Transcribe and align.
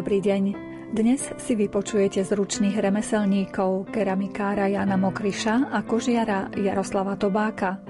Dobrý 0.00 0.24
deň. 0.24 0.44
Dnes 0.96 1.20
si 1.36 1.52
vypočujete 1.52 2.24
z 2.24 2.32
ručných 2.32 2.72
remeselníkov 2.72 3.92
keramikára 3.92 4.64
Jana 4.64 4.96
Mokriša 4.96 5.68
a 5.68 5.84
kožiara 5.84 6.48
Jaroslava 6.56 7.20
Tobáka, 7.20 7.84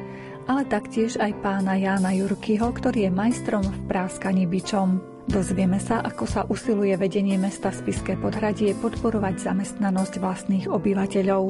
ale 0.50 0.66
taktiež 0.66 1.22
aj 1.22 1.38
pána 1.38 1.78
Jána 1.78 2.10
Jurkyho, 2.10 2.74
ktorý 2.74 3.06
je 3.06 3.10
majstrom 3.14 3.62
v 3.62 3.80
práskaní 3.86 4.42
bičom. 4.50 4.98
Dozvieme 5.30 5.78
sa, 5.78 6.02
ako 6.02 6.24
sa 6.26 6.42
usiluje 6.50 6.98
vedenie 6.98 7.38
mesta 7.38 7.70
Spiské 7.70 8.18
podhradie 8.18 8.74
podporovať 8.74 9.46
zamestnanosť 9.46 10.18
vlastných 10.18 10.66
obyvateľov. 10.66 11.44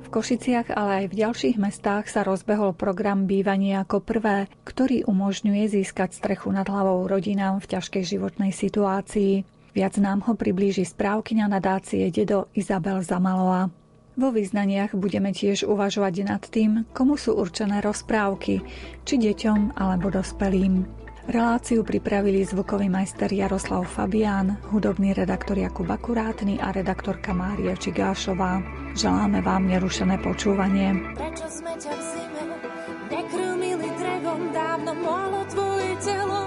V 0.00 0.08
Košiciach, 0.08 0.72
ale 0.72 1.04
aj 1.04 1.06
v 1.12 1.18
ďalších 1.28 1.56
mestách 1.60 2.08
sa 2.08 2.24
rozbehol 2.24 2.72
program 2.72 3.28
Bývanie 3.28 3.76
ako 3.76 4.00
prvé, 4.00 4.48
ktorý 4.64 5.04
umožňuje 5.04 5.76
získať 5.76 6.16
strechu 6.16 6.48
nad 6.56 6.64
hlavou 6.64 7.04
rodinám 7.04 7.60
v 7.60 7.76
ťažkej 7.76 8.16
životnej 8.16 8.56
situácii. 8.56 9.55
Viac 9.76 10.00
nám 10.00 10.24
ho 10.24 10.32
priblíži 10.32 10.88
správkyňa 10.88 11.52
nadácie 11.52 12.08
Dedo 12.08 12.48
Izabel 12.56 13.04
Zamalová. 13.04 13.68
Vo 14.16 14.32
význaniach 14.32 14.96
budeme 14.96 15.36
tiež 15.36 15.68
uvažovať 15.68 16.14
nad 16.24 16.40
tým, 16.40 16.88
komu 16.96 17.20
sú 17.20 17.36
určené 17.36 17.84
rozprávky, 17.84 18.64
či 19.04 19.14
deťom 19.20 19.76
alebo 19.76 20.08
dospelým. 20.08 20.88
Reláciu 21.28 21.84
pripravili 21.84 22.40
zvukový 22.48 22.88
majster 22.88 23.28
Jaroslav 23.28 23.84
Fabián, 23.84 24.56
hudobný 24.72 25.12
redaktor 25.12 25.60
Jakub 25.60 25.92
Akurátny 25.92 26.56
a 26.56 26.72
redaktorka 26.72 27.36
Mária 27.36 27.76
Čigášová. 27.76 28.64
Želáme 28.96 29.44
vám 29.44 29.68
nerušené 29.68 30.16
počúvanie. 30.24 30.96
Prečo 31.20 31.52
sme 31.52 31.76
ťa 31.76 31.92
v 31.92 32.02
zime 32.16 32.42
nekrmili 33.12 33.88
drevom, 34.00 34.40
dávno 34.56 34.92
mohlo 35.04 35.44
tvoje 35.52 35.92
telo 36.00 36.40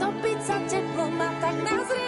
topiť 0.00 0.38
sa 0.40 0.56
teplom 0.64 1.14
a 1.20 1.30
tak 1.44 1.56
nazriem 1.60 2.05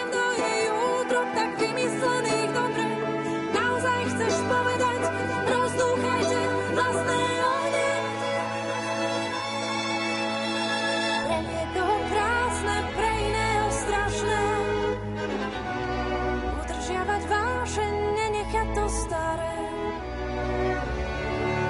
staré. 18.89 19.57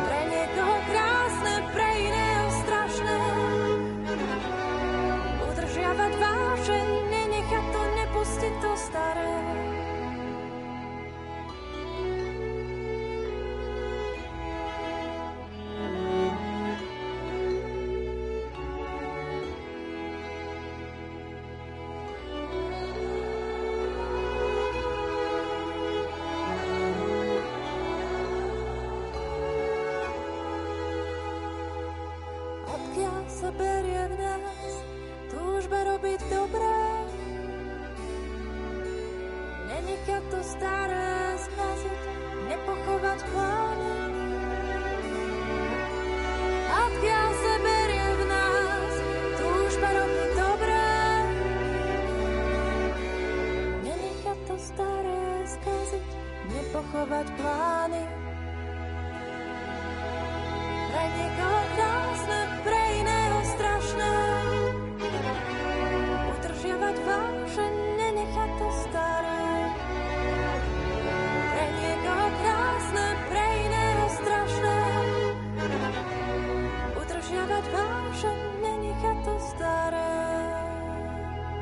Pre 0.08 0.22
niekoho 0.31 0.78
krásne, 0.88 1.56
pre 1.76 1.88
iného 2.00 2.48
strašné. 2.64 3.20
Udržiavať 5.52 6.14
vášeň, 6.16 6.88
nenechať 7.11 7.66
to, 7.76 7.81
nepustiť 8.00 8.53
to 8.64 8.72
staré. 8.80 9.69
to 40.30 40.40
staré 40.44 41.34
zkazit, 41.38 42.02
nepochovat 42.50 43.20
chvály. 43.34 43.94
Odkiaľ 46.70 47.30
se 47.34 47.54
berie 47.66 48.08
v 48.14 48.22
nás 48.30 48.94
túžba 49.42 49.89
robiť 49.89 50.30
dobré, 50.38 50.89
nenechať 53.84 54.39
to 54.45 54.56
staré 54.58 55.22
zkazit, 55.50 56.06
nepochovať 56.54 57.28
plány. 57.39 58.04
Pre 60.89 61.06
niekoho 61.18 61.58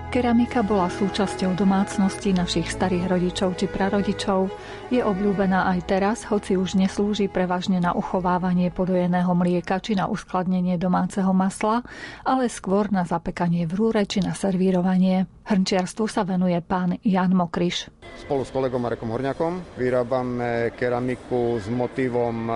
Keramika 0.08 0.64
bola 0.64 0.88
súčasťou 0.88 1.52
domácnosti 1.60 2.32
našich 2.32 2.72
starých 2.72 3.12
rodičov 3.12 3.60
či 3.60 3.68
prarodičov. 3.68 4.48
Je 4.88 5.04
obľúbená 5.04 5.68
aj 5.76 5.80
teraz, 5.84 6.24
hoci 6.32 6.56
už 6.56 6.80
neslúži 6.80 7.28
prevažne 7.28 7.84
na 7.84 7.92
uchovávanie 7.92 8.72
podojeného 8.72 9.36
mlieka 9.36 9.84
či 9.84 10.00
na 10.00 10.08
uskladnenie 10.08 10.80
domáceho 10.80 11.36
masla, 11.36 11.84
ale 12.24 12.48
skôr 12.48 12.88
na 12.88 13.04
zapekanie 13.04 13.68
v 13.68 13.76
rúre 13.76 14.08
či 14.08 14.24
na 14.24 14.32
servírovanie. 14.32 15.28
Hrnčiarstvu 15.48 16.12
sa 16.12 16.28
venuje 16.28 16.60
pán 16.60 17.00
Jan 17.08 17.32
Mokriš. 17.32 17.88
Spolu 18.20 18.44
s 18.44 18.52
kolegom 18.52 18.84
Marekom 18.84 19.08
Horňakom 19.16 19.80
vyrábame 19.80 20.76
keramiku 20.76 21.56
s 21.56 21.72
motívom 21.72 22.52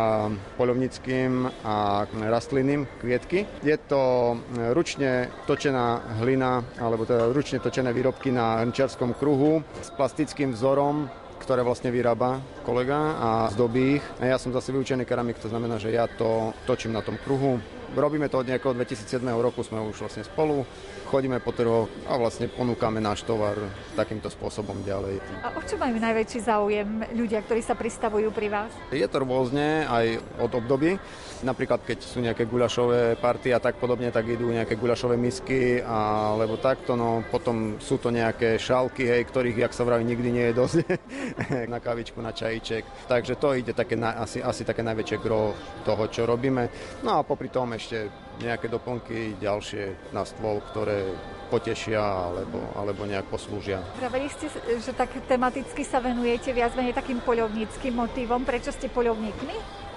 polovnickým 0.59 1.47
a 1.63 2.03
rastlinným 2.11 2.83
kvietky. 2.99 3.47
Je 3.63 3.79
to 3.79 4.35
ručne 4.75 5.31
točená 5.47 6.19
hlina, 6.19 6.67
alebo 6.83 7.07
teda 7.07 7.31
ručne 7.31 7.63
točené 7.63 7.95
výrobky 7.95 8.27
na 8.27 8.59
hrnčiarskom 8.67 9.15
kruhu 9.15 9.63
s 9.79 9.87
plastickým 9.95 10.51
vzorom, 10.51 11.07
ktoré 11.39 11.63
vlastne 11.63 11.95
vyrába 11.95 12.43
kolega 12.67 13.15
a 13.15 13.29
zdobí 13.55 14.03
ich. 14.03 14.05
A 14.19 14.35
ja 14.35 14.35
som 14.35 14.51
zase 14.51 14.75
vyučený 14.75 15.07
keramik, 15.07 15.39
to 15.39 15.47
znamená, 15.47 15.79
že 15.79 15.95
ja 15.95 16.11
to 16.11 16.51
točím 16.67 16.91
na 16.91 16.99
tom 16.99 17.15
kruhu. 17.23 17.55
Robíme 17.91 18.31
to 18.31 18.39
od 18.39 18.47
nejakého 18.47 18.71
2007 18.75 19.23
roku, 19.39 19.63
sme 19.63 19.79
už 19.79 20.07
vlastne 20.07 20.23
spolu 20.23 20.63
chodíme 21.11 21.43
po 21.43 21.51
trhoch 21.51 21.91
a 22.07 22.15
vlastne 22.15 22.47
ponúkame 22.47 23.03
náš 23.03 23.27
tovar 23.27 23.59
takýmto 23.99 24.31
spôsobom 24.31 24.79
ďalej. 24.87 25.19
A 25.43 25.51
o 25.51 25.61
čo 25.67 25.75
majú 25.75 25.99
najväčší 25.99 26.39
záujem 26.39 27.03
ľudia, 27.11 27.43
ktorí 27.43 27.59
sa 27.59 27.75
pristavujú 27.75 28.31
pri 28.31 28.47
vás? 28.47 28.71
Je 28.95 29.03
to 29.03 29.19
rôzne 29.19 29.83
aj 29.91 30.23
od 30.39 30.51
období. 30.55 30.95
Napríklad, 31.41 31.81
keď 31.83 31.99
sú 32.05 32.21
nejaké 32.21 32.45
guľašové 32.45 33.17
party 33.17 33.51
a 33.51 33.59
tak 33.59 33.81
podobne, 33.81 34.13
tak 34.13 34.29
idú 34.29 34.53
nejaké 34.53 34.77
guľašové 34.77 35.17
misky, 35.17 35.81
alebo 35.83 36.61
takto, 36.61 36.93
no 36.93 37.25
potom 37.27 37.81
sú 37.81 37.97
to 37.97 38.13
nejaké 38.13 38.61
šálky, 38.61 39.09
hej, 39.09 39.25
ktorých, 39.25 39.67
jak 39.67 39.73
sa 39.73 39.81
vraví, 39.81 40.05
nikdy 40.05 40.29
nie 40.31 40.45
je 40.53 40.57
dosť 40.61 40.77
na 41.73 41.81
kavičku, 41.81 42.21
na 42.21 42.29
čajíček. 42.31 43.09
Takže 43.09 43.41
to 43.41 43.57
ide 43.57 43.73
také, 43.73 43.97
asi, 43.97 44.39
asi 44.39 44.61
také 44.63 44.85
najväčšie 44.85 45.17
gro 45.17 45.57
toho, 45.81 46.03
čo 46.13 46.29
robíme. 46.29 46.69
No 47.01 47.19
a 47.19 47.25
popri 47.25 47.49
tom 47.49 47.73
ešte 47.73 48.07
nejaké 48.41 48.67
doplnky 48.67 49.37
ďalšie 49.37 50.13
na 50.13 50.25
stôl, 50.25 50.61
ktoré 50.73 51.05
potešia 51.51 51.99
alebo, 51.99 52.63
alebo 52.79 53.03
nejak 53.03 53.27
poslúžia. 53.27 53.83
Pravili 53.99 54.31
ste, 54.31 54.47
že 54.79 54.95
tak 54.95 55.11
tematicky 55.27 55.83
sa 55.83 55.99
venujete 55.99 56.55
viac 56.55 56.71
menej 56.73 56.95
takým 56.95 57.19
poľovníckým 57.19 57.91
motívom. 57.91 58.47
Prečo 58.47 58.71
ste 58.71 58.87
poľovníkmi? 58.87 59.90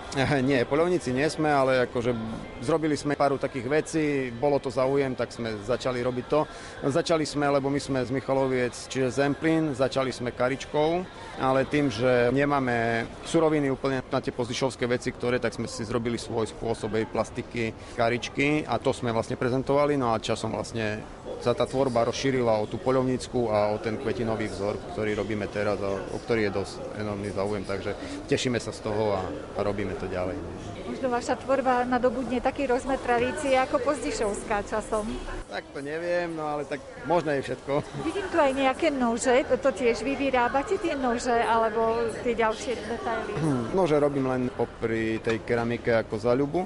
Nie, 0.46 0.62
polovníci 0.62 1.10
nie 1.10 1.26
sme, 1.26 1.50
ale 1.50 1.90
akože 1.90 2.14
zrobili 2.62 2.94
sme 2.94 3.18
pár 3.18 3.34
takých 3.34 3.66
vecí, 3.66 4.04
bolo 4.30 4.62
to 4.62 4.70
záujem, 4.70 5.10
tak 5.18 5.34
sme 5.34 5.58
začali 5.66 5.98
robiť 6.06 6.26
to. 6.30 6.46
Začali 6.86 7.26
sme, 7.26 7.50
lebo 7.50 7.66
my 7.66 7.82
sme 7.82 7.98
z 7.98 8.14
Michaloviec, 8.14 8.78
čiže 8.86 9.10
Zemplín, 9.10 9.74
začali 9.74 10.14
sme 10.14 10.30
karičkou, 10.30 11.02
ale 11.42 11.66
tým, 11.66 11.90
že 11.90 12.30
nemáme 12.30 13.10
suroviny 13.26 13.74
úplne 13.74 14.06
na 14.06 14.22
tie 14.22 14.30
pozdišovské 14.30 14.86
veci, 14.86 15.10
ktoré, 15.10 15.42
tak 15.42 15.58
sme 15.58 15.66
si 15.66 15.82
zrobili 15.82 16.14
svoj 16.14 16.46
spôsob 16.46 16.94
plastiky, 17.10 17.74
karičky 17.98 18.62
a 18.70 18.78
to 18.78 18.94
sme 18.94 19.10
vlastne 19.10 19.34
prezentovali, 19.34 19.98
no 19.98 20.14
a 20.14 20.22
časom 20.22 20.54
vlastne 20.54 21.02
sa 21.44 21.52
tá 21.52 21.68
tvorba 21.68 22.08
rozšírila 22.08 22.56
o 22.56 22.64
tú 22.64 22.80
poľovnícku 22.80 23.52
a 23.52 23.68
o 23.68 23.76
ten 23.76 24.00
kvetinový 24.00 24.48
vzor, 24.48 24.80
ktorý 24.96 25.12
robíme 25.12 25.44
teraz 25.52 25.76
a 25.84 25.92
o 25.92 26.16
ktorý 26.16 26.48
je 26.48 26.56
dosť 26.56 26.74
enormný 26.96 27.28
záujem, 27.36 27.68
takže 27.68 27.92
tešíme 28.32 28.56
sa 28.56 28.72
z 28.72 28.80
toho 28.80 29.12
a, 29.12 29.20
a 29.28 29.60
robíme 29.60 29.92
to 30.00 30.08
ďalej. 30.08 30.40
Možno 30.88 31.12
vaša 31.12 31.36
tvorba 31.36 31.84
nadobudne 31.84 32.40
taký 32.40 32.64
rozmer 32.64 32.96
tradície 32.96 33.60
ako 33.60 33.76
Pozdišovská 33.76 34.64
časom. 34.64 35.04
Tak 35.52 35.68
to 35.76 35.84
neviem, 35.84 36.32
no 36.32 36.48
ale 36.48 36.64
tak 36.64 36.80
možno 37.04 37.36
je 37.36 37.44
všetko. 37.44 37.72
Vidím 38.08 38.26
tu 38.32 38.40
aj 38.40 38.52
nejaké 38.56 38.88
nože, 38.88 39.44
to 39.60 39.68
tiež 39.68 40.00
vy 40.00 40.16
vyrábate 40.16 40.80
tie 40.80 40.96
nože 40.96 41.36
alebo 41.44 42.08
tie 42.24 42.32
ďalšie 42.32 42.72
detaily? 42.88 43.32
Nože 43.76 44.00
robím 44.00 44.32
len 44.32 44.48
popri 44.48 45.20
tej 45.20 45.44
keramike 45.44 45.92
ako 45.92 46.14
zaľubu. 46.16 46.60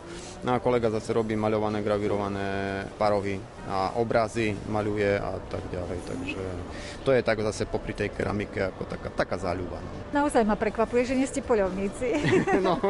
No 0.46 0.54
a 0.54 0.62
kolega 0.62 0.86
zase 0.92 1.10
robí 1.10 1.34
maľované, 1.34 1.82
gravírované 1.82 2.46
parohy 2.94 3.57
a 3.68 3.92
obrazy 4.00 4.56
maľuje 4.66 5.20
a 5.20 5.36
tak 5.52 5.62
ďalej. 5.68 5.98
Takže 6.08 6.40
to 7.04 7.10
je 7.12 7.20
tak 7.20 7.38
zase 7.44 7.68
popri 7.68 7.92
tej 7.92 8.08
keramike 8.08 8.72
ako 8.72 8.88
taká, 8.88 9.08
taká 9.12 9.36
záľuba. 9.36 9.76
No. 9.78 10.24
Naozaj 10.24 10.42
ma 10.48 10.56
prekvapuje, 10.56 11.04
že 11.04 11.14
nie 11.14 11.28
ste 11.28 11.44
poľovníci. 11.44 12.08
no, 12.66 12.80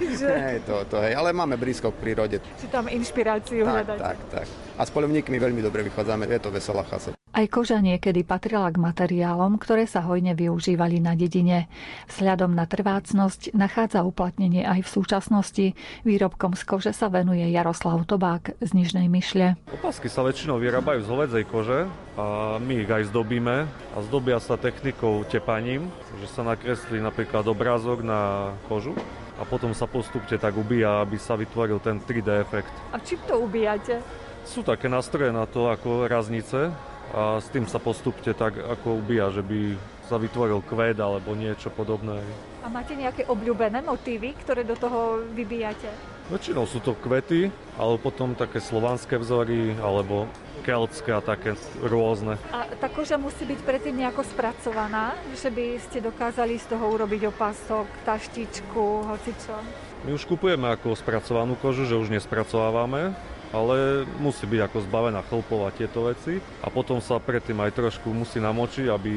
že... 0.00 0.28
nie, 0.32 0.64
to, 0.64 0.88
to 0.88 0.96
hej, 1.04 1.12
ale 1.12 1.36
máme 1.36 1.60
blízko 1.60 1.92
k 1.92 2.00
prírode. 2.00 2.36
Či 2.40 2.66
tam 2.72 2.88
inšpiráciu 2.88 3.62
tak, 3.62 3.70
hľadať. 3.70 3.98
Tak, 4.00 4.18
tak. 4.32 4.46
A 4.80 4.82
s 4.88 4.90
poľovníkmi 4.90 5.36
veľmi 5.36 5.60
dobre 5.60 5.84
vychádzame, 5.84 6.24
je 6.32 6.40
to 6.40 6.48
veselá 6.48 6.82
chasa. 6.88 7.19
Aj 7.40 7.48
koža 7.48 7.80
niekedy 7.80 8.20
patrila 8.20 8.68
k 8.68 8.76
materiálom, 8.76 9.56
ktoré 9.56 9.88
sa 9.88 10.04
hojne 10.04 10.36
využívali 10.36 11.00
na 11.00 11.16
dedine. 11.16 11.72
Vzhľadom 12.12 12.52
na 12.52 12.68
trvácnosť 12.68 13.56
nachádza 13.56 14.04
uplatnenie 14.04 14.60
aj 14.68 14.84
v 14.84 14.92
súčasnosti. 14.92 15.66
Výrobkom 16.04 16.52
z 16.52 16.62
kože 16.68 16.92
sa 16.92 17.08
venuje 17.08 17.48
Jaroslav 17.48 18.04
Tobák 18.04 18.60
z 18.60 18.70
Nižnej 18.76 19.08
Myšle. 19.08 19.56
Opasky 19.72 20.12
sa 20.12 20.20
väčšinou 20.20 20.60
vyrábajú 20.60 21.00
z 21.00 21.08
hovedzej 21.08 21.44
kože 21.48 21.88
a 22.20 22.60
my 22.60 22.84
ich 22.84 22.92
aj 22.92 23.08
zdobíme 23.08 23.64
a 23.64 23.96
zdobia 24.04 24.36
sa 24.36 24.60
technikou 24.60 25.24
tepaním, 25.24 25.88
že 26.20 26.28
sa 26.28 26.44
nakreslí 26.44 27.00
napríklad 27.00 27.48
obrázok 27.48 28.04
na 28.04 28.52
kožu 28.68 28.92
a 29.40 29.48
potom 29.48 29.72
sa 29.72 29.88
postupne 29.88 30.36
tak 30.36 30.52
ubíja, 30.60 31.00
aby 31.00 31.16
sa 31.16 31.40
vytvoril 31.40 31.80
ten 31.80 32.04
3D 32.04 32.36
efekt. 32.44 32.74
A 32.92 33.00
čím 33.00 33.16
to 33.24 33.40
ubíjate? 33.40 34.04
Sú 34.44 34.60
také 34.60 34.92
nástroje 34.92 35.32
na 35.32 35.48
to 35.48 35.72
ako 35.72 36.04
raznice, 36.04 36.72
a 37.10 37.42
s 37.42 37.50
tým 37.50 37.66
sa 37.66 37.82
postupne 37.82 38.30
tak 38.30 38.58
ako 38.58 39.02
ubíja, 39.02 39.34
že 39.34 39.42
by 39.42 39.74
sa 40.06 40.18
vytvoril 40.18 40.62
kvet 40.66 40.98
alebo 40.98 41.38
niečo 41.38 41.70
podobné. 41.70 42.18
A 42.62 42.68
máte 42.68 42.98
nejaké 42.98 43.26
obľúbené 43.30 43.82
motívy, 43.82 44.34
ktoré 44.42 44.66
do 44.66 44.74
toho 44.74 45.22
vybíjate? 45.30 45.90
Väčšinou 46.30 46.62
sú 46.62 46.78
to 46.78 46.94
kvety, 46.94 47.50
ale 47.74 47.98
potom 47.98 48.38
také 48.38 48.62
slovanské 48.62 49.18
vzory, 49.18 49.74
alebo 49.82 50.30
keltské 50.62 51.10
a 51.10 51.18
také 51.18 51.58
rôzne. 51.82 52.38
A 52.54 52.70
tá 52.78 52.86
koža 52.86 53.18
musí 53.18 53.42
byť 53.42 53.60
predtým 53.66 53.98
nejako 53.98 54.22
spracovaná, 54.22 55.18
že 55.34 55.50
by 55.50 55.82
ste 55.82 55.98
dokázali 55.98 56.54
z 56.62 56.70
toho 56.70 56.86
urobiť 56.94 57.34
opasok, 57.34 57.86
taštičku, 58.06 59.10
hocičo? 59.10 59.58
My 60.06 60.14
už 60.14 60.22
kupujeme 60.30 60.70
ako 60.70 60.94
spracovanú 60.94 61.58
kožu, 61.58 61.82
že 61.82 61.98
už 61.98 62.14
nespracovávame 62.14 63.10
ale 63.50 64.06
musí 64.22 64.46
byť 64.46 64.60
ako 64.70 64.78
zbavená 64.86 65.20
chlpov 65.26 65.66
a 65.66 65.74
tieto 65.74 66.06
veci 66.06 66.38
a 66.62 66.70
potom 66.70 67.02
sa 67.02 67.18
predtým 67.18 67.58
aj 67.58 67.74
trošku 67.74 68.14
musí 68.14 68.38
namočiť, 68.38 68.86
aby 68.86 69.12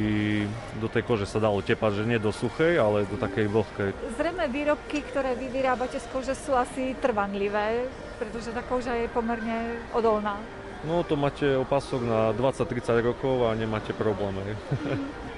do 0.81 0.89
tej 0.89 1.05
kože 1.05 1.29
sa 1.29 1.37
dalo 1.37 1.61
tepať, 1.61 2.01
že 2.01 2.09
nie 2.09 2.17
do 2.17 2.33
suchej, 2.33 2.81
ale 2.81 3.05
do 3.05 3.17
takej 3.17 3.45
vlhkej. 3.49 3.89
Zrejme 4.17 4.49
výrobky, 4.49 5.05
ktoré 5.05 5.37
vy 5.37 5.53
vyrábate 5.53 6.01
z 6.01 6.07
kože 6.09 6.33
sú 6.33 6.57
asi 6.57 6.97
trvanlivé, 6.97 7.85
pretože 8.17 8.49
tá 8.49 8.65
koža 8.65 8.97
je 8.97 9.07
pomerne 9.13 9.77
odolná. 9.93 10.41
No 10.83 10.99
to 11.05 11.15
máte 11.15 11.47
opasok 11.55 12.03
na 12.03 12.19
20-30 12.35 13.07
rokov 13.07 13.47
a 13.47 13.55
nemáte 13.55 13.95
problémy. 13.95 14.43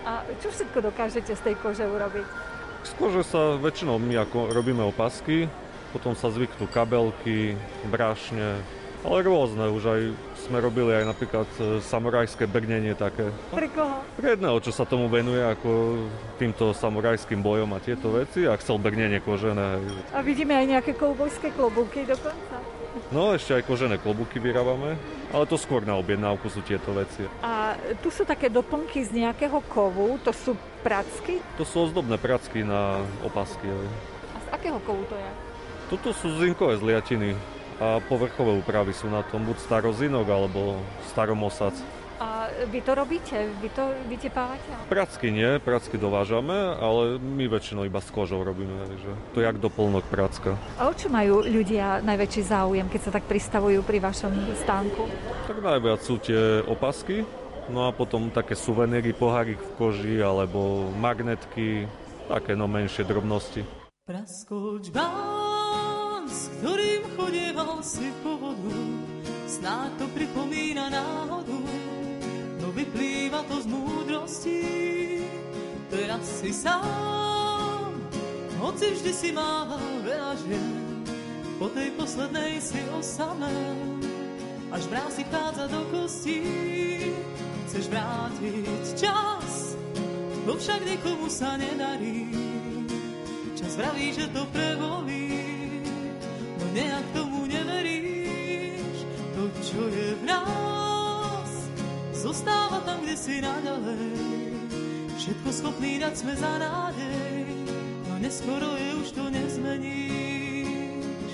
A 0.10 0.26
čo 0.42 0.50
všetko 0.50 0.90
dokážete 0.90 1.38
z 1.38 1.42
tej 1.52 1.56
kože 1.62 1.86
urobiť? 1.86 2.26
Z 2.86 2.92
kože 2.98 3.22
sa 3.26 3.58
väčšinou 3.58 3.98
my 4.02 4.26
ako 4.26 4.54
robíme 4.54 4.82
opasky, 4.86 5.50
potom 5.94 6.14
sa 6.18 6.34
zvyknú 6.34 6.66
kabelky, 6.70 7.58
brašne, 7.90 8.58
ale 9.06 9.22
rôzne, 9.22 9.70
už 9.70 9.84
aj 9.86 10.02
sme 10.50 10.58
robili 10.58 10.98
aj 10.98 11.06
napríklad 11.06 11.50
e, 11.62 11.78
samurajské 11.82 12.50
brnenie 12.50 12.98
také. 12.98 13.30
Pre 13.54 13.70
koho? 13.70 14.02
Pre 14.18 14.28
jedného, 14.34 14.58
čo 14.62 14.74
sa 14.74 14.86
tomu 14.86 15.06
venuje 15.06 15.42
ako 15.42 16.02
týmto 16.42 16.74
samurajským 16.74 17.42
bojom 17.42 17.70
a 17.74 17.82
tieto 17.82 18.10
veci 18.14 18.50
a 18.50 18.58
chcel 18.58 18.82
brnenie 18.82 19.22
kožené. 19.22 19.82
A 20.10 20.26
vidíme 20.26 20.58
aj 20.58 20.66
nejaké 20.66 20.92
koubojské 20.98 21.54
klobúky 21.54 22.06
dokonca. 22.06 22.58
No, 23.12 23.36
ešte 23.36 23.60
aj 23.60 23.68
kožené 23.68 23.96
klobúky 24.00 24.40
vyrábame, 24.40 24.96
ale 25.36 25.44
to 25.46 25.60
skôr 25.60 25.84
na 25.84 26.00
objednávku 26.00 26.48
sú 26.48 26.64
tieto 26.64 26.96
veci. 26.96 27.28
A 27.44 27.76
tu 28.00 28.08
sú 28.08 28.24
také 28.24 28.48
doplnky 28.48 29.04
z 29.04 29.12
nejakého 29.12 29.60
kovu, 29.68 30.16
to 30.24 30.32
sú 30.32 30.56
pracky? 30.80 31.44
To 31.60 31.68
sú 31.68 31.92
ozdobné 31.92 32.16
pracky 32.16 32.64
na 32.64 33.04
opasky. 33.22 33.68
A 33.68 34.38
z 34.40 34.48
akého 34.56 34.80
kovu 34.88 35.04
to 35.12 35.16
je? 35.20 35.30
Toto 35.86 36.10
sú 36.16 36.34
zinkové 36.42 36.80
zliatiny 36.82 37.55
a 37.80 38.00
povrchové 38.08 38.56
úpravy 38.56 38.96
sú 38.96 39.12
na 39.12 39.24
tom 39.28 39.44
buď 39.44 39.58
starozinok 39.60 40.28
alebo 40.28 40.80
staromosac. 41.12 41.76
A 42.16 42.48
vy 42.72 42.80
to 42.80 42.96
robíte? 42.96 43.36
Vy 43.60 43.68
to 43.76 43.92
vytepávate? 44.08 44.72
Pracky 44.88 45.36
nie, 45.36 45.60
pracky 45.60 46.00
dovážame, 46.00 46.56
ale 46.80 47.20
my 47.20 47.52
väčšinou 47.52 47.84
iba 47.84 48.00
s 48.00 48.08
kožou 48.08 48.40
robíme, 48.40 48.88
takže 48.88 49.12
to 49.36 49.44
je 49.44 49.46
jak 49.52 49.60
doplnok 49.60 50.08
pracka. 50.08 50.56
A 50.80 50.88
o 50.88 50.96
čo 50.96 51.12
majú 51.12 51.44
ľudia 51.44 52.00
najväčší 52.08 52.42
záujem, 52.48 52.88
keď 52.88 53.02
sa 53.04 53.12
tak 53.20 53.28
pristavujú 53.28 53.84
pri 53.84 54.00
vašom 54.00 54.32
stánku? 54.64 55.12
Tak 55.52 55.60
najviac 55.60 56.00
sú 56.00 56.16
tie 56.24 56.64
opasky, 56.64 57.28
no 57.68 57.84
a 57.84 57.92
potom 57.92 58.32
také 58.32 58.56
suveníry, 58.56 59.12
pohárik 59.12 59.60
v 59.60 59.72
koži 59.76 60.16
alebo 60.24 60.88
magnetky, 60.96 61.84
také 62.32 62.56
no 62.56 62.72
menšie 62.72 63.04
drobnosti. 63.04 63.68
Praskoč 64.08 64.96
s 66.26 66.50
ktorým 66.58 66.95
chodieval 67.16 67.80
si 67.80 68.12
po 68.20 68.36
vodu, 68.38 68.76
snáď 69.48 69.90
to 69.98 70.06
pripomína 70.12 70.92
náhodu, 70.92 71.64
no 72.60 72.68
vyplýva 72.76 73.48
to 73.48 73.64
z 73.64 73.68
múdrosti. 73.72 74.62
Teraz 75.88 76.24
si 76.44 76.52
sám, 76.52 77.96
hoci 78.60 79.00
vždy 79.00 79.12
si 79.16 79.30
mával 79.32 79.82
veľa 80.04 80.34
žien, 80.44 80.76
po 81.56 81.72
tej 81.72 81.96
poslednej 81.96 82.60
si 82.60 82.84
osamel, 82.92 84.04
až 84.76 84.84
mráz 84.92 85.16
si 85.16 85.24
chádza 85.32 85.72
do 85.72 85.82
kostí. 85.88 86.44
Chceš 87.66 87.92
vrátiť 87.92 88.84
čas, 89.00 89.80
no 90.44 90.60
však 90.60 90.84
nikomu 90.84 91.32
sa 91.32 91.56
nedarí. 91.56 92.28
Čas 93.56 93.80
vraví, 93.80 94.12
že 94.12 94.28
to 94.36 94.44
prevolí, 94.52 95.25
nejak 96.76 97.08
tomu 97.16 97.48
neveríš, 97.48 99.08
to, 99.32 99.44
čo 99.64 99.82
je 99.88 100.08
v 100.20 100.24
nás, 100.28 101.50
zostáva 102.12 102.84
tam, 102.84 103.00
kde 103.00 103.16
si 103.16 103.40
naďalej. 103.40 104.12
Všetko 105.16 105.50
schopný 105.56 106.04
dať 106.04 106.14
sme 106.20 106.36
za 106.36 106.60
nádej, 106.60 107.48
no 108.12 108.20
neskoro 108.20 108.76
je 108.76 108.92
už 109.00 109.08
to 109.16 109.24
nezmeníš. 109.32 111.32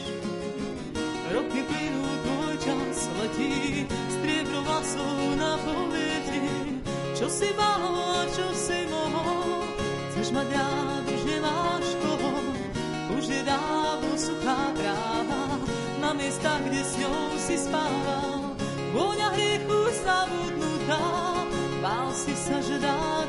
Roky 1.33 1.61
plynú, 1.65 2.05
tvoj 2.21 2.53
čas 2.61 3.09
letí, 3.17 3.89
striebro 3.89 4.61
vlasov 4.61 5.17
na 5.41 5.57
povieti, 5.57 6.45
čo 7.17 7.25
si 7.25 7.49
mal 7.57 7.81
a 7.81 8.29
čo 8.29 8.45
si 8.53 8.85
mohol, 8.93 9.65
chceš 10.13 10.37
mať 10.37 10.47
rád, 10.53 11.00
už 13.21 13.29
je 13.29 13.43
dávno 13.45 14.17
suchá 14.17 14.73
tráva 14.73 15.61
na 16.01 16.09
miestach, 16.17 16.57
kde 16.65 16.81
s 16.81 16.97
ňou 16.97 17.37
si 17.37 17.53
spával. 17.53 18.57
Vôňa 18.97 19.29
hriechu 19.37 19.93
zabudnutá, 20.01 21.05
bál 21.85 22.09
si 22.17 22.33
sa, 22.33 22.57
že 22.65 22.81
dá 22.81 23.21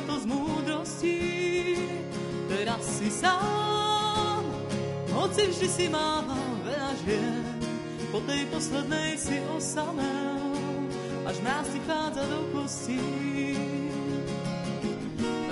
te 0.00 0.26
putá. 0.26 0.52
hoci 5.32 5.48
vždy 5.48 5.64
si 5.64 5.88
mával 5.88 6.60
veľa 6.60 6.92
žien, 7.08 7.56
po 8.12 8.20
tej 8.28 8.44
poslednej 8.52 9.16
si 9.16 9.40
osamel, 9.56 10.44
až 11.24 11.40
nás 11.40 11.64
si 11.72 11.80
chádza 11.88 12.20
do 12.28 12.52
kostí. 12.52 13.00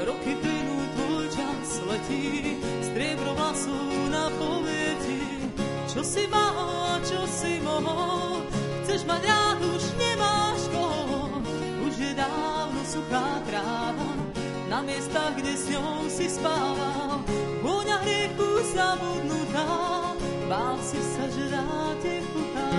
Roky 0.05 0.37
plynú, 0.37 0.77
tvoj 0.93 1.33
čas 1.33 1.81
letí, 1.89 2.61
striebro 2.93 3.33
vlasov 3.33 3.89
na 4.13 4.29
povieti, 4.37 5.49
čo 5.89 6.05
si 6.05 6.29
mal, 6.29 7.01
čo 7.01 7.25
si 7.25 7.57
mohol, 7.65 8.45
chceš 8.85 9.09
mať 9.09 9.23
rád, 9.25 9.65
už 9.65 9.85
nemáš 9.97 10.61
koho, 10.69 11.41
už 11.89 11.95
je 11.97 12.13
dávno 12.13 12.85
suchá 12.85 13.41
tráva, 13.49 14.20
na 14.71 14.87
miestach, 14.87 15.35
kde 15.35 15.51
s 15.59 15.67
ňou 15.67 16.07
si 16.07 16.31
spával. 16.31 17.27
Vôňa 17.59 18.07
hriechu 18.07 18.63
zabudnutá, 18.71 19.67
bál 20.47 20.79
si 20.79 21.03
sa, 21.03 21.27
že 21.27 21.45
ráte 21.51 22.23
chutá. 22.31 22.71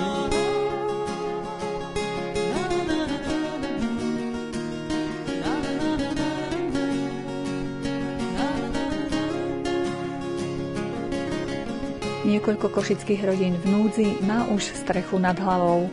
Niekoľko 12.21 12.71
košických 12.71 13.27
rodín 13.27 13.59
v 13.59 13.65
núdzi 13.67 14.07
má 14.23 14.47
už 14.47 14.71
strechu 14.79 15.19
nad 15.19 15.35
hlavou. 15.35 15.91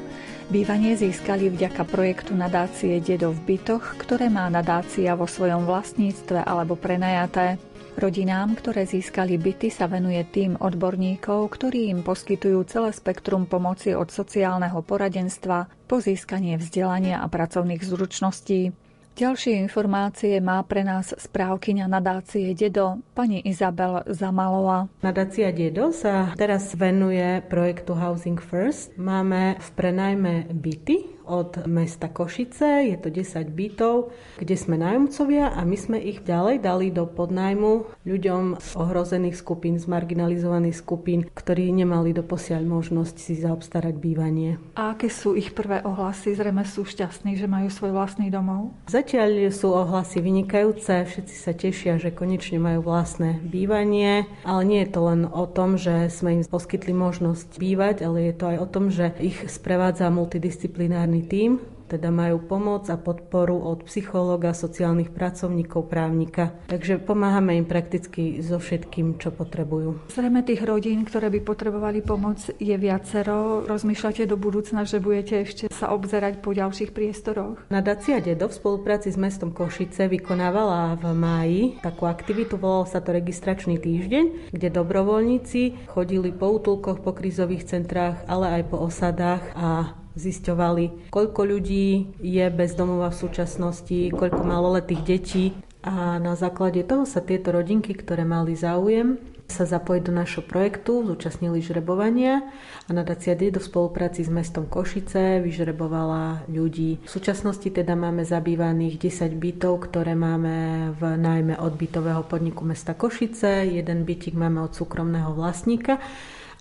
Bývanie 0.48 0.96
získali 0.96 1.52
vďaka 1.52 1.84
projektu 1.84 2.32
nadácie 2.32 3.04
Dedo 3.04 3.36
v 3.36 3.40
bytoch, 3.52 4.00
ktoré 4.00 4.32
má 4.32 4.48
nadácia 4.48 5.12
vo 5.12 5.28
svojom 5.28 5.68
vlastníctve 5.68 6.40
alebo 6.40 6.72
prenajaté. 6.72 7.60
Rodinám, 8.00 8.56
ktoré 8.56 8.88
získali 8.88 9.36
byty, 9.36 9.68
sa 9.68 9.84
venuje 9.84 10.24
tým 10.24 10.56
odborníkov, 10.56 11.52
ktorí 11.52 11.92
im 11.92 12.00
poskytujú 12.00 12.64
celé 12.64 12.96
spektrum 12.96 13.44
pomoci 13.44 13.92
od 13.92 14.08
sociálneho 14.08 14.80
poradenstva 14.80 15.68
po 15.84 16.00
získanie 16.00 16.56
vzdelania 16.56 17.20
a 17.20 17.28
pracovných 17.28 17.84
zručností. 17.84 18.72
Ďalšie 19.18 19.58
informácie 19.66 20.38
má 20.38 20.62
pre 20.62 20.86
nás 20.86 21.10
správkyňa 21.10 21.90
nadácie 21.90 22.54
Dedo, 22.54 23.02
pani 23.18 23.42
Izabel 23.42 24.06
Zamalová. 24.06 24.86
Nadácia 25.02 25.50
Dedo 25.50 25.90
sa 25.90 26.30
teraz 26.38 26.70
venuje 26.78 27.42
projektu 27.50 27.98
Housing 27.98 28.38
First. 28.38 28.94
Máme 28.94 29.58
v 29.58 29.68
prenajme 29.74 30.46
byty 30.54 31.17
od 31.28 31.68
mesta 31.68 32.08
Košice, 32.08 32.88
je 32.88 32.96
to 32.96 33.12
10 33.12 33.52
bytov, 33.52 34.10
kde 34.40 34.56
sme 34.56 34.80
nájomcovia 34.80 35.52
a 35.52 35.60
my 35.62 35.76
sme 35.76 36.00
ich 36.00 36.24
ďalej 36.24 36.64
dali 36.64 36.88
do 36.88 37.04
podnájmu 37.04 38.02
ľuďom 38.08 38.56
z 38.56 38.70
ohrozených 38.80 39.36
skupín, 39.36 39.76
z 39.76 39.84
marginalizovaných 39.84 40.80
skupín, 40.80 41.28
ktorí 41.28 41.68
nemali 41.76 42.16
doposiaľ 42.16 42.64
možnosť 42.64 43.14
si 43.20 43.36
zaobstarať 43.36 43.94
bývanie. 44.00 44.56
A 44.74 44.96
aké 44.96 45.12
sú 45.12 45.36
ich 45.36 45.52
prvé 45.52 45.84
ohlasy? 45.84 46.32
Zrejme 46.32 46.64
sú 46.64 46.88
šťastní, 46.88 47.36
že 47.36 47.44
majú 47.44 47.68
svoj 47.68 47.92
vlastný 47.92 48.32
domov? 48.32 48.72
Zatiaľ 48.88 49.52
sú 49.52 49.76
ohlasy 49.76 50.24
vynikajúce, 50.24 51.04
všetci 51.04 51.34
sa 51.36 51.52
tešia, 51.52 52.00
že 52.00 52.14
konečne 52.14 52.56
majú 52.56 52.88
vlastné 52.88 53.36
bývanie, 53.44 54.24
ale 54.48 54.62
nie 54.64 54.80
je 54.86 54.90
to 54.90 55.00
len 55.04 55.28
o 55.28 55.44
tom, 55.44 55.76
že 55.76 56.08
sme 56.08 56.40
im 56.40 56.42
poskytli 56.48 56.96
možnosť 56.96 57.60
bývať, 57.60 58.06
ale 58.06 58.32
je 58.32 58.34
to 58.34 58.44
aj 58.48 58.58
o 58.62 58.66
tom, 58.70 58.88
že 58.88 59.12
ich 59.20 59.36
sprevádza 59.50 60.08
multidisciplinárny 60.08 61.17
tým, 61.26 61.58
teda 61.88 62.12
majú 62.12 62.44
pomoc 62.44 62.84
a 62.92 63.00
podporu 63.00 63.56
od 63.64 63.88
psychológa, 63.88 64.52
sociálnych 64.52 65.08
pracovníkov, 65.08 65.88
právnika. 65.88 66.52
Takže 66.68 67.00
pomáhame 67.00 67.56
im 67.56 67.64
prakticky 67.64 68.44
so 68.44 68.60
všetkým, 68.60 69.16
čo 69.16 69.32
potrebujú. 69.32 70.12
Zrejme 70.12 70.44
tých 70.44 70.60
rodín, 70.68 71.08
ktoré 71.08 71.32
by 71.32 71.40
potrebovali 71.40 72.04
pomoc, 72.04 72.44
je 72.60 72.76
viacero. 72.76 73.64
Rozmýšľate 73.64 74.28
do 74.28 74.36
budúcna, 74.36 74.84
že 74.84 75.00
budete 75.00 75.48
ešte 75.48 75.64
sa 75.72 75.88
obzerať 75.96 76.44
po 76.44 76.52
ďalších 76.52 76.92
priestoroch? 76.92 77.64
Nadácia 77.72 78.20
Dedo 78.20 78.52
v 78.52 78.58
spolupráci 78.60 79.08
s 79.08 79.16
mestom 79.16 79.56
Košice 79.56 80.12
vykonávala 80.12 81.00
v 81.00 81.04
máji 81.16 81.62
takú 81.80 82.04
aktivitu, 82.04 82.60
volalo 82.60 82.84
sa 82.84 83.00
to 83.00 83.16
registračný 83.16 83.80
týždeň, 83.80 84.52
kde 84.52 84.68
dobrovoľníci 84.68 85.88
chodili 85.88 86.36
po 86.36 86.52
útulkoch, 86.60 87.00
po 87.00 87.16
krízových 87.16 87.64
centrách, 87.64 88.20
ale 88.28 88.60
aj 88.60 88.62
po 88.68 88.76
osadách 88.84 89.44
a 89.56 89.96
zisťovali, 90.18 91.08
koľko 91.14 91.40
ľudí 91.46 92.18
je 92.18 92.46
bez 92.50 92.74
domova 92.74 93.14
v 93.14 93.20
súčasnosti, 93.22 94.10
koľko 94.10 94.42
maloletých 94.42 95.02
detí. 95.06 95.44
A 95.86 96.18
na 96.18 96.34
základe 96.34 96.82
toho 96.82 97.06
sa 97.06 97.22
tieto 97.22 97.54
rodinky, 97.54 97.94
ktoré 97.94 98.26
mali 98.26 98.58
záujem, 98.58 99.16
sa 99.48 99.64
zapojiť 99.64 100.02
do 100.04 100.12
našho 100.12 100.42
projektu, 100.44 101.00
zúčastnili 101.08 101.64
žrebovania 101.64 102.44
a 102.84 102.90
nadácia 102.92 103.32
D 103.32 103.48
do 103.48 103.64
spolupráci 103.64 104.20
s 104.20 104.28
mestom 104.28 104.68
Košice 104.68 105.40
vyžrebovala 105.40 106.44
ľudí. 106.52 107.00
V 107.00 107.08
súčasnosti 107.08 107.64
teda 107.64 107.96
máme 107.96 108.28
zabývaných 108.28 109.08
10 109.08 109.40
bytov, 109.40 109.88
ktoré 109.88 110.12
máme 110.12 110.92
v 111.00 111.02
najmä 111.16 111.56
od 111.56 111.80
bytového 111.80 112.28
podniku 112.28 112.68
mesta 112.68 112.92
Košice, 112.92 113.64
jeden 113.64 114.04
bytik 114.04 114.36
máme 114.36 114.60
od 114.60 114.76
súkromného 114.76 115.32
vlastníka 115.32 115.96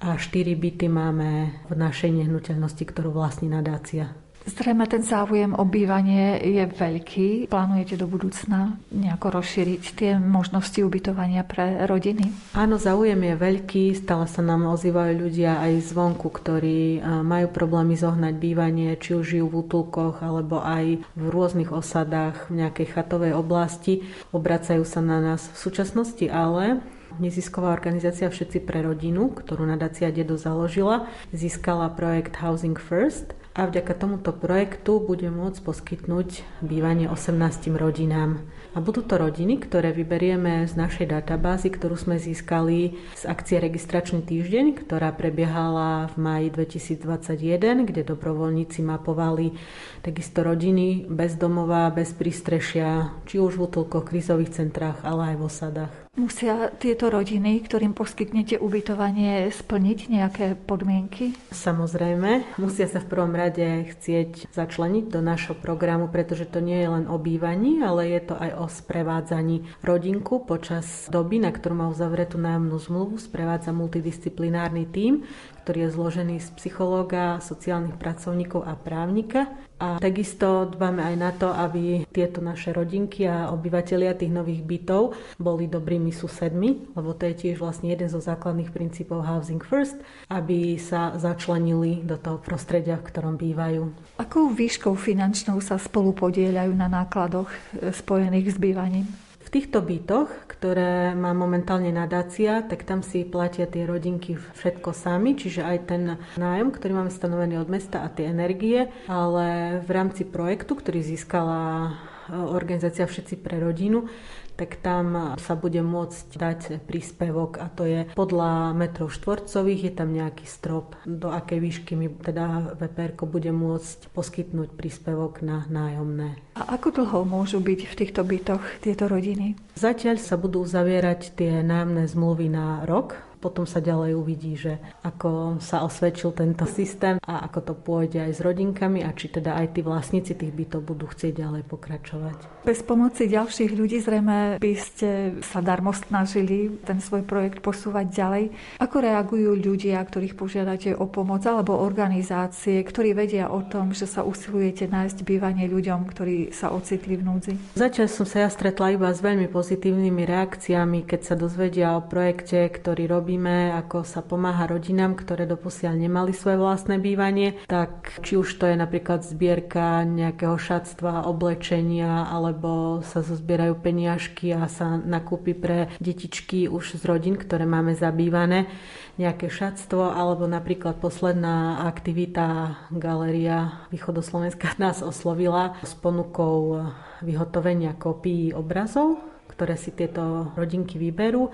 a 0.01 0.17
4 0.17 0.53
byty 0.57 0.87
máme 0.89 1.57
v 1.67 1.73
našej 1.73 2.13
nehnuteľnosti, 2.13 2.83
ktorú 2.85 3.13
vlastní 3.13 3.49
nadácia. 3.49 4.13
Zrejme 4.47 4.87
ten 4.87 5.03
záujem 5.03 5.51
o 5.51 5.67
bývanie 5.67 6.39
je 6.39 6.63
veľký. 6.71 7.51
Plánujete 7.51 7.99
do 7.99 8.07
budúcna 8.07 8.79
nejako 8.95 9.43
rozšíriť 9.43 9.83
tie 9.91 10.11
možnosti 10.15 10.79
ubytovania 10.87 11.43
pre 11.43 11.83
rodiny? 11.83 12.31
Áno, 12.55 12.79
záujem 12.79 13.19
je 13.27 13.35
veľký. 13.35 13.83
Stále 13.99 14.23
sa 14.31 14.39
nám 14.39 14.71
ozývajú 14.71 15.27
ľudia 15.27 15.59
aj 15.59 15.91
zvonku, 15.91 16.31
ktorí 16.31 17.03
majú 17.27 17.51
problémy 17.51 17.99
zohnať 17.99 18.39
bývanie, 18.39 18.95
či 18.95 19.19
už 19.19 19.35
žijú 19.35 19.51
v 19.51 19.67
útulkoch, 19.67 20.23
alebo 20.23 20.63
aj 20.63 21.03
v 21.03 21.23
rôznych 21.27 21.75
osadách 21.75 22.47
v 22.47 22.63
nejakej 22.63 22.87
chatovej 22.95 23.35
oblasti. 23.35 24.07
Obracajú 24.31 24.87
sa 24.87 25.03
na 25.03 25.19
nás 25.19 25.43
v 25.43 25.57
súčasnosti, 25.59 26.23
ale 26.31 26.79
nezisková 27.19 27.73
organizácia 27.73 28.29
Všetci 28.29 28.63
pre 28.63 28.85
rodinu, 28.85 29.33
ktorú 29.33 29.65
nadácia 29.65 30.13
Dedo 30.13 30.37
založila, 30.39 31.09
získala 31.33 31.91
projekt 31.91 32.37
Housing 32.39 32.77
First 32.77 33.37
a 33.57 33.65
vďaka 33.65 33.97
tomuto 33.97 34.29
projektu 34.37 35.01
bude 35.01 35.33
môcť 35.33 35.65
poskytnúť 35.65 36.45
bývanie 36.61 37.09
18 37.09 37.73
rodinám. 37.73 38.45
A 38.77 38.85
budú 38.85 39.01
to 39.01 39.17
rodiny, 39.17 39.57
ktoré 39.57 39.89
vyberieme 39.89 40.61
z 40.69 40.77
našej 40.77 41.09
databázy, 41.09 41.73
ktorú 41.73 41.97
sme 41.97 42.21
získali 42.21 42.93
z 43.17 43.23
akcie 43.25 43.57
Registračný 43.57 44.21
týždeň, 44.21 44.85
ktorá 44.85 45.09
prebiehala 45.09 46.13
v 46.13 46.15
maji 46.21 46.47
2021, 46.53 47.89
kde 47.89 48.05
dobrovoľníci 48.05 48.85
mapovali 48.85 49.57
takisto 50.05 50.45
rodiny 50.45 51.09
bez 51.09 51.33
domova, 51.33 51.89
bez 51.89 52.13
prístrešia, 52.13 53.09
či 53.25 53.41
už 53.41 53.57
v 53.57 53.65
útulkoch, 53.65 54.05
krízových 54.05 54.53
centrách, 54.53 55.01
ale 55.01 55.33
aj 55.33 55.35
v 55.41 55.45
osadách. 55.49 56.06
Musia 56.17 56.73
tieto 56.81 57.13
rodiny, 57.13 57.61
ktorým 57.61 57.93
poskytnete 57.93 58.57
ubytovanie, 58.57 59.53
splniť 59.53 59.99
nejaké 60.09 60.45
podmienky? 60.57 61.37
Samozrejme. 61.53 62.57
Musia 62.57 62.89
sa 62.89 63.05
v 63.05 63.09
prvom 63.13 63.37
rade 63.37 63.85
chcieť 63.93 64.49
začleniť 64.49 65.13
do 65.13 65.21
našho 65.21 65.53
programu, 65.53 66.09
pretože 66.09 66.49
to 66.49 66.57
nie 66.57 66.81
je 66.81 66.89
len 66.89 67.05
o 67.05 67.21
bývaní, 67.21 67.85
ale 67.85 68.09
je 68.17 68.33
to 68.33 68.35
aj 68.35 68.49
o 68.57 68.65
sprevádzaní 68.65 69.69
rodinku 69.85 70.41
počas 70.41 71.05
doby, 71.13 71.37
na 71.37 71.53
ktorú 71.53 71.85
má 71.85 71.87
uzavretú 71.93 72.41
nájomnú 72.41 72.81
zmluvu. 72.81 73.21
Sprevádza 73.21 73.69
multidisciplinárny 73.69 74.89
tím, 74.89 75.21
ktorý 75.67 75.83
je 75.83 75.95
zložený 75.99 76.35
z 76.39 76.47
psychológa, 76.55 77.43
sociálnych 77.43 77.99
pracovníkov 77.99 78.63
a 78.63 78.79
právnika. 78.79 79.51
A 79.83 79.99
takisto 79.99 80.63
dbáme 80.63 81.03
aj 81.03 81.15
na 81.19 81.35
to, 81.35 81.51
aby 81.51 82.07
tieto 82.07 82.39
naše 82.39 82.71
rodinky 82.71 83.27
a 83.27 83.51
obyvateľia 83.51 84.15
tých 84.15 84.31
nových 84.31 84.63
bytov 84.63 85.11
boli 85.35 85.67
dobrými 85.67 86.15
susedmi, 86.15 86.95
lebo 86.95 87.11
to 87.11 87.27
je 87.27 87.35
tiež 87.35 87.59
vlastne 87.59 87.91
jeden 87.91 88.07
zo 88.07 88.23
základných 88.23 88.71
princípov 88.71 89.27
Housing 89.27 89.59
First, 89.59 89.99
aby 90.31 90.79
sa 90.79 91.19
začlenili 91.19 91.99
do 91.99 92.15
toho 92.15 92.39
prostredia, 92.39 92.95
v 92.95 93.11
ktorom 93.11 93.35
bývajú. 93.35 93.91
Akou 94.23 94.47
výškou 94.47 94.95
finančnou 94.95 95.59
sa 95.59 95.75
spolu 95.75 96.15
podieľajú 96.15 96.71
na 96.71 96.87
nákladoch 96.87 97.51
e, 97.51 97.91
spojených 97.91 98.55
s 98.55 98.57
bývaním? 98.57 99.26
V 99.47 99.63
týchto 99.63 99.79
bytoch, 99.79 100.27
ktoré 100.51 101.15
má 101.15 101.31
momentálne 101.31 101.87
nadácia, 101.87 102.67
tak 102.67 102.83
tam 102.83 102.99
si 102.99 103.23
platia 103.23 103.63
tie 103.63 103.87
rodinky 103.87 104.35
všetko 104.35 104.91
sami, 104.91 105.39
čiže 105.39 105.63
aj 105.63 105.77
ten 105.87 106.19
nájom, 106.35 106.75
ktorý 106.75 106.91
máme 106.91 107.07
stanovený 107.07 107.55
od 107.55 107.71
mesta 107.71 108.03
a 108.03 108.11
tie 108.11 108.27
energie, 108.27 108.91
ale 109.07 109.79
v 109.79 109.89
rámci 109.95 110.27
projektu, 110.27 110.75
ktorý 110.75 110.99
získala 110.99 111.63
e, 111.63 111.91
organizácia 112.35 113.07
Všetci 113.07 113.39
pre 113.39 113.63
rodinu, 113.63 114.11
tak 114.57 114.81
tam 114.81 115.37
sa 115.37 115.53
bude 115.53 115.79
môcť 115.85 116.27
dať 116.33 116.61
príspevok 116.89 117.61
a 117.61 117.69
to 117.69 117.85
je 117.85 118.09
podľa 118.17 118.73
metrov 118.73 119.13
štvorcových, 119.13 119.81
je 119.87 119.93
tam 119.93 120.09
nejaký 120.11 120.49
strop, 120.49 120.97
do 121.05 121.29
akej 121.29 121.61
výšky 121.61 121.93
mi 121.93 122.09
teda 122.09 122.73
VPR 122.75 123.13
bude 123.29 123.53
môcť 123.53 124.09
poskytnúť 124.11 124.73
príspevok 124.73 125.45
na 125.45 125.69
nájomné. 125.69 126.41
A 126.57 126.73
ako 126.73 126.89
dlho 126.89 127.19
môžu 127.29 127.61
byť 127.61 127.79
v 127.85 127.93
týchto 127.93 128.25
bytoch 128.25 128.81
tieto 128.81 129.05
rodiny? 129.05 129.53
Zatiaľ 129.77 130.17
sa 130.17 130.41
budú 130.41 130.65
zavierať 130.65 131.37
tie 131.37 131.61
nájomné 131.61 132.09
zmluvy 132.09 132.49
na 132.49 132.81
rok, 132.89 133.26
potom 133.37 133.69
sa 133.69 133.77
ďalej 133.77 134.17
uvidí, 134.17 134.57
že 134.57 134.81
ako 135.05 135.61
sa 135.61 135.85
osvedčil 135.85 136.33
tento 136.33 136.65
systém 136.65 137.21
a 137.21 137.45
ako 137.45 137.59
to 137.61 137.73
pôjde 137.77 138.17
aj 138.17 138.31
s 138.33 138.39
rodinkami 138.41 139.05
a 139.05 139.13
či 139.13 139.29
teda 139.29 139.53
aj 139.61 139.77
tí 139.77 139.81
vlastníci 139.85 140.33
tých 140.33 140.53
bytov 140.53 140.81
budú 140.83 141.05
chcieť 141.05 141.33
ďalej 141.37 141.63
pokračovať. 141.69 142.65
Bez 142.65 142.81
pomoci 142.81 143.29
ďalších 143.29 143.71
ľudí 143.77 144.01
zrejme 144.01 144.57
by 144.57 144.73
ste 144.75 145.09
sa 145.45 145.61
darmo 145.61 145.93
snažili 145.93 146.73
ten 146.81 146.97
svoj 146.97 147.23
projekt 147.23 147.61
posúvať 147.61 148.05
ďalej. 148.09 148.43
Ako 148.81 148.97
reagujú 149.05 149.53
ľudia, 149.53 150.01
ktorých 150.01 150.33
požiadate 150.33 150.97
o 150.97 151.05
pomoc 151.05 151.45
alebo 151.45 151.77
organizácie, 151.77 152.81
ktorí 152.81 153.13
vedia 153.13 153.53
o 153.53 153.61
tom, 153.61 153.93
že 153.93 154.09
sa 154.09 154.25
usilujete 154.25 154.89
nájsť 154.89 155.21
bývanie 155.21 155.69
ľuďom, 155.69 156.09
ktorí 156.09 156.55
sa 156.55 156.73
ocitli 156.73 157.19
v 157.19 157.23
núdzi? 157.27 157.53
Začal 157.77 158.09
som 158.09 158.25
sa 158.25 158.47
ja 158.47 158.49
stretla 158.49 158.95
iba 158.97 159.11
s 159.13 159.21
veľmi 159.21 159.45
pozitívnymi 159.51 160.23
reakciami, 160.25 161.05
keď 161.05 161.21
sa 161.21 161.35
dozvedia 161.35 161.93
o 161.99 162.01
projekte, 162.01 162.65
ktorý 162.71 163.05
robí 163.11 163.26
robíme, 163.27 163.75
ako 163.75 164.07
sa 164.07 164.23
pomáha 164.23 164.71
rodinám, 164.71 165.11
ktoré 165.19 165.43
doposiaľ 165.43 165.99
nemali 165.99 166.31
svoje 166.31 166.63
vlastné 166.63 166.95
bývanie, 166.95 167.59
tak 167.67 168.23
či 168.23 168.39
už 168.39 168.55
to 168.55 168.71
je 168.71 168.79
napríklad 168.79 169.27
zbierka 169.27 170.07
nejakého 170.07 170.55
šatstva, 170.55 171.27
oblečenia, 171.27 172.31
alebo 172.31 173.03
sa 173.03 173.19
zozbierajú 173.19 173.83
peniažky 173.83 174.55
a 174.55 174.71
sa 174.71 174.95
nakúpi 174.95 175.51
pre 175.51 175.91
detičky 175.99 176.71
už 176.71 176.95
z 176.95 177.03
rodín, 177.03 177.35
ktoré 177.35 177.67
máme 177.67 177.99
zabývané 177.99 178.71
nejaké 179.19 179.51
šatstvo, 179.51 180.07
alebo 180.07 180.47
napríklad 180.47 180.95
posledná 181.03 181.83
aktivita 181.83 182.79
Galéria 182.95 183.91
Východoslovenska 183.91 184.71
nás 184.79 185.03
oslovila 185.03 185.75
s 185.83 185.91
ponukou 185.99 186.79
vyhotovenia 187.19 187.91
kópií 187.91 188.55
obrazov, 188.55 189.19
ktoré 189.51 189.73
si 189.73 189.89
tieto 189.89 190.53
rodinky 190.53 191.01
vyberú 191.01 191.49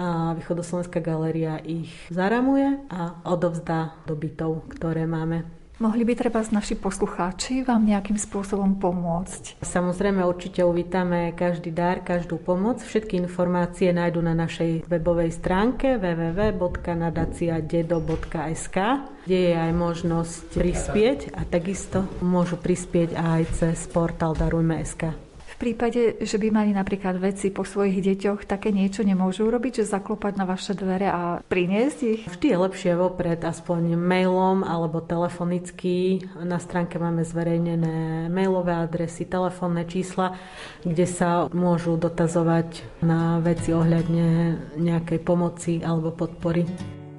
a 0.00 0.32
Východoslovenská 0.32 1.04
galéria 1.04 1.60
ich 1.60 1.92
zaramuje 2.08 2.80
a 2.88 3.20
odovzdá 3.28 4.00
do 4.08 4.16
bytov, 4.16 4.64
ktoré 4.72 5.04
máme. 5.04 5.60
Mohli 5.80 6.12
by 6.12 6.14
treba 6.16 6.44
naši 6.44 6.76
poslucháči 6.76 7.64
vám 7.64 7.88
nejakým 7.88 8.20
spôsobom 8.20 8.76
pomôcť? 8.76 9.64
Samozrejme 9.64 10.20
určite 10.28 10.60
uvítame 10.60 11.32
každý 11.32 11.72
dar, 11.72 12.04
každú 12.04 12.36
pomoc. 12.36 12.84
Všetky 12.84 13.16
informácie 13.16 13.88
nájdu 13.88 14.20
na 14.20 14.36
našej 14.36 14.84
webovej 14.84 15.32
stránke 15.32 15.96
www.nadaciadedo.sk 15.96 18.76
kde 19.24 19.38
je 19.40 19.56
aj 19.56 19.72
možnosť 19.72 20.52
prispieť 20.52 21.32
a 21.32 21.48
takisto 21.48 22.04
môžu 22.20 22.60
prispieť 22.60 23.16
aj 23.16 23.48
cez 23.56 23.80
portál 23.88 24.36
Darujme.sk 24.36 25.29
prípade, 25.60 26.16
že 26.24 26.40
by 26.40 26.48
mali 26.48 26.72
napríklad 26.72 27.20
veci 27.20 27.52
po 27.52 27.68
svojich 27.68 28.00
deťoch, 28.00 28.48
také 28.48 28.72
niečo 28.72 29.04
nemôžu 29.04 29.44
urobiť, 29.44 29.84
že 29.84 29.92
zaklopať 29.92 30.32
na 30.40 30.48
vaše 30.48 30.72
dvere 30.72 31.12
a 31.12 31.44
priniesť 31.44 31.98
ich? 32.08 32.24
Vždy 32.24 32.46
je 32.48 32.56
lepšie 32.56 32.92
vopred, 32.96 33.44
aspoň 33.44 34.00
mailom 34.00 34.64
alebo 34.64 35.04
telefonicky. 35.04 36.24
Na 36.40 36.56
stránke 36.56 36.96
máme 36.96 37.28
zverejnené 37.28 38.32
mailové 38.32 38.72
adresy, 38.72 39.28
telefónne 39.28 39.84
čísla, 39.84 40.40
kde 40.80 41.04
sa 41.04 41.52
môžu 41.52 42.00
dotazovať 42.00 43.04
na 43.04 43.36
veci 43.44 43.76
ohľadne 43.76 44.56
nejakej 44.80 45.20
pomoci 45.20 45.84
alebo 45.84 46.16
podpory. 46.16 46.64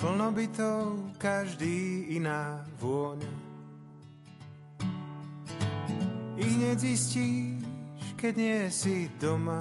Plno 0.01 0.33
bytov, 0.33 1.13
každý 1.21 2.09
iná 2.17 2.65
vôňa. 2.81 3.29
I 6.41 6.45
hneď 6.57 6.77
zistí, 6.81 7.60
keď 8.21 8.37
nie 8.37 8.69
si 8.69 9.09
doma. 9.17 9.57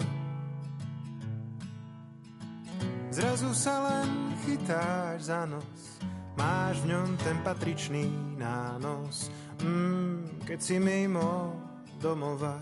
Zrazu 3.09 3.57
sa 3.57 3.89
len 3.89 4.37
chytáš 4.45 5.33
za 5.33 5.49
nos, 5.49 5.97
máš 6.37 6.85
v 6.85 6.93
ňom 6.93 7.09
ten 7.25 7.41
patričný 7.41 8.05
nános, 8.37 9.33
mm, 9.65 10.45
keď 10.45 10.59
si 10.61 10.77
mimo 10.77 11.57
domova. 12.05 12.61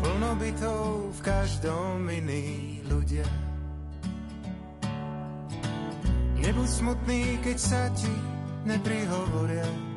Plno 0.00 0.30
bytov 0.40 1.12
v 1.12 1.20
každom 1.20 2.08
iný 2.08 2.80
ľudia. 2.88 3.28
Nebuď 6.40 6.68
smutný, 6.68 7.40
keď 7.44 7.58
sa 7.60 7.92
ti 7.92 8.12
neprihovoria 8.64 9.93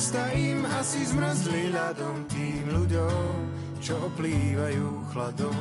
Ústa 0.00 0.32
im 0.32 0.64
asi 0.80 1.04
zmrzli 1.12 1.76
ľadom 1.76 2.24
tým 2.32 2.72
ľuďom, 2.72 3.32
čo 3.84 4.00
oplývajú 4.08 5.12
chladom. 5.12 5.60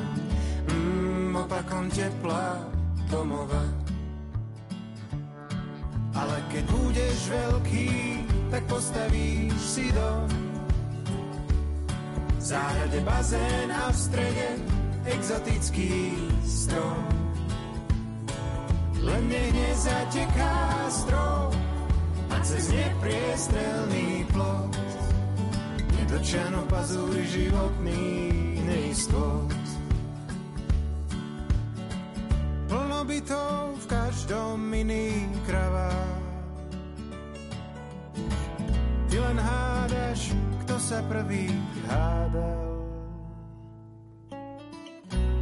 Mm, 0.71 1.35
opakom 1.43 1.91
tepla 1.91 2.63
domova. 3.11 3.59
Ale 6.15 6.39
keď 6.55 6.63
budeš 6.71 7.19
veľký, 7.35 7.91
tak 8.47 8.63
postavíš 8.71 9.59
si 9.59 9.91
dom. 9.91 10.31
V 12.39 12.43
záhrade 12.55 13.03
bazén 13.03 13.67
a 13.75 13.91
v 13.91 13.97
strede 13.99 14.49
exotický 15.19 16.15
strom. 16.47 17.03
Len 19.03 19.23
nech 19.27 19.51
nezateká 19.51 20.87
strom, 20.87 21.51
cez 22.39 22.71
nepriestrelný 22.71 24.23
plot 24.31 24.71
nedočano 25.99 26.63
pazúri 26.71 27.23
životný 27.27 28.05
neistot. 28.65 29.51
Plno 32.69 33.01
bytov 33.05 33.77
v 33.81 33.85
každom 33.85 34.57
iný 34.73 35.29
kravá. 35.45 35.93
Ty 39.09 39.15
len 39.25 39.37
hádaš, 39.41 40.33
kto 40.65 40.75
sa 40.77 41.01
prvý 41.09 41.49
hádal. 41.89 42.67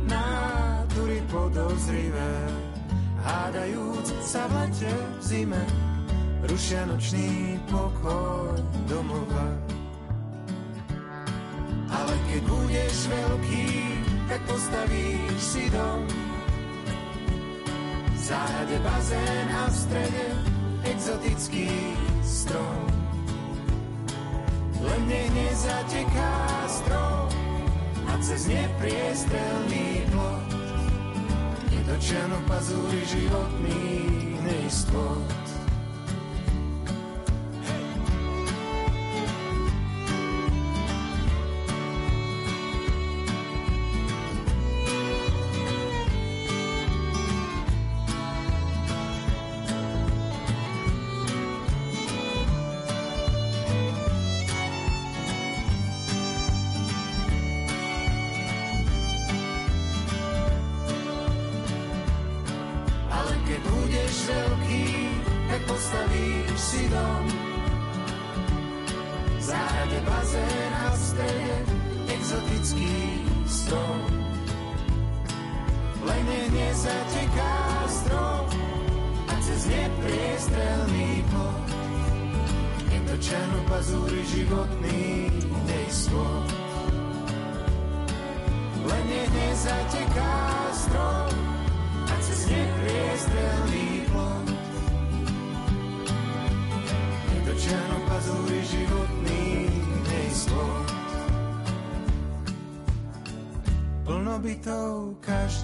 Nátury 0.08 1.20
podozrivé, 1.28 2.36
hádajúc 3.24 4.08
sa 4.24 4.48
v 4.48 4.54
lete 4.56 4.94
v 5.20 5.22
zime, 5.24 5.64
rušia 6.48 6.84
nočný 6.88 7.60
pokoj 7.68 8.56
domova. 8.88 9.48
Ale 11.88 12.14
keď 12.28 12.42
budeš 12.48 12.96
veľký, 13.08 13.68
tak 14.28 14.42
postavíš 14.48 15.40
si 15.40 15.66
dom. 15.72 16.04
V 18.12 18.20
záhrade 18.20 18.78
bazén 18.84 19.48
a 19.56 19.64
v 19.72 19.76
strede 19.76 20.28
exotický 20.88 21.72
strom. 22.24 22.84
Len 24.84 25.02
nech 25.08 25.32
nezateká 25.32 26.36
strom 26.68 27.28
a 28.08 28.14
cez 28.24 28.48
nepriestrelný 28.48 30.04
plot 30.12 30.48
nedočiano 31.88 32.38
pazúri 32.52 33.00
životný 33.08 33.84
neistot. 34.44 35.47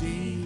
Každý 0.04 0.44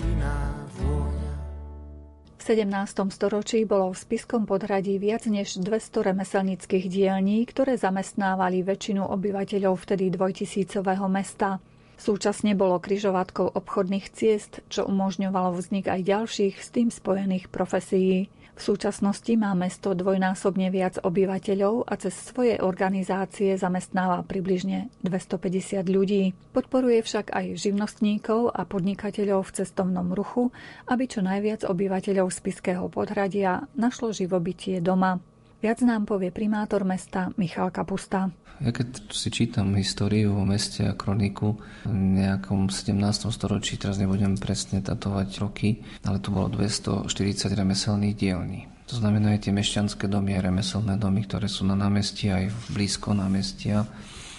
V 2.38 2.42
17. 2.56 3.12
storočí 3.12 3.68
bolo 3.68 3.92
v 3.92 3.98
Spiskom 3.98 4.48
podhradí 4.48 4.96
viac 5.02 5.28
než 5.28 5.60
200 5.60 6.14
remeselnických 6.14 6.86
dielní, 6.88 7.44
ktoré 7.44 7.76
zamestnávali 7.76 8.64
väčšinu 8.64 9.04
obyvateľov 9.04 9.76
vtedy 9.84 10.14
dvojtisícového 10.16 11.12
mesta. 11.12 11.60
Súčasne 11.98 12.54
bolo 12.54 12.80
kryžovatkou 12.80 13.52
obchodných 13.58 14.08
ciest, 14.14 14.62
čo 14.70 14.86
umožňovalo 14.88 15.58
vznik 15.58 15.90
aj 15.92 16.08
ďalších 16.08 16.56
s 16.62 16.70
tým 16.72 16.88
spojených 16.94 17.50
profesí. 17.52 18.32
V 18.58 18.74
súčasnosti 18.74 19.30
má 19.38 19.54
mesto 19.54 19.94
dvojnásobne 19.94 20.74
viac 20.74 20.98
obyvateľov 20.98 21.86
a 21.86 21.94
cez 22.02 22.18
svoje 22.18 22.58
organizácie 22.58 23.54
zamestnáva 23.54 24.26
približne 24.26 24.90
250 25.06 25.86
ľudí. 25.86 26.34
Podporuje 26.58 27.06
však 27.06 27.38
aj 27.38 27.54
živnostníkov 27.54 28.50
a 28.50 28.66
podnikateľov 28.66 29.46
v 29.46 29.62
cestovnom 29.62 30.10
ruchu, 30.10 30.50
aby 30.90 31.06
čo 31.06 31.22
najviac 31.22 31.70
obyvateľov 31.70 32.34
Spiského 32.34 32.90
podhradia 32.90 33.70
našlo 33.78 34.10
živobytie 34.10 34.82
doma. 34.82 35.22
Viac 35.58 35.82
nám 35.82 36.06
povie 36.06 36.30
primátor 36.30 36.86
mesta 36.86 37.34
Michal 37.34 37.74
Kapusta. 37.74 38.30
Ja 38.62 38.70
keď 38.70 39.10
si 39.10 39.34
čítam 39.34 39.74
históriu 39.74 40.38
o 40.38 40.46
meste 40.46 40.86
a 40.86 40.94
kroniku 40.94 41.58
v 41.82 41.94
nejakom 41.94 42.70
17. 42.70 42.94
storočí, 43.34 43.82
teraz 43.82 43.98
nebudem 43.98 44.38
presne 44.38 44.86
datovať 44.86 45.30
roky, 45.42 45.82
ale 46.06 46.22
tu 46.22 46.30
bolo 46.30 46.54
240 46.54 47.10
remeselných 47.58 48.14
dielní. 48.14 48.70
To 48.86 49.02
znamená 49.02 49.34
aj 49.34 49.50
tie 49.50 49.54
mešťanské 49.54 50.06
domy 50.06 50.38
a 50.38 50.46
remeselné 50.46 50.94
domy, 50.94 51.26
ktoré 51.26 51.50
sú 51.50 51.66
na 51.66 51.74
námestí 51.74 52.30
aj 52.30 52.54
blízko 52.78 53.18
námestia, 53.18 53.90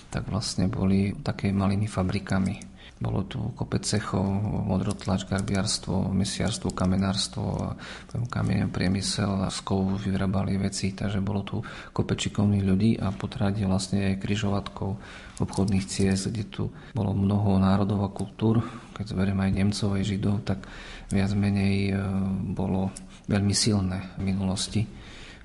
tak 0.08 0.28
vlastne 0.28 0.68
boli 0.72 1.12
také 1.20 1.52
malými 1.52 1.84
fabrikami. 1.84 2.78
Bolo 2.98 3.22
tu 3.30 3.38
kopec 3.54 3.86
cechov, 3.86 4.26
modrotlač, 4.66 5.22
garbiarstvo, 5.30 6.10
mesiarstvo, 6.10 6.74
kamenárstvo, 6.74 7.78
kamien 8.26 8.74
priemysel 8.74 9.46
z 9.54 9.58
kovu 9.62 9.94
vyrábali 9.94 10.58
veci, 10.58 10.90
takže 10.90 11.22
bolo 11.22 11.46
tu 11.46 11.62
kopec 11.94 12.18
šikovných 12.18 12.66
ľudí 12.66 12.90
a 12.98 13.14
po 13.14 13.30
trade 13.30 13.62
vlastne 13.62 14.02
aj 14.02 14.18
križovatkov 14.18 14.98
obchodných 15.38 15.86
ciest, 15.86 16.34
kde 16.34 16.50
tu 16.50 16.64
bolo 16.90 17.14
mnoho 17.14 17.62
národov 17.62 18.02
a 18.02 18.10
kultúr. 18.10 18.66
Keď 18.98 19.14
zberiem 19.14 19.38
aj 19.46 19.54
Nemcov, 19.54 19.94
aj 19.94 20.02
Židov, 20.02 20.42
tak 20.42 20.66
viac 21.14 21.30
menej 21.38 21.94
e, 21.94 22.02
bolo 22.50 22.90
veľmi 23.30 23.54
silné 23.54 24.18
v 24.18 24.26
minulosti 24.26 24.82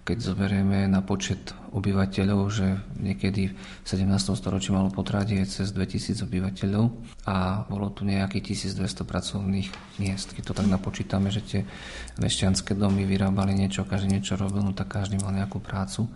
keď 0.04 0.18
zoberieme 0.20 0.84
na 0.92 1.00
počet 1.00 1.56
obyvateľov, 1.72 2.42
že 2.52 2.76
niekedy 3.00 3.56
v 3.56 3.88
17. 3.88 4.36
storočí 4.36 4.76
malo 4.76 4.92
potrádiť 4.92 5.48
cez 5.48 5.72
2000 5.72 6.28
obyvateľov 6.28 6.86
a 7.24 7.63
bolo 7.72 7.88
tu 7.88 8.04
nejakých 8.04 8.76
1200 8.76 9.08
pracovných 9.08 9.68
miest. 10.04 10.36
Keď 10.36 10.44
to 10.44 10.54
tak 10.60 10.68
napočítame, 10.68 11.32
že 11.32 11.42
tie 11.42 11.62
mešťanské 12.20 12.76
domy 12.76 13.08
vyrábali 13.08 13.56
niečo, 13.56 13.88
každý 13.88 14.20
niečo 14.20 14.36
robil, 14.36 14.60
no 14.60 14.76
tak 14.76 14.92
každý 14.92 15.18
mal 15.24 15.32
nejakú 15.32 15.63
prácu. 15.63 16.12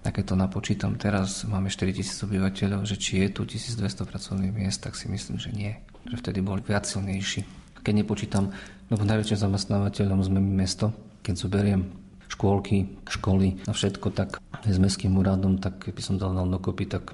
A 0.00 0.12
keď 0.12 0.32
to 0.32 0.34
napočítam 0.36 0.96
teraz, 0.96 1.44
máme 1.44 1.72
4000 1.72 2.24
obyvateľov, 2.24 2.84
že 2.88 2.96
či 3.00 3.24
je 3.24 3.28
tu 3.32 3.48
1200 3.48 4.04
pracovných 4.04 4.52
miest, 4.52 4.84
tak 4.84 4.96
si 4.96 5.08
myslím, 5.08 5.36
že 5.40 5.52
nie. 5.52 5.76
Že 6.08 6.16
vtedy 6.24 6.38
boli 6.44 6.60
viac 6.64 6.84
silnejší. 6.88 7.44
Keď 7.80 7.92
nepočítam, 8.04 8.52
lebo 8.92 9.04
najväčším 9.04 9.44
zamestnávateľom 9.48 10.20
sme 10.24 10.40
mesto, 10.40 10.92
keď 11.20 11.34
zoberiem 11.36 11.99
škôlky, 12.30 13.02
školy 13.10 13.66
a 13.66 13.74
všetko, 13.74 14.14
tak 14.14 14.38
s 14.62 14.78
mestským 14.78 15.18
úradom, 15.18 15.58
tak 15.58 15.90
keby 15.90 16.00
som 16.00 16.14
dal 16.16 16.32
dokopy, 16.34 16.86
tak 16.86 17.12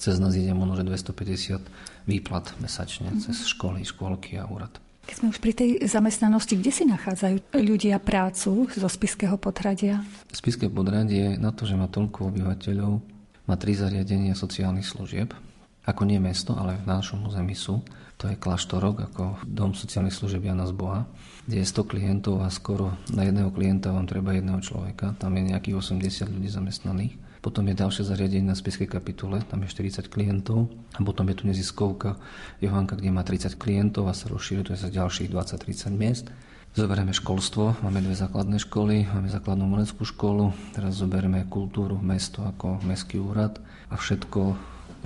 cez 0.00 0.18
nás 0.18 0.34
ide 0.34 0.50
možno 0.56 0.82
250 0.82 1.60
výplat 2.08 2.56
mesačne 2.58 3.12
mm-hmm. 3.12 3.24
cez 3.24 3.46
školy, 3.46 3.84
škôlky 3.84 4.40
a 4.40 4.48
úrad. 4.48 4.72
Keď 5.06 5.14
sme 5.22 5.30
už 5.30 5.38
pri 5.38 5.52
tej 5.54 5.70
zamestnanosti, 5.86 6.58
kde 6.58 6.72
si 6.74 6.82
nachádzajú 6.82 7.54
ľudia 7.54 8.02
prácu 8.02 8.66
zo 8.66 8.88
Spiského 8.90 9.38
podhradia? 9.38 10.02
Spiské 10.34 10.66
podhradie 10.66 11.38
na 11.38 11.54
to, 11.54 11.62
že 11.62 11.78
má 11.78 11.86
toľko 11.86 12.34
obyvateľov, 12.34 12.92
má 13.46 13.54
tri 13.54 13.78
zariadenia 13.78 14.34
sociálnych 14.34 14.82
služieb, 14.82 15.30
ako 15.86 16.02
nie 16.02 16.18
mesto, 16.18 16.58
ale 16.58 16.82
v 16.82 16.90
našom 16.90 17.22
území 17.22 17.54
sú. 17.54 17.78
To 18.16 18.32
je 18.32 18.36
kláštorok, 18.36 19.12
ako 19.12 19.44
dom 19.44 19.76
sociálnych 19.76 20.16
služieb 20.16 20.44
Jana 20.44 20.64
z 20.64 20.72
Boha 20.72 21.04
kde 21.46 21.62
je 21.62 21.66
100 21.70 21.86
klientov 21.86 22.42
a 22.42 22.50
skoro 22.50 22.98
na 23.14 23.22
jedného 23.22 23.54
klienta 23.54 23.94
vám 23.94 24.10
treba 24.10 24.34
jedného 24.34 24.58
človeka. 24.58 25.14
Tam 25.22 25.30
je 25.38 25.54
nejakých 25.54 25.78
80 25.78 26.34
ľudí 26.34 26.50
zamestnaných. 26.50 27.14
Potom 27.38 27.62
je 27.70 27.78
ďalšie 27.78 28.02
zariadenie 28.02 28.50
na 28.50 28.58
spiskej 28.58 28.90
kapitule, 28.90 29.38
tam 29.46 29.62
je 29.62 29.70
40 29.70 30.10
klientov. 30.10 30.66
A 30.98 31.00
potom 31.06 31.30
je 31.30 31.38
tu 31.38 31.46
neziskovka 31.46 32.18
Johanka, 32.58 32.98
kde 32.98 33.14
má 33.14 33.22
30 33.22 33.54
klientov 33.54 34.10
a 34.10 34.18
sa 34.18 34.26
rozšíruje 34.26 34.74
sa 34.74 34.90
ďalších 34.90 35.30
20-30 35.30 35.94
miest. 35.94 36.26
Zoberieme 36.74 37.14
školstvo, 37.14 37.78
máme 37.86 38.02
dve 38.02 38.18
základné 38.18 38.58
školy, 38.66 39.06
máme 39.08 39.30
základnú 39.30 39.64
umeleckú 39.64 40.02
školu, 40.04 40.52
teraz 40.76 40.98
zoberieme 40.98 41.46
kultúru, 41.48 41.96
mesto 42.02 42.44
ako 42.44 42.84
mestský 42.84 43.16
úrad 43.22 43.62
a 43.88 43.96
všetko 43.96 44.40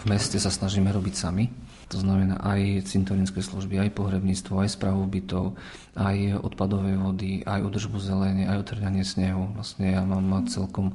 v 0.03 0.05
meste 0.09 0.41
sa 0.41 0.51
snažíme 0.51 0.89
robiť 0.91 1.15
sami. 1.15 1.47
To 1.91 1.99
znamená 1.99 2.39
aj 2.39 2.87
cintorinské 2.87 3.43
služby, 3.43 3.83
aj 3.83 3.99
pohrebníctvo, 3.99 4.63
aj 4.63 4.79
správu 4.79 5.11
bytov, 5.11 5.59
aj 5.99 6.39
odpadové 6.39 6.95
vody, 6.95 7.43
aj 7.43 7.67
udržbu 7.67 7.99
zelene, 7.99 8.47
aj 8.47 8.63
otrňanie 8.63 9.03
snehu. 9.03 9.51
Vlastne 9.59 9.99
ja 9.99 10.07
mám 10.07 10.47
celkom 10.47 10.95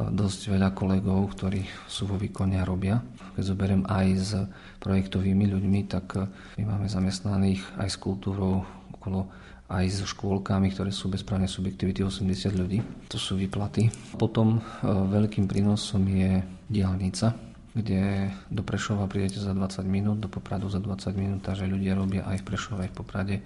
dosť 0.00 0.56
veľa 0.56 0.72
kolegov, 0.72 1.36
ktorí 1.36 1.68
sú 1.84 2.08
vo 2.08 2.16
výkone 2.16 2.56
a 2.56 2.64
robia. 2.64 3.04
Keď 3.36 3.44
zoberiem 3.44 3.84
aj 3.84 4.06
s 4.16 4.32
projektovými 4.80 5.44
ľuďmi, 5.44 5.80
tak 5.92 6.06
e, 6.16 6.24
my 6.56 6.72
máme 6.72 6.88
zamestnaných 6.88 7.60
aj 7.76 7.88
s 7.92 8.00
kultúrou 8.00 8.64
okolo 8.96 9.28
aj 9.70 9.86
so 9.92 10.08
škôlkami, 10.08 10.72
ktoré 10.72 10.90
sú 10.90 11.12
bezprávne 11.12 11.46
subjektivity 11.46 12.00
80 12.02 12.56
ľudí. 12.56 12.80
To 13.12 13.20
sú 13.20 13.36
výplaty. 13.36 13.92
Potom 14.16 14.56
e, 14.56 14.88
veľkým 14.88 15.44
prínosom 15.44 16.08
je 16.08 16.40
diálnica, 16.64 17.49
kde 17.74 18.34
do 18.50 18.66
Prešova 18.66 19.06
prídete 19.06 19.38
za 19.38 19.54
20 19.54 19.86
minút, 19.86 20.18
do 20.18 20.26
Popradu 20.26 20.66
za 20.66 20.82
20 20.82 21.14
minút, 21.14 21.40
takže 21.46 21.70
ľudia 21.70 21.94
robia 21.94 22.26
aj 22.26 22.42
v 22.42 22.46
Prešove, 22.46 22.80
aj 22.86 22.90
v 22.90 22.98
Poprade, 22.98 23.36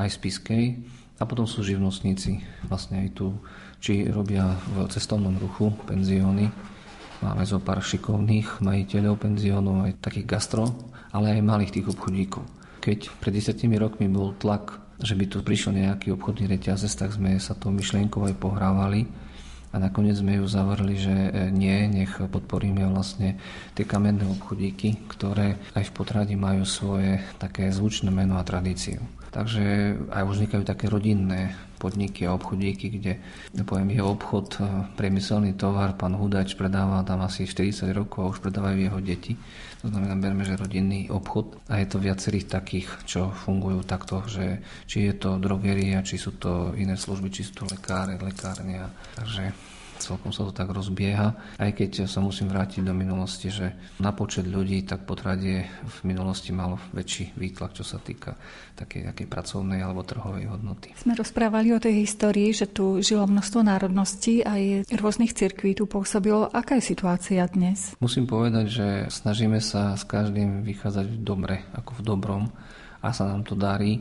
aj 0.00 0.08
v 0.08 0.16
Spiskej. 0.16 0.64
A 1.20 1.28
potom 1.28 1.44
sú 1.44 1.60
živnostníci, 1.60 2.40
vlastne 2.64 3.04
aj 3.04 3.08
tu, 3.12 3.36
či 3.84 4.08
robia 4.08 4.56
v 4.72 4.88
cestovnom 4.88 5.36
ruchu 5.36 5.68
penzióny. 5.84 6.48
Máme 7.20 7.44
zo 7.44 7.60
pár 7.60 7.84
šikovných 7.84 8.64
majiteľov 8.64 9.20
penziónov, 9.20 9.84
aj 9.84 10.00
takých 10.00 10.24
gastro, 10.24 10.72
ale 11.12 11.36
aj 11.36 11.44
malých 11.44 11.76
tých 11.76 11.92
obchodníkov. 11.92 12.40
Keď 12.80 13.12
pred 13.20 13.36
10 13.36 13.60
rokmi 13.76 14.08
bol 14.08 14.32
tlak, 14.40 14.80
že 15.04 15.12
by 15.12 15.28
tu 15.28 15.44
prišiel 15.44 15.76
nejaký 15.76 16.16
obchodný 16.16 16.48
reťazec, 16.48 16.92
tak 16.96 17.12
sme 17.12 17.36
sa 17.36 17.52
tou 17.52 17.68
myšlienkou 17.68 18.24
aj 18.24 18.40
pohrávali 18.40 19.04
a 19.70 19.76
nakoniec 19.78 20.18
sme 20.18 20.42
ju 20.42 20.46
zavrli, 20.50 20.98
že 20.98 21.14
e, 21.14 21.30
nie, 21.54 21.86
nech 21.86 22.18
podporíme 22.18 22.82
vlastne 22.90 23.38
tie 23.78 23.86
kamenné 23.86 24.26
obchodíky, 24.26 25.06
ktoré 25.06 25.62
aj 25.78 25.84
v 25.86 25.94
potradi 25.94 26.34
majú 26.34 26.66
svoje 26.66 27.22
také 27.38 27.70
zvučné 27.70 28.10
meno 28.10 28.34
a 28.34 28.42
tradíciu. 28.42 28.98
Takže 29.30 29.94
aj 30.10 30.26
vznikajú 30.26 30.66
také 30.66 30.90
rodinné 30.90 31.54
podniky 31.78 32.26
a 32.26 32.34
obchodíky, 32.34 32.86
kde 32.98 33.12
poviem, 33.62 33.94
jeho 33.94 34.10
obchod, 34.10 34.58
e, 34.58 34.90
priemyselný 34.98 35.54
tovar, 35.54 35.94
pán 35.94 36.18
Hudač 36.18 36.58
predáva 36.58 37.06
tam 37.06 37.22
asi 37.22 37.46
40 37.46 37.94
rokov 37.94 38.20
a 38.26 38.30
už 38.34 38.38
predávajú 38.42 38.78
jeho 38.90 38.98
deti. 38.98 39.38
To 39.80 39.88
znamená, 39.88 40.12
berme, 40.20 40.44
že 40.44 40.60
rodinný 40.60 41.08
obchod 41.08 41.56
a 41.72 41.80
je 41.80 41.88
to 41.88 42.04
viacerých 42.04 42.52
takých, 42.52 42.88
čo 43.08 43.32
fungujú 43.32 43.80
takto, 43.88 44.20
že 44.28 44.60
či 44.84 45.08
je 45.08 45.14
to 45.16 45.40
drogeria, 45.40 46.04
či 46.04 46.20
sú 46.20 46.36
to 46.36 46.76
iné 46.76 47.00
služby, 47.00 47.32
či 47.32 47.48
sú 47.48 47.64
to 47.64 47.64
lekáre, 47.64 48.20
lekárnia. 48.20 48.92
Takže 49.16 49.56
celkom 50.00 50.32
sa 50.32 50.48
to 50.48 50.52
tak 50.56 50.72
rozbieha. 50.72 51.28
Aj 51.60 51.70
keď 51.70 52.08
sa 52.08 52.24
musím 52.24 52.48
vrátiť 52.48 52.80
do 52.82 52.96
minulosti, 52.96 53.52
že 53.52 53.76
na 54.00 54.10
počet 54.16 54.48
ľudí 54.48 54.82
tak 54.88 55.04
potradie 55.04 55.68
v 55.68 55.98
minulosti 56.08 56.50
malo 56.50 56.80
väčší 56.96 57.36
výtlak, 57.36 57.76
čo 57.76 57.84
sa 57.84 58.00
týka 58.00 58.34
takej 58.80 59.12
takej 59.12 59.26
pracovnej 59.28 59.84
alebo 59.84 60.00
trhovej 60.00 60.48
hodnoty. 60.48 60.96
Sme 60.96 61.12
rozprávali 61.12 61.76
o 61.76 61.82
tej 61.82 62.02
histórii, 62.02 62.50
že 62.56 62.66
tu 62.66 63.04
žilo 63.04 63.28
množstvo 63.28 63.60
národností 63.60 64.40
a 64.40 64.56
aj 64.56 64.88
rôznych 64.96 65.36
cirkví 65.36 65.76
tu 65.76 65.84
pôsobilo. 65.84 66.48
Aká 66.50 66.80
je 66.80 66.90
situácia 66.96 67.44
dnes? 67.46 67.92
Musím 68.00 68.24
povedať, 68.24 68.66
že 68.72 68.86
snažíme 69.12 69.60
sa 69.60 69.94
s 69.94 70.08
každým 70.08 70.64
vychádzať 70.64 71.06
v 71.06 71.18
dobre, 71.20 71.56
ako 71.76 72.00
v 72.00 72.02
dobrom 72.02 72.44
a 73.00 73.08
sa 73.12 73.28
nám 73.28 73.44
to 73.44 73.56
darí. 73.56 74.00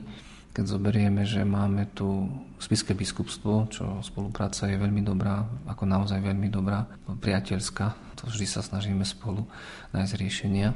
Keď 0.59 0.75
zoberieme, 0.75 1.23
že 1.23 1.47
máme 1.47 1.87
tu 1.95 2.27
Spiské 2.59 2.91
biskupstvo, 2.91 3.71
čo 3.71 4.03
spolupráca 4.03 4.67
je 4.67 4.75
veľmi 4.75 4.99
dobrá, 5.07 5.47
ako 5.63 5.87
naozaj 5.87 6.19
veľmi 6.19 6.51
dobrá, 6.51 6.83
priateľská, 7.07 7.95
to 8.19 8.27
vždy 8.27 8.43
sa 8.43 8.59
snažíme 8.59 9.07
spolu 9.07 9.47
nájsť 9.95 10.19
riešenia. 10.19 10.75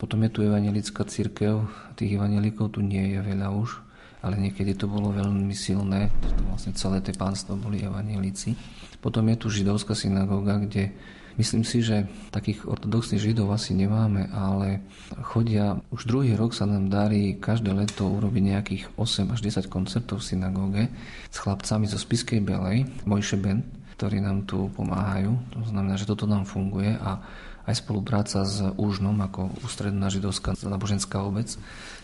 Potom 0.00 0.24
je 0.24 0.32
tu 0.32 0.40
evangelická 0.40 1.04
církev, 1.04 1.60
tých 2.00 2.16
evangelikov 2.16 2.72
tu 2.72 2.80
nie 2.80 3.12
je 3.12 3.20
veľa 3.20 3.52
už, 3.52 3.84
ale 4.24 4.40
niekedy 4.40 4.72
to 4.72 4.88
bolo 4.88 5.12
veľmi 5.12 5.52
silné, 5.52 6.08
to 6.24 6.42
vlastne 6.48 6.72
celé 6.72 7.04
tie 7.04 7.12
pánstvo 7.12 7.52
boli 7.60 7.84
evangelici. 7.84 8.56
Potom 9.04 9.28
je 9.28 9.36
tu 9.36 9.52
židovská 9.52 9.92
synagóga, 9.92 10.56
kde 10.56 10.96
Myslím 11.38 11.62
si, 11.62 11.86
že 11.86 12.10
takých 12.34 12.66
ortodoxných 12.66 13.22
židov 13.22 13.54
asi 13.54 13.70
nemáme, 13.70 14.26
ale 14.34 14.82
chodia, 15.22 15.78
už 15.94 16.10
druhý 16.10 16.34
rok 16.34 16.50
sa 16.50 16.66
nám 16.66 16.90
darí 16.90 17.38
každé 17.38 17.70
leto 17.70 18.10
urobiť 18.10 18.42
nejakých 18.42 18.84
8 18.98 19.30
až 19.30 19.40
10 19.62 19.70
koncertov 19.70 20.18
v 20.18 20.34
synagóge 20.34 20.82
s 21.30 21.38
chlapcami 21.38 21.86
zo 21.86 21.94
Spiskej 21.94 22.42
Belej, 22.42 22.90
Mojše 23.06 23.38
Ben, 23.38 23.62
ktorí 23.94 24.18
nám 24.18 24.50
tu 24.50 24.66
pomáhajú. 24.74 25.38
To 25.54 25.62
znamená, 25.62 25.94
že 25.94 26.10
toto 26.10 26.26
nám 26.26 26.42
funguje 26.42 26.98
a 26.98 27.22
aj 27.70 27.86
spolupráca 27.86 28.42
s 28.42 28.58
Úžnom 28.74 29.14
ako 29.22 29.62
ústredná 29.62 30.10
židovská 30.10 30.58
náboženská 30.58 31.22
obec, 31.22 31.54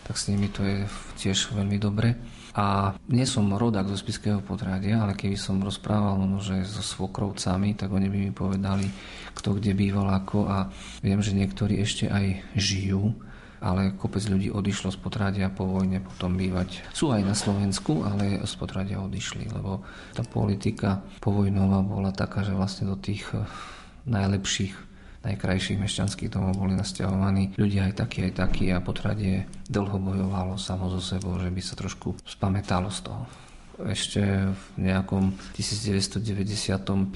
tak 0.07 0.15
s 0.15 0.31
nimi 0.31 0.47
to 0.47 0.63
je 0.63 0.87
tiež 1.19 1.51
veľmi 1.51 1.75
dobre. 1.75 2.15
A 2.55 2.95
nie 3.11 3.27
som 3.27 3.51
rodák 3.51 3.91
zo 3.91 3.99
Spiského 3.99 4.39
potradia, 4.39 5.03
ale 5.03 5.11
keby 5.11 5.35
som 5.35 5.59
rozprával 5.59 6.15
možno, 6.15 6.39
že 6.39 6.63
so 6.63 6.79
svokrovcami, 6.79 7.75
tak 7.75 7.91
oni 7.91 8.07
by 8.07 8.17
mi 8.17 8.31
povedali, 8.31 8.87
kto 9.35 9.59
kde 9.59 9.75
býval 9.75 10.07
ako 10.07 10.47
a 10.47 10.71
viem, 11.03 11.19
že 11.19 11.35
niektorí 11.35 11.83
ešte 11.83 12.07
aj 12.07 12.55
žijú 12.55 13.11
ale 13.65 13.97
kopec 13.97 14.21
ľudí 14.29 14.53
odišlo 14.53 14.93
z 14.93 14.99
potradia 15.01 15.49
po 15.49 15.65
vojne 15.65 15.97
potom 15.97 16.37
bývať. 16.37 16.85
Sú 16.93 17.09
aj 17.09 17.25
na 17.25 17.33
Slovensku, 17.33 18.05
ale 18.05 18.37
z 18.45 18.53
potradia 18.61 19.01
odišli, 19.01 19.49
lebo 19.49 19.81
tá 20.13 20.21
politika 20.21 21.01
povojnová 21.17 21.81
bola 21.81 22.13
taká, 22.13 22.45
že 22.45 22.53
vlastne 22.53 22.85
do 22.85 22.93
tých 22.93 23.25
najlepších 24.05 24.94
najkrajších 25.25 25.81
mešťanských 25.81 26.31
domov 26.31 26.61
boli 26.61 26.77
nasťahovaní 26.77 27.57
ľudia 27.57 27.89
aj 27.89 28.05
takí, 28.05 28.25
aj 28.29 28.33
takí 28.37 28.69
a 28.69 28.79
potradie 28.79 29.49
dlho 29.65 29.97
bojovalo 29.97 30.55
samo 30.61 30.87
so 30.93 31.01
sebou, 31.01 31.35
že 31.41 31.49
by 31.49 31.61
sa 31.61 31.73
trošku 31.73 32.15
spamätalo 32.23 32.93
z 32.93 33.01
toho 33.09 33.25
ešte 33.75 34.23
v 34.55 34.63
nejakom 34.79 35.35
1995. 35.55 37.11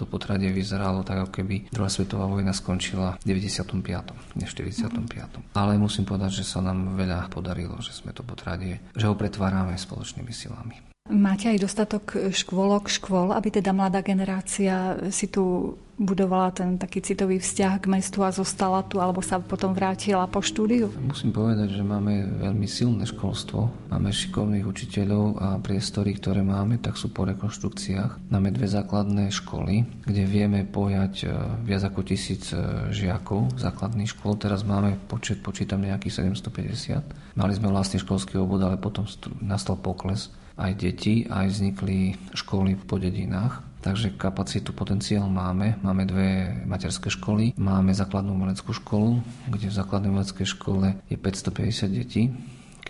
to 0.00 0.04
potradie 0.08 0.48
vyzeralo 0.48 1.04
tak, 1.04 1.28
ako 1.28 1.32
keby 1.42 1.68
druhá 1.68 1.92
svetová 1.92 2.24
vojna 2.24 2.56
skončila 2.56 3.20
v 3.20 3.36
95. 3.36 4.40
než 4.40 4.48
45. 4.56 5.52
Ale 5.52 5.76
musím 5.76 6.08
povedať, 6.08 6.40
že 6.40 6.44
sa 6.48 6.64
nám 6.64 6.96
veľa 6.96 7.28
podarilo, 7.28 7.76
že 7.84 7.92
sme 7.92 8.16
to 8.16 8.24
potradie, 8.24 8.80
že 8.96 9.04
ho 9.04 9.14
pretvárame 9.16 9.76
spoločnými 9.76 10.32
silami. 10.32 10.89
Máte 11.10 11.50
aj 11.50 11.58
dostatok 11.66 12.30
škôlok, 12.30 12.86
škôl, 12.86 13.34
aby 13.34 13.50
teda 13.50 13.74
mladá 13.74 13.98
generácia 13.98 14.94
si 15.10 15.26
tu 15.26 15.74
budovala 16.00 16.48
ten 16.56 16.80
taký 16.80 17.04
citový 17.04 17.36
vzťah 17.36 17.84
k 17.84 17.90
mestu 17.92 18.24
a 18.24 18.32
zostala 18.32 18.80
tu, 18.88 19.04
alebo 19.04 19.20
sa 19.20 19.36
potom 19.36 19.76
vrátila 19.76 20.24
po 20.24 20.40
štúdiu? 20.40 20.88
Musím 20.96 21.28
povedať, 21.28 21.76
že 21.76 21.84
máme 21.84 22.40
veľmi 22.40 22.64
silné 22.64 23.04
školstvo. 23.04 23.92
Máme 23.92 24.08
šikovných 24.08 24.64
učiteľov 24.64 25.24
a 25.36 25.48
priestory, 25.60 26.16
ktoré 26.16 26.40
máme, 26.40 26.80
tak 26.80 26.96
sú 26.96 27.12
po 27.12 27.28
rekonštrukciách. 27.28 28.32
Máme 28.32 28.48
dve 28.48 28.64
základné 28.64 29.28
školy, 29.28 29.84
kde 30.08 30.24
vieme 30.24 30.64
pojať 30.64 31.14
e, 31.20 31.26
viac 31.68 31.84
ako 31.84 32.00
tisíc 32.00 32.48
e, 32.56 32.88
žiakov 32.88 33.60
základných 33.60 34.16
škôl. 34.16 34.40
Teraz 34.40 34.64
máme 34.64 34.96
počet, 35.04 35.44
počítam 35.44 35.84
nejakých 35.84 36.32
750. 36.32 37.36
Mali 37.36 37.52
sme 37.52 37.68
vlastný 37.68 38.00
školský 38.00 38.40
obvod, 38.40 38.64
ale 38.64 38.80
potom 38.80 39.04
nastal 39.44 39.76
pokles 39.76 40.32
aj 40.60 40.72
deti, 40.76 41.24
aj 41.24 41.46
vznikli 41.48 42.14
školy 42.36 42.76
po 42.84 43.00
dedinách 43.00 43.70
Takže 43.80 44.12
kapacitu, 44.20 44.76
potenciál 44.76 45.24
máme. 45.32 45.80
Máme 45.80 46.04
dve 46.04 46.52
materské 46.68 47.08
školy. 47.08 47.56
Máme 47.56 47.96
základnú 47.96 48.36
umeleckú 48.36 48.76
školu, 48.76 49.24
kde 49.48 49.72
v 49.72 49.78
základnej 49.80 50.12
umeleckej 50.12 50.44
škole 50.52 51.00
je 51.08 51.16
550 51.16 51.88
detí. 51.88 52.28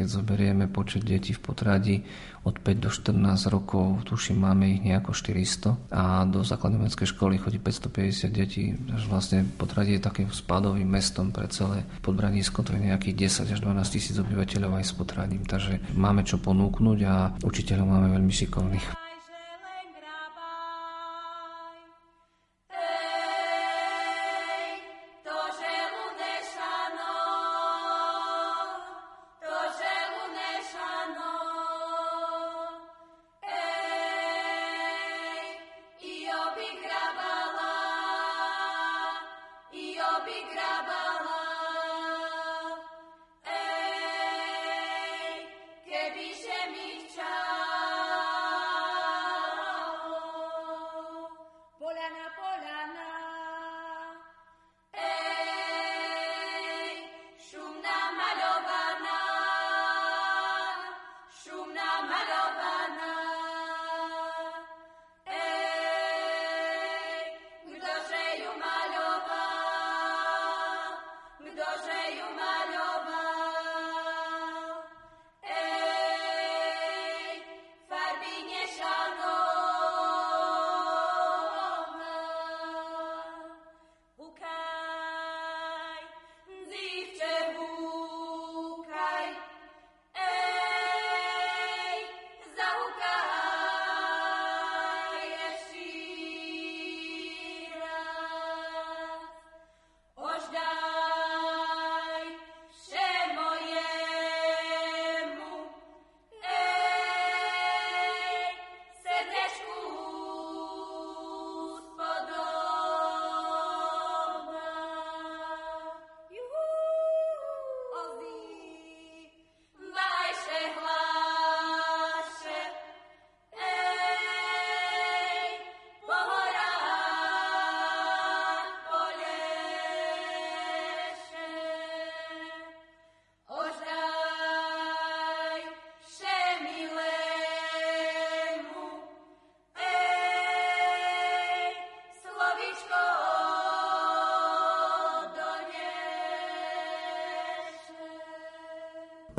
Keď 0.01 0.09
zoberieme 0.09 0.65
počet 0.65 1.05
detí 1.05 1.37
v 1.37 1.45
potradi 1.45 2.01
od 2.49 2.57
5 2.57 2.73
do 2.81 2.89
14 2.89 3.53
rokov, 3.53 4.09
tuším, 4.09 4.49
máme 4.49 4.65
ich 4.73 4.81
nejako 4.81 5.13
400 5.13 5.93
a 5.93 6.25
do 6.25 6.41
základnej 6.41 6.81
umeleckej 6.81 7.13
školy 7.13 7.37
chodí 7.37 7.61
550 7.61 8.33
detí. 8.33 8.73
Takže 8.73 9.07
vlastne 9.13 9.39
potradie 9.61 10.01
je 10.01 10.09
takým 10.09 10.33
spadovým 10.33 10.89
mestom 10.89 11.29
pre 11.29 11.53
celé 11.53 11.85
podbranisko, 12.01 12.65
to 12.65 12.73
je 12.73 12.89
nejakých 12.89 13.45
10 13.45 13.53
až 13.53 13.61
12 13.61 13.93
tisíc 13.93 14.17
obyvateľov 14.17 14.81
aj 14.81 14.89
s 14.89 14.97
potradím. 14.97 15.45
Takže 15.45 15.93
máme 15.93 16.25
čo 16.25 16.41
ponúknuť 16.41 16.99
a 17.05 17.37
učiteľov 17.45 17.85
máme 17.85 18.09
veľmi 18.17 18.33
šikovných. 18.33 19.10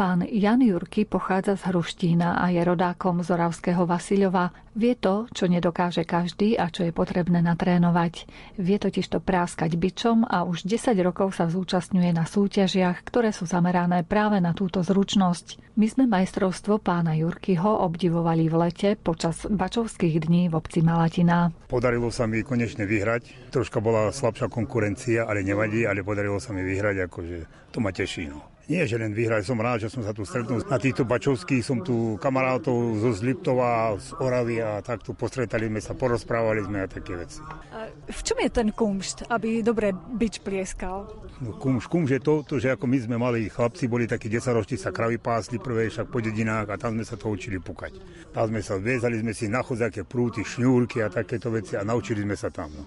Pán 0.01 0.25
Jan 0.25 0.65
Jurky 0.65 1.05
pochádza 1.05 1.61
z 1.61 1.69
Hruštína 1.69 2.41
a 2.41 2.49
je 2.49 2.57
rodákom 2.65 3.21
z 3.21 3.37
Oravského 3.37 3.85
Vasilova. 3.85 4.49
Vie 4.73 4.97
to, 4.97 5.29
čo 5.29 5.45
nedokáže 5.45 6.09
každý 6.09 6.57
a 6.57 6.73
čo 6.73 6.89
je 6.89 6.89
potrebné 6.89 7.37
natrénovať. 7.45 8.25
Vie 8.57 8.81
totiž 8.81 9.05
to 9.13 9.21
práskať 9.21 9.77
bičom 9.77 10.25
a 10.25 10.41
už 10.41 10.65
10 10.65 10.97
rokov 11.05 11.37
sa 11.37 11.53
zúčastňuje 11.53 12.17
na 12.17 12.25
súťažiach, 12.25 12.97
ktoré 13.05 13.29
sú 13.29 13.45
zamerané 13.45 14.01
práve 14.01 14.41
na 14.41 14.57
túto 14.57 14.81
zručnosť. 14.81 15.77
My 15.77 15.85
sme 15.85 16.09
majstrovstvo 16.09 16.81
pána 16.81 17.13
Jurkyho 17.13 17.85
obdivovali 17.85 18.49
v 18.49 18.57
lete 18.57 18.89
počas 18.97 19.45
bačovských 19.45 20.17
dní 20.17 20.49
v 20.49 20.57
obci 20.57 20.81
Malatina. 20.81 21.53
Podarilo 21.69 22.09
sa 22.09 22.25
mi 22.25 22.41
konečne 22.41 22.89
vyhrať. 22.89 23.53
Troška 23.53 23.77
bola 23.77 24.09
slabšia 24.09 24.49
konkurencia, 24.49 25.29
ale 25.29 25.45
nevadí, 25.45 25.85
ale 25.85 26.01
podarilo 26.01 26.41
sa 26.41 26.57
mi 26.57 26.65
vyhrať, 26.65 27.05
akože 27.05 27.37
to 27.69 27.77
ma 27.77 27.93
teší. 27.93 28.33
No. 28.33 28.50
Nie, 28.69 28.85
že 28.85 29.01
len 29.01 29.11
vyhrať, 29.11 29.41
som 29.47 29.57
rád, 29.57 29.83
že 29.83 29.89
som 29.89 30.05
sa 30.05 30.13
tu 30.13 30.21
stretol. 30.21 30.61
Na 30.69 30.77
týchto 30.77 31.01
bačovských 31.01 31.65
som 31.65 31.81
tu 31.81 32.15
kamarátov 32.21 33.01
zo 33.01 33.09
Zliptova, 33.11 33.97
z 33.97 34.13
Oravy 34.21 34.61
a 34.61 34.79
takto 34.85 35.17
postretali 35.17 35.65
sme 35.65 35.81
sa, 35.81 35.97
porozprávali 35.97 36.61
sme 36.61 36.85
a 36.85 36.87
také 36.87 37.17
veci. 37.17 37.41
A 37.73 37.89
v 37.89 38.21
čom 38.21 38.37
je 38.37 38.49
ten 38.53 38.69
kumšt, 38.69 39.27
aby 39.33 39.65
dobre 39.65 39.91
bič 39.93 40.45
plieskal? 40.45 41.09
No, 41.41 41.57
kumš, 41.57 41.89
kumš 41.89 42.09
je 42.15 42.21
to, 42.21 42.33
to, 42.45 42.61
že 42.61 42.77
ako 42.77 42.85
my 42.85 42.97
sme 43.01 43.15
mali 43.17 43.49
chlapci, 43.49 43.89
boli 43.89 44.05
takí 44.05 44.29
10 44.29 44.53
roční, 44.53 44.77
sa 44.77 44.93
kravy 44.93 45.17
pásli 45.17 45.57
prvé 45.57 45.89
však 45.89 46.13
po 46.13 46.21
dedinách 46.21 46.69
a 46.69 46.77
tam 46.77 46.93
sme 46.93 47.05
sa 47.07 47.17
to 47.17 47.33
učili 47.33 47.57
pukať. 47.57 47.97
Tam 48.29 48.45
sme 48.45 48.61
sa, 48.61 48.77
vezali 48.77 49.17
sme 49.17 49.33
si 49.33 49.49
na 49.49 49.65
chodzaké 49.65 50.05
prúty, 50.05 50.45
šňúrky 50.45 51.01
a 51.01 51.09
takéto 51.09 51.49
veci 51.49 51.73
a 51.73 51.81
naučili 51.81 52.21
sme 52.21 52.37
sa 52.37 52.53
tam. 52.53 52.69
No. 52.71 52.85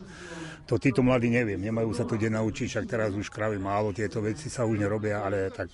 To 0.64 0.80
títo 0.80 1.04
mladí 1.04 1.28
neviem, 1.28 1.60
nemajú 1.60 1.92
sa 1.92 2.08
to 2.08 2.16
kde 2.16 2.32
naučiť, 2.32 2.66
však 2.72 2.84
teraz 2.88 3.12
už 3.12 3.28
kravy 3.28 3.60
málo, 3.60 3.92
tieto 3.92 4.24
veci 4.24 4.48
sa 4.48 4.64
už 4.64 4.80
nerobia, 4.80 5.20
ale 5.20 5.52
tak 5.52 5.68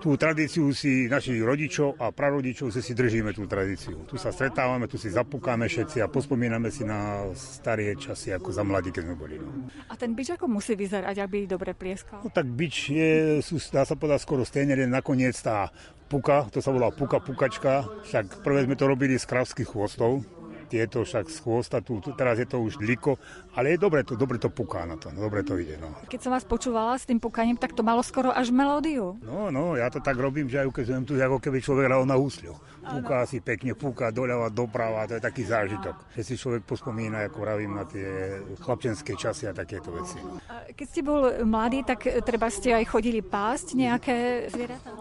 tú 0.00 0.16
tradíciu 0.16 0.72
si 0.76 1.08
našich 1.08 1.40
rodičov 1.40 1.96
a 2.00 2.12
prarodičov 2.12 2.72
si 2.72 2.80
si 2.84 2.92
držíme 2.92 3.32
tú 3.32 3.48
tradíciu. 3.48 4.04
Tu 4.04 4.20
sa 4.20 4.32
stretávame, 4.32 4.88
tu 4.88 5.00
si 5.00 5.08
zapúkáme 5.12 5.68
všetci 5.68 6.04
a 6.04 6.08
pospomíname 6.08 6.68
si 6.72 6.84
na 6.84 7.28
staré 7.36 7.96
časy, 7.96 8.32
ako 8.36 8.48
za 8.52 8.64
mladí, 8.64 8.92
keď 8.92 9.02
sme 9.08 9.16
boli. 9.16 9.36
No. 9.40 9.68
A 9.88 9.96
ten 9.96 10.12
bič 10.12 10.32
ako 10.36 10.48
musí 10.48 10.76
vyzerať, 10.76 11.16
aby 11.20 11.48
dobre 11.48 11.72
plieskal? 11.72 12.20
No 12.24 12.32
tak 12.32 12.48
bič 12.48 12.92
je, 12.92 13.40
sú, 13.40 13.60
dá 13.72 13.84
sa 13.84 13.96
povedať, 13.96 14.24
skoro 14.24 14.44
stejne, 14.44 14.76
len 14.76 14.92
nakoniec 14.92 15.36
tá 15.40 15.72
puka, 16.08 16.48
to 16.50 16.58
sa 16.58 16.72
volá 16.72 16.90
puka 16.90 17.22
pukačka, 17.22 17.86
však 18.08 18.42
prvé 18.42 18.66
sme 18.66 18.76
to 18.76 18.84
robili 18.88 19.14
z 19.14 19.24
kravských 19.28 19.68
chvostov, 19.68 20.24
tieto 20.70 21.02
však 21.02 21.26
z 21.26 21.38
chvosta, 21.42 21.82
tu, 21.82 21.98
tu, 21.98 22.14
teraz 22.14 22.38
je 22.38 22.46
to 22.46 22.62
už 22.62 22.78
liko, 22.78 23.18
ale 23.58 23.74
je 23.74 23.78
dobre 23.82 24.06
to, 24.06 24.14
dobre 24.14 24.38
to 24.38 24.46
puká 24.46 24.86
na 24.86 24.94
to, 24.94 25.10
dobre 25.10 25.42
to 25.42 25.58
ide. 25.58 25.74
No. 25.82 25.90
Keď 26.06 26.20
som 26.22 26.30
vás 26.30 26.46
počúvala 26.46 26.94
s 26.94 27.10
tým 27.10 27.18
pukaním, 27.18 27.58
tak 27.58 27.74
to 27.74 27.82
malo 27.82 28.06
skoro 28.06 28.30
až 28.30 28.54
melódiu. 28.54 29.18
No, 29.26 29.50
no, 29.50 29.74
ja 29.74 29.90
to 29.90 29.98
tak 29.98 30.14
robím, 30.14 30.46
že 30.46 30.62
aj 30.62 30.70
som 30.86 31.02
tu, 31.02 31.18
ako 31.18 31.42
keby 31.42 31.58
človek 31.58 31.90
hral 31.90 32.06
na 32.06 32.14
húsľu. 32.14 32.54
Púka 32.80 33.28
si 33.28 33.44
pekne, 33.44 33.76
púka 33.76 34.08
doľava, 34.08 34.48
doprava, 34.48 35.04
to 35.04 35.20
je 35.20 35.22
taký 35.22 35.42
zážitok. 35.44 35.96
Že 36.16 36.22
si 36.24 36.34
človek 36.40 36.62
pospomína, 36.64 37.28
ako 37.28 37.38
vravím, 37.44 37.76
na 37.76 37.84
tie 37.84 38.40
chlapčenské 38.56 39.12
časy 39.14 39.46
a 39.48 39.52
takéto 39.52 39.92
veci. 39.92 40.16
Keď 40.72 40.86
ste 40.88 41.04
bol 41.04 41.44
mladý, 41.44 41.84
tak 41.84 42.08
treba 42.24 42.48
ste 42.48 42.72
aj 42.72 42.84
chodili 42.88 43.20
pásť 43.20 43.76
nejaké 43.76 44.48
zvieratá? 44.48 44.96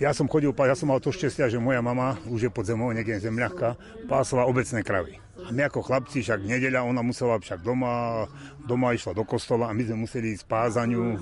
Ja 0.00 0.10
som 0.16 0.26
chodil, 0.26 0.50
ja 0.50 0.74
som 0.74 0.90
mal 0.90 0.98
to 0.98 1.12
šťastie, 1.12 1.54
že 1.54 1.62
moja 1.62 1.78
mama, 1.84 2.18
už 2.26 2.48
je 2.48 2.50
pod 2.50 2.66
zemou, 2.66 2.90
niekde 2.90 3.20
zemľahka, 3.20 3.78
pásla 4.08 4.48
obecné 4.48 4.82
kravy. 4.82 5.20
A 5.46 5.50
my 5.52 5.66
ako 5.66 5.80
chlapci, 5.82 6.20
však 6.20 6.44
nedeľa, 6.44 6.84
ona 6.84 7.00
musela 7.00 7.40
však 7.40 7.64
doma, 7.64 8.26
doma 8.66 8.92
išla 8.92 9.16
do 9.16 9.24
kostola 9.24 9.70
a 9.70 9.76
my 9.76 9.82
sme 9.82 10.04
museli 10.04 10.36
ísť 10.36 10.44
pázaniu, 10.46 11.16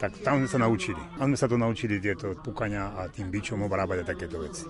tak 0.00 0.16
tam 0.24 0.42
sme 0.42 0.48
sa 0.48 0.58
naučili. 0.58 1.00
Tam 1.18 1.30
sme 1.32 1.38
sa 1.38 1.46
to 1.46 1.56
naučili, 1.60 2.00
tieto 2.00 2.34
pukania 2.40 2.94
a 2.96 3.06
tým 3.12 3.28
bičom 3.28 3.62
obrábať 3.66 4.02
a 4.02 4.04
takéto 4.10 4.40
veci. 4.40 4.64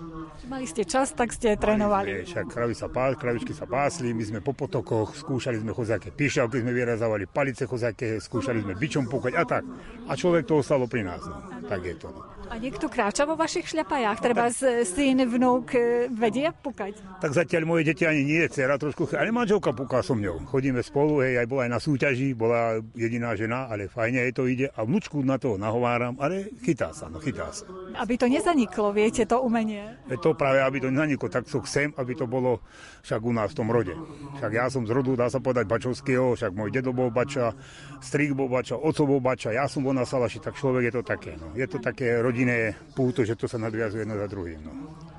Mali 0.48 0.66
ste 0.66 0.84
čas, 0.88 1.14
tak 1.14 1.30
ste 1.30 1.54
trénovali. 1.54 2.26
Však 2.26 2.50
kravy 2.50 2.74
sa 2.74 2.90
pás, 2.90 3.14
kravičky 3.14 3.54
sa 3.54 3.68
pásli, 3.68 4.10
my 4.10 4.24
sme 4.26 4.40
po 4.40 4.56
potokoch, 4.56 5.14
skúšali 5.14 5.60
sme 5.60 5.76
chozaké 5.76 6.10
pišavky, 6.10 6.60
sme 6.60 6.72
vyrazávali 6.74 7.30
palice 7.30 7.68
chozaké, 7.68 8.18
skúšali 8.18 8.64
sme 8.64 8.74
bičom 8.74 9.06
púkať 9.06 9.32
a 9.36 9.44
tak. 9.44 9.64
A 10.08 10.12
človek 10.16 10.48
to 10.48 10.58
ostalo 10.58 10.90
pri 10.90 11.06
nás. 11.06 11.22
No. 11.22 11.38
Tak 11.68 11.80
je 11.84 11.94
to. 11.94 12.08
No. 12.10 12.39
A 12.50 12.58
niekto 12.58 12.90
kráča 12.90 13.30
vo 13.30 13.38
vašich 13.38 13.70
šľapajách? 13.70 14.18
Treba 14.18 14.50
z 14.50 14.82
syn, 14.82 15.22
vnúk 15.22 15.70
e, 15.70 16.10
vedia 16.10 16.50
púkať? 16.50 16.98
Tak 17.22 17.30
zatiaľ 17.30 17.62
moje 17.62 17.86
deti 17.86 18.02
ani 18.02 18.26
nie, 18.26 18.42
dcera 18.50 18.74
trošku, 18.74 19.06
ale 19.14 19.30
manželka 19.30 19.70
púka 19.70 20.02
so 20.02 20.18
mňou. 20.18 20.50
Chodíme 20.50 20.82
spolu, 20.82 21.22
hej, 21.22 21.38
aj 21.38 21.46
bola 21.46 21.70
aj 21.70 21.70
na 21.70 21.78
súťaži, 21.78 22.34
bola 22.34 22.82
jediná 22.98 23.38
žena, 23.38 23.70
ale 23.70 23.86
fajne 23.86 24.26
jej 24.26 24.34
to 24.34 24.50
ide 24.50 24.66
a 24.66 24.82
vnúčku 24.82 25.22
na 25.22 25.38
to 25.38 25.54
nahováram, 25.54 26.18
ale 26.18 26.50
chytá 26.66 26.90
sa, 26.90 27.06
no 27.06 27.22
chytá 27.22 27.54
sa. 27.54 27.70
Aby 27.94 28.18
to 28.18 28.26
nezaniklo, 28.26 28.90
viete, 28.90 29.22
to 29.30 29.38
umenie. 29.38 30.02
Je 30.10 30.18
to 30.18 30.34
práve, 30.34 30.58
aby 30.58 30.82
to 30.82 30.90
nezaniklo, 30.90 31.30
tak 31.30 31.46
to 31.46 31.62
chcem, 31.62 31.94
aby 31.94 32.18
to 32.18 32.26
bolo 32.26 32.66
však 33.02 33.20
u 33.20 33.32
nás 33.32 33.52
v 33.52 33.58
tom 33.60 33.68
rode. 33.72 33.94
Však 34.38 34.52
ja 34.52 34.66
som 34.68 34.84
z 34.84 34.92
rodu, 34.92 35.16
dá 35.16 35.28
sa 35.28 35.40
povedať, 35.40 35.66
Bačovského, 35.66 36.36
však 36.36 36.52
môj 36.52 36.70
dedo 36.72 36.92
bol 36.92 37.08
Bača, 37.12 37.52
strik 38.00 38.32
bol 38.36 38.48
Bača, 38.48 38.76
oco 38.76 39.02
bol 39.04 39.20
Bača, 39.20 39.52
ja 39.52 39.68
som 39.68 39.84
bol 39.84 39.96
na 39.96 40.04
Salaši, 40.04 40.40
tak 40.40 40.56
človek 40.56 40.88
je 40.88 40.94
to 40.96 41.02
také, 41.04 41.32
no. 41.36 41.52
Je 41.56 41.66
to 41.68 41.80
také 41.80 42.20
rodinné 42.20 42.76
púto, 42.92 43.24
že 43.24 43.36
to 43.36 43.48
sa 43.48 43.60
nadviazuje 43.60 44.04
jedno 44.04 44.16
za 44.16 44.28
druhým. 44.28 44.60
No. 44.64 44.72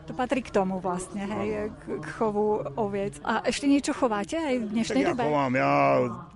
To 0.10 0.18
patrí 0.18 0.42
k 0.42 0.52
tomu 0.52 0.82
vlastne, 0.82 1.24
hej, 1.24 1.70
k, 1.72 2.06
chovu 2.18 2.66
oviec. 2.76 3.22
A 3.22 3.46
ešte 3.46 3.70
niečo 3.70 3.94
chováte 3.94 4.36
aj 4.36 4.56
v 4.60 4.66
dnešnej 4.74 5.04
tak 5.06 5.10
dobe? 5.14 5.22
Ja 5.22 5.28
chovám, 5.30 5.54
ja 5.54 5.72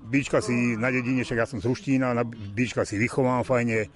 bíčka 0.06 0.38
si 0.40 0.78
na 0.78 0.94
dedine, 0.94 1.26
však 1.26 1.40
ja 1.42 1.48
som 1.50 1.58
z 1.60 1.66
Ruštína, 1.68 2.14
na 2.14 2.24
bíčka 2.30 2.86
si 2.86 2.96
vychovám 3.02 3.42
fajne, 3.42 3.90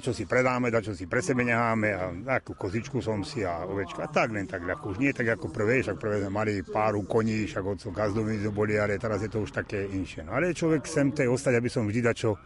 čo 0.00 0.12
si 0.14 0.24
predáme, 0.24 0.68
čo 0.82 0.92
si 0.92 1.04
pre 1.04 1.20
sebe 1.20 1.42
necháme 1.42 1.88
a 1.92 2.04
takú 2.38 2.54
kozičku 2.54 3.02
som 3.02 3.22
si 3.26 3.42
a 3.42 3.64
ovečka. 3.66 4.04
A 4.04 4.08
tak 4.08 4.32
len 4.32 4.46
tak 4.46 4.64
ľahko. 4.64 4.94
Už 4.94 5.02
nie 5.02 5.10
tak 5.10 5.26
ako 5.36 5.50
prvé, 5.50 5.82
však 5.82 5.98
prvé 5.98 6.22
sme 6.24 6.30
mali 6.30 6.62
páru 6.62 7.02
koní, 7.04 7.44
však 7.48 7.64
od 7.64 7.80
gazdoví 7.90 8.40
boli, 8.50 8.78
ale 8.78 9.00
teraz 9.00 9.22
je 9.22 9.30
to 9.30 9.44
už 9.44 9.52
také 9.52 9.84
inšie. 9.88 10.24
No, 10.24 10.36
ale 10.36 10.56
človek 10.56 10.86
sem 10.86 11.12
tej 11.12 11.28
ostať, 11.30 11.54
aby 11.58 11.68
som 11.68 11.84
vždy 11.84 12.00
dačo 12.04 12.38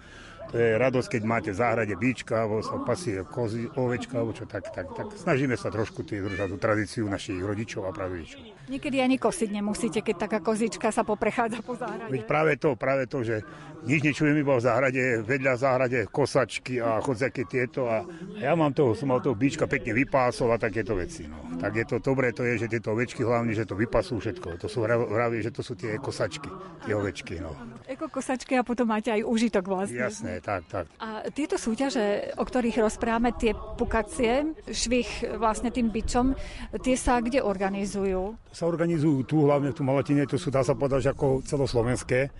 to 0.50 0.58
je 0.58 0.74
radosť, 0.82 1.08
keď 1.14 1.22
máte 1.22 1.50
v 1.54 1.60
záhrade 1.62 1.94
bíčka, 1.94 2.42
alebo 2.42 2.58
sa 2.58 2.82
pasie 2.82 3.22
kozy, 3.22 3.70
ovečka, 3.70 4.18
alebo 4.18 4.34
čo 4.34 4.50
tak, 4.50 4.66
tak, 4.74 4.90
tak 4.98 5.06
snažíme 5.14 5.54
sa 5.54 5.70
trošku 5.70 6.02
tý, 6.02 6.18
držať 6.18 6.50
tú 6.50 6.58
tradíciu 6.58 7.04
našich 7.06 7.38
rodičov 7.38 7.86
a 7.86 7.94
pravičov. 7.94 8.66
Niekedy 8.66 8.98
ani 8.98 9.14
kosiť 9.14 9.46
nemusíte, 9.54 10.02
keď 10.02 10.26
taká 10.26 10.38
kozička 10.42 10.90
sa 10.90 11.06
poprechádza 11.06 11.62
po 11.62 11.78
záhrade. 11.78 12.10
Veď 12.10 12.22
práve 12.26 12.58
to, 12.58 12.74
práve 12.74 13.06
to, 13.06 13.22
že 13.22 13.46
nič 13.84 14.00
nečujem 14.04 14.36
iba 14.36 14.56
v 14.56 14.62
záhrade, 14.64 15.02
vedľa 15.24 15.54
záhrade 15.56 15.98
kosačky 16.10 16.80
a 16.80 17.00
chodzaké 17.00 17.48
tieto 17.48 17.88
a, 17.88 18.04
a 18.04 18.40
ja 18.40 18.52
mám 18.52 18.72
toho, 18.76 18.92
som 18.92 19.08
mal 19.08 19.24
toho 19.24 19.36
bíčka 19.36 19.64
pekne 19.64 19.96
vypásol 19.96 20.52
a 20.52 20.60
takéto 20.60 20.96
veci. 20.96 21.24
No. 21.28 21.60
Tak 21.60 21.72
je 21.76 21.84
to 21.84 21.96
dobré, 22.00 22.32
to 22.32 22.44
je, 22.44 22.66
že 22.66 22.72
tieto 22.72 22.96
ovečky 22.96 23.20
hlavne, 23.20 23.52
že 23.52 23.68
to 23.68 23.76
vypasú 23.76 24.16
všetko. 24.20 24.60
To 24.60 24.66
sú 24.68 24.84
hravie, 24.84 25.44
že 25.44 25.52
to 25.52 25.60
sú 25.60 25.76
tie 25.76 26.00
kosačky, 26.00 26.48
tie 26.88 26.92
ovečky. 26.96 27.40
No. 27.40 27.52
Eko 27.84 28.08
kosačky 28.08 28.56
a 28.56 28.64
potom 28.64 28.88
máte 28.88 29.12
aj 29.12 29.24
užitok 29.24 29.68
vlastne. 29.68 30.00
Jasné, 30.00 30.40
tak, 30.40 30.64
tak. 30.72 30.88
A 31.02 31.28
tieto 31.32 31.60
súťaže, 31.60 32.32
o 32.40 32.44
ktorých 32.44 32.80
rozprávame, 32.80 33.36
tie 33.36 33.52
pukacie, 33.52 34.56
švih 34.70 35.36
vlastne 35.36 35.68
tým 35.68 35.92
bičom, 35.92 36.32
tie 36.80 36.96
sa 36.96 37.20
kde 37.20 37.44
organizujú? 37.44 38.38
Sa 38.50 38.66
organizujú 38.66 39.26
tu, 39.26 39.44
hlavne 39.44 39.74
tu 39.76 39.84
Malatine, 39.84 40.24
to 40.24 40.40
sú, 40.40 40.48
dá 40.48 40.64
sa 40.64 40.72
povedať, 40.74 41.12
ako 41.12 41.42
celoslovenské. 41.44 42.30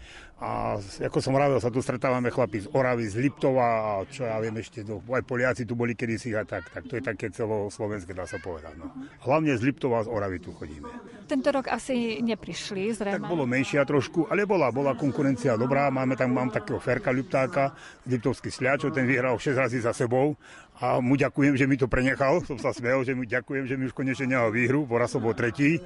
A 0.41 0.81
ako 0.81 1.21
som 1.21 1.37
hovoril, 1.37 1.61
sa 1.61 1.69
tu 1.69 1.85
stretávame 1.85 2.33
chlapi 2.33 2.65
z 2.65 2.73
Oravy, 2.73 3.05
z 3.13 3.21
Liptova 3.21 3.69
a 3.69 3.91
čo 4.09 4.25
ja 4.25 4.41
viem 4.41 4.57
ešte, 4.57 4.81
to, 4.81 5.05
aj 5.13 5.21
Poliaci 5.29 5.69
tu 5.69 5.77
boli 5.77 5.93
kedysi 5.93 6.33
a 6.33 6.49
tak, 6.49 6.73
tak 6.73 6.89
to 6.89 6.97
je 6.97 7.05
také 7.05 7.29
celoslovenské, 7.29 8.17
dá 8.17 8.25
sa 8.25 8.41
povedať. 8.41 8.73
No. 8.81 8.89
Hlavne 9.21 9.53
z 9.61 9.63
Liptova 9.69 10.01
a 10.01 10.07
z 10.07 10.09
Oravy 10.09 10.41
tu 10.41 10.57
chodíme. 10.57 10.89
Tento 11.29 11.53
rok 11.53 11.69
asi 11.69 12.25
neprišli, 12.25 12.89
zrejme. 12.97 13.21
Tak 13.21 13.29
bolo 13.29 13.45
menšia 13.45 13.85
trošku, 13.85 14.33
ale 14.33 14.49
bola, 14.49 14.73
bola 14.73 14.97
konkurencia 14.97 15.61
dobrá. 15.61 15.93
Máme 15.93 16.17
tam, 16.17 16.33
mám 16.33 16.49
takého 16.49 16.81
Ferka 16.81 17.13
Liptáka, 17.13 17.77
Liptovský 18.09 18.49
sliačo, 18.49 18.89
ten 18.89 19.05
vyhral 19.05 19.37
6 19.37 19.55
razy 19.55 19.79
za 19.85 19.93
sebou 19.93 20.41
a 20.81 20.97
mu 21.05 21.21
ďakujem, 21.21 21.55
že 21.61 21.69
mi 21.69 21.77
to 21.77 21.85
prenechal. 21.85 22.41
Som 22.49 22.57
sa 22.57 22.73
smiel, 22.73 23.05
že 23.05 23.13
mu 23.13 23.29
ďakujem, 23.29 23.69
že 23.69 23.77
mi 23.77 23.85
už 23.87 23.93
konečne 23.93 24.33
nehal 24.33 24.49
výhru, 24.49 24.89
bo 24.89 24.97
raz 24.97 25.13
som 25.13 25.21
bol 25.21 25.37
tretí. 25.37 25.77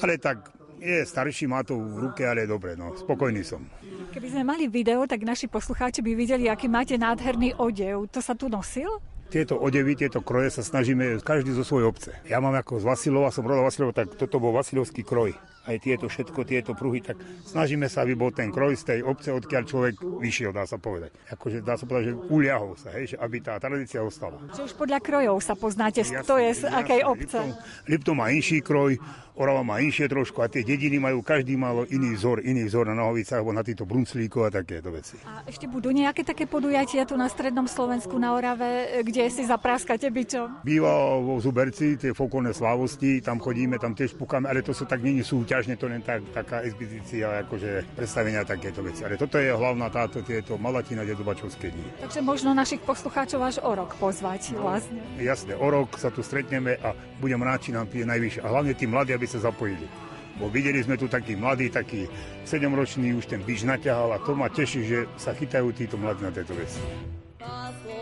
Ale 0.00 0.16
tak 0.16 0.57
je 0.78 1.06
starší, 1.06 1.50
má 1.50 1.66
to 1.66 1.76
v 1.76 2.08
ruke, 2.08 2.22
ale 2.24 2.46
dobre, 2.46 2.78
no, 2.78 2.94
spokojný 2.94 3.42
som. 3.42 3.66
Keby 4.14 4.28
sme 4.30 4.42
mali 4.46 4.64
video, 4.70 5.04
tak 5.04 5.26
naši 5.26 5.50
poslucháči 5.50 6.00
by 6.00 6.12
videli, 6.14 6.46
aký 6.46 6.70
máte 6.70 6.94
nádherný 6.96 7.58
odev. 7.58 8.08
To 8.14 8.20
sa 8.22 8.32
tu 8.38 8.46
nosil? 8.46 8.88
Tieto 9.28 9.60
odevy, 9.60 9.92
tieto 9.92 10.24
kroje 10.24 10.48
sa 10.48 10.64
snažíme 10.64 11.20
každý 11.20 11.52
zo 11.52 11.60
svojej 11.60 11.84
obce. 11.84 12.10
Ja 12.24 12.40
mám 12.40 12.56
ako 12.56 12.80
z 12.80 12.88
Vasilova, 12.88 13.28
som 13.28 13.44
rodal 13.44 13.68
Vasilova, 13.68 13.92
tak 13.92 14.16
toto 14.16 14.40
bol 14.40 14.56
Vasilovský 14.56 15.04
kroj 15.04 15.36
aj 15.68 15.76
tieto 15.84 16.08
všetko, 16.08 16.40
tieto 16.48 16.72
pruhy, 16.72 17.04
tak 17.04 17.20
snažíme 17.44 17.84
sa, 17.92 18.08
aby 18.08 18.16
bol 18.16 18.32
ten 18.32 18.48
kroj 18.48 18.74
z 18.80 18.96
tej 18.96 19.00
obce, 19.04 19.28
odkiaľ 19.28 19.62
človek 19.68 19.94
vyšiel, 20.00 20.50
dá 20.56 20.64
sa 20.64 20.80
povedať. 20.80 21.12
Akože 21.28 21.60
dá 21.60 21.76
sa 21.76 21.84
povedať, 21.84 22.10
že 22.10 22.14
uliahol 22.32 22.72
sa, 22.80 22.96
hej, 22.96 23.14
že 23.14 23.16
aby 23.20 23.36
tá 23.44 23.60
tradícia 23.60 24.00
ostala. 24.00 24.40
Čiže 24.56 24.72
už 24.72 24.74
podľa 24.80 24.98
krojov 25.04 25.36
sa 25.44 25.52
poznáte, 25.52 26.00
jasne, 26.00 26.24
kto 26.24 26.34
je 26.40 26.50
z 26.56 26.62
jasne, 26.64 26.78
akej 26.80 27.00
obce. 27.04 27.38
Liptom, 27.38 27.48
Liptom 27.84 28.16
má 28.16 28.26
inší 28.32 28.64
kroj, 28.64 28.96
Orava 29.38 29.62
má 29.62 29.78
inšie 29.78 30.10
trošku 30.10 30.42
a 30.42 30.50
tie 30.50 30.66
dediny 30.66 30.98
majú, 30.98 31.22
každý 31.22 31.54
malo 31.54 31.86
iný 31.86 32.18
vzor, 32.18 32.42
iný 32.42 32.66
vzor 32.66 32.90
na 32.90 32.98
nohovicách 32.98 33.38
alebo 33.38 33.54
na 33.54 33.62
týchto 33.62 33.86
brunclíkov 33.86 34.50
a 34.50 34.50
takéto 34.50 34.90
veci. 34.90 35.14
A 35.22 35.46
ešte 35.46 35.70
budú 35.70 35.94
nejaké 35.94 36.26
také 36.26 36.50
podujatia 36.50 37.06
tu 37.06 37.14
na 37.14 37.30
strednom 37.30 37.70
Slovensku, 37.70 38.18
na 38.18 38.34
Orave, 38.34 38.98
kde 39.06 39.30
si 39.30 39.46
zapráskate 39.46 40.10
byčom? 40.10 40.66
Býva 40.66 41.22
vo 41.22 41.38
Zuberci, 41.38 41.94
tie 41.94 42.10
fokolné 42.10 42.50
slávosti, 42.50 43.22
tam 43.22 43.38
chodíme, 43.38 43.78
tam 43.78 43.94
tiež 43.94 44.18
pukáme, 44.18 44.50
ale 44.50 44.66
to 44.66 44.74
sú 44.74 44.90
tak 44.90 45.06
není 45.06 45.22
súťažne, 45.58 45.74
to 45.74 45.90
len 45.90 46.02
tak, 46.06 46.22
taká 46.30 46.62
expedícia, 46.62 47.42
akože 47.42 47.98
predstavenia 47.98 48.46
takéto 48.46 48.78
veci. 48.78 49.02
Ale 49.02 49.18
toto 49.18 49.42
je 49.42 49.50
hlavná 49.50 49.90
táto, 49.90 50.22
tieto 50.22 50.54
Malatina 50.54 51.02
Dedobačovské 51.02 51.74
dní. 51.74 51.82
Takže 51.98 52.22
možno 52.22 52.54
našich 52.54 52.78
poslucháčov 52.86 53.42
až 53.42 53.56
o 53.66 53.74
rok 53.74 53.98
pozvať 53.98 54.54
vlastne. 54.54 55.02
Jasne, 55.18 55.58
o 55.58 55.66
rok 55.66 55.98
sa 55.98 56.14
tu 56.14 56.22
stretneme 56.22 56.78
a 56.78 56.94
budem 57.18 57.42
rád, 57.42 57.66
či 57.66 57.74
nám 57.74 57.90
pije 57.90 58.06
najvyššie. 58.06 58.46
A 58.46 58.48
hlavne 58.54 58.70
tí 58.78 58.86
mladí, 58.86 59.10
aby 59.18 59.26
sa 59.26 59.42
zapojili. 59.42 59.90
Bo 60.38 60.46
videli 60.46 60.78
sme 60.78 60.94
tu 60.94 61.10
taký 61.10 61.34
mladý, 61.34 61.74
taký 61.74 62.06
7-ročný, 62.46 63.18
už 63.18 63.26
ten 63.26 63.42
byč 63.42 63.66
naťahal 63.66 64.14
a 64.14 64.22
to 64.22 64.38
ma 64.38 64.46
teší, 64.46 64.86
že 64.86 64.98
sa 65.18 65.34
chytajú 65.34 65.74
títo 65.74 65.98
mladí 65.98 66.22
na 66.22 66.30
tejto 66.30 66.54
veci. 66.54 66.78
Páslo 67.42 67.98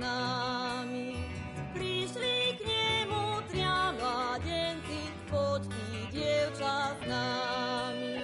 nami. 0.00 1.20
Prišli 1.76 2.56
k 2.56 2.60
nemu 2.64 3.44
tria 3.52 3.92
mladenci, 3.94 5.12
poď 5.28 5.68
dievča, 6.10 6.96
s 6.96 7.00
nami. 7.04 8.16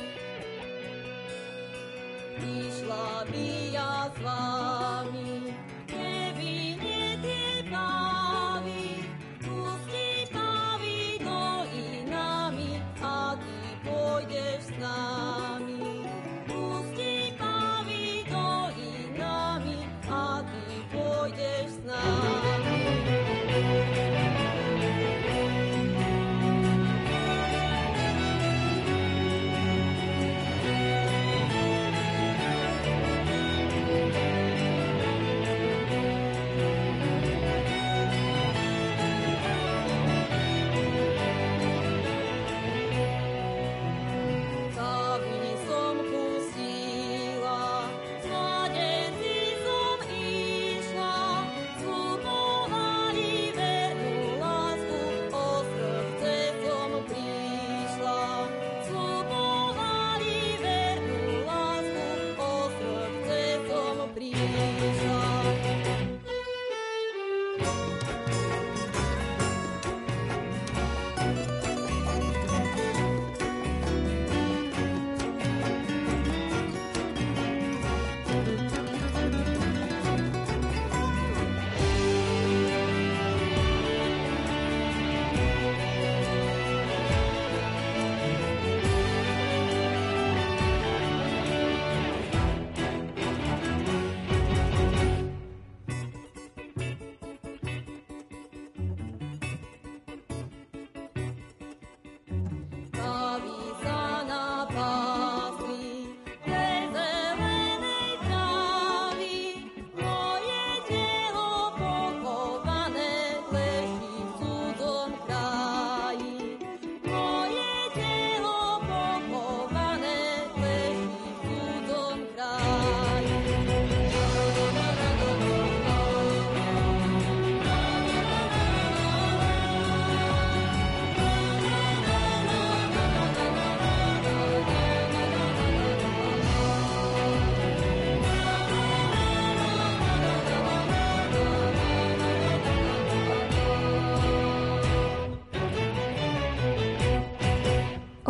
Prišla 2.41 3.09
by 3.29 3.49
ja 3.77 4.09
s 4.09 4.17
vami, 4.25 5.53
keby 5.85 6.53
nie 6.81 7.07
ty 7.21 7.41
pavy. 7.69 9.05
Pusti 9.45 10.27
pavy 10.33 11.21
do 11.21 11.45
inami 11.71 12.81
a 13.05 13.37
ty 13.37 13.59
pôjdeš 13.85 14.65
s 14.65 14.71
nami. 14.81 15.36
love. 22.05 22.56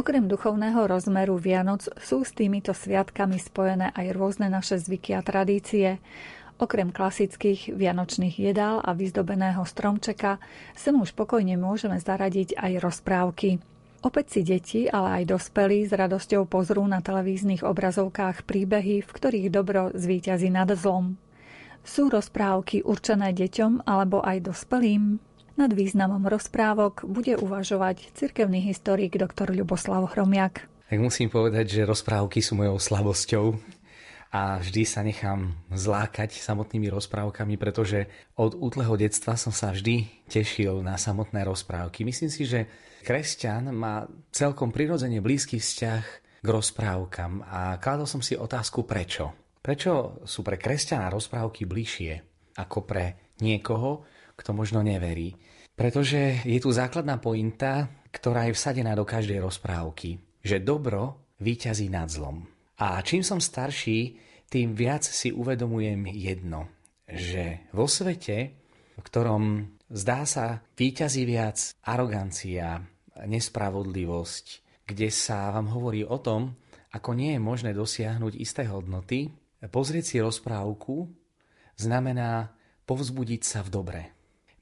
Okrem 0.07 0.31
duchovného 0.31 0.87
rozmeru 0.87 1.35
Vianoc 1.35 1.91
sú 1.99 2.23
s 2.23 2.31
týmito 2.31 2.71
sviatkami 2.71 3.43
spojené 3.43 3.91
aj 3.91 4.15
rôzne 4.15 4.47
naše 4.47 4.79
zvyky 4.79 5.19
a 5.19 5.21
tradície. 5.27 5.99
Okrem 6.63 6.95
klasických 6.95 7.75
vianočných 7.75 8.39
jedál 8.39 8.79
a 8.87 8.95
vyzdobeného 8.95 9.67
stromčeka 9.67 10.39
sem 10.79 10.95
už 10.95 11.11
pokojne 11.11 11.59
môžeme 11.59 11.99
zaradiť 11.99 12.55
aj 12.55 12.87
rozprávky. 12.87 13.59
Opäť 14.07 14.27
si 14.31 14.41
deti, 14.47 14.81
ale 14.87 15.27
aj 15.27 15.43
dospelí 15.43 15.91
s 15.91 15.91
radosťou 15.91 16.47
pozrú 16.47 16.87
na 16.87 17.03
televíznych 17.03 17.67
obrazovkách 17.67 18.47
príbehy, 18.47 19.03
v 19.03 19.11
ktorých 19.11 19.51
dobro 19.51 19.91
zvíťazí 19.91 20.55
nad 20.55 20.71
zlom. 20.71 21.19
Sú 21.83 22.15
rozprávky 22.15 22.87
určené 22.87 23.35
deťom 23.35 23.83
alebo 23.83 24.23
aj 24.23 24.55
dospelým? 24.55 25.19
Nad 25.57 25.73
významom 25.73 26.21
rozprávok 26.29 27.09
bude 27.09 27.33
uvažovať 27.41 28.13
cirkevný 28.13 28.61
historik 28.61 29.17
dr. 29.17 29.49
Ľuboslav 29.57 30.05
Hromiak. 30.13 30.69
Tak 30.93 30.99
musím 31.01 31.33
povedať, 31.33 31.81
že 31.81 31.89
rozprávky 31.89 32.45
sú 32.45 32.61
mojou 32.61 32.77
slabosťou 32.77 33.57
a 34.37 34.61
vždy 34.61 34.83
sa 34.85 35.01
nechám 35.01 35.57
zlákať 35.73 36.37
samotnými 36.37 36.93
rozprávkami, 36.93 37.57
pretože 37.57 38.05
od 38.37 38.53
útleho 38.53 39.01
detstva 39.01 39.33
som 39.41 39.49
sa 39.49 39.73
vždy 39.73 40.29
tešil 40.29 40.85
na 40.85 41.01
samotné 41.01 41.41
rozprávky. 41.49 42.05
Myslím 42.05 42.29
si, 42.29 42.45
že 42.45 42.69
kresťan 43.01 43.73
má 43.73 44.05
celkom 44.37 44.69
prirodzene 44.69 45.25
blízky 45.25 45.57
vzťah 45.57 46.05
k 46.45 46.49
rozprávkam 46.53 47.41
a 47.49 47.81
kladol 47.81 48.05
som 48.05 48.21
si 48.21 48.37
otázku 48.37 48.85
prečo. 48.85 49.33
Prečo 49.65 50.21
sú 50.29 50.45
pre 50.45 50.61
kresťana 50.61 51.09
rozprávky 51.09 51.65
bližšie 51.65 52.13
ako 52.61 52.85
pre 52.85 53.33
niekoho, 53.41 54.05
kto 54.37 54.53
možno 54.53 54.85
neverí. 54.85 55.33
Pretože 55.77 56.41
je 56.49 56.57
tu 56.57 56.72
základná 56.72 57.20
pointa, 57.20 57.93
ktorá 58.09 58.49
je 58.49 58.57
vsadená 58.57 58.97
do 58.97 59.05
každej 59.05 59.45
rozprávky, 59.45 60.16
že 60.41 60.64
dobro 60.64 61.20
výťazí 61.37 61.93
nad 61.93 62.09
zlom. 62.09 62.49
A 62.81 62.97
čím 63.05 63.20
som 63.20 63.37
starší, 63.37 64.16
tým 64.49 64.72
viac 64.72 65.05
si 65.05 65.29
uvedomujem 65.37 66.09
jedno, 66.16 66.72
že 67.05 67.68
vo 67.77 67.85
svete, 67.85 68.57
v 68.97 69.03
ktorom 69.05 69.68
zdá 69.93 70.24
sa 70.24 70.64
výťazí 70.81 71.29
viac 71.29 71.77
arogancia, 71.85 72.81
nespravodlivosť, 73.20 74.47
kde 74.89 75.09
sa 75.12 75.53
vám 75.53 75.68
hovorí 75.77 76.09
o 76.09 76.16
tom, 76.16 76.57
ako 76.97 77.12
nie 77.12 77.37
je 77.37 77.41
možné 77.43 77.77
dosiahnuť 77.77 78.33
isté 78.41 78.64
hodnoty, 78.64 79.29
pozrieť 79.68 80.05
si 80.09 80.16
rozprávku 80.24 81.12
znamená 81.77 82.57
povzbudiť 82.89 83.43
sa 83.45 83.61
v 83.61 83.68
dobre. 83.68 84.16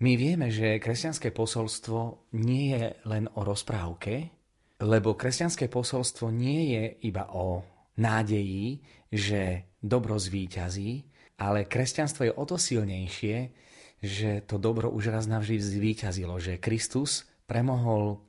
My 0.05 0.21
vieme, 0.21 0.53
že 0.53 0.77
kresťanské 0.85 1.33
posolstvo 1.33 2.29
nie 2.37 2.77
je 2.77 2.93
len 3.09 3.25
o 3.25 3.41
rozprávke, 3.41 4.29
lebo 4.85 5.17
kresťanské 5.17 5.73
posolstvo 5.73 6.29
nie 6.29 6.77
je 6.77 7.09
iba 7.09 7.33
o 7.33 7.65
nádeji, 7.97 8.85
že 9.09 9.73
dobro 9.81 10.21
zvíťazí, 10.21 11.09
ale 11.41 11.65
kresťanstvo 11.65 12.29
je 12.29 12.37
o 12.37 12.45
to 12.45 12.61
silnejšie, 12.61 13.49
že 14.05 14.45
to 14.45 14.61
dobro 14.61 14.93
už 14.93 15.09
raz 15.09 15.25
navždy 15.25 15.57
zvíťazilo, 15.57 16.37
že 16.37 16.61
Kristus 16.61 17.25
premohol 17.49 18.21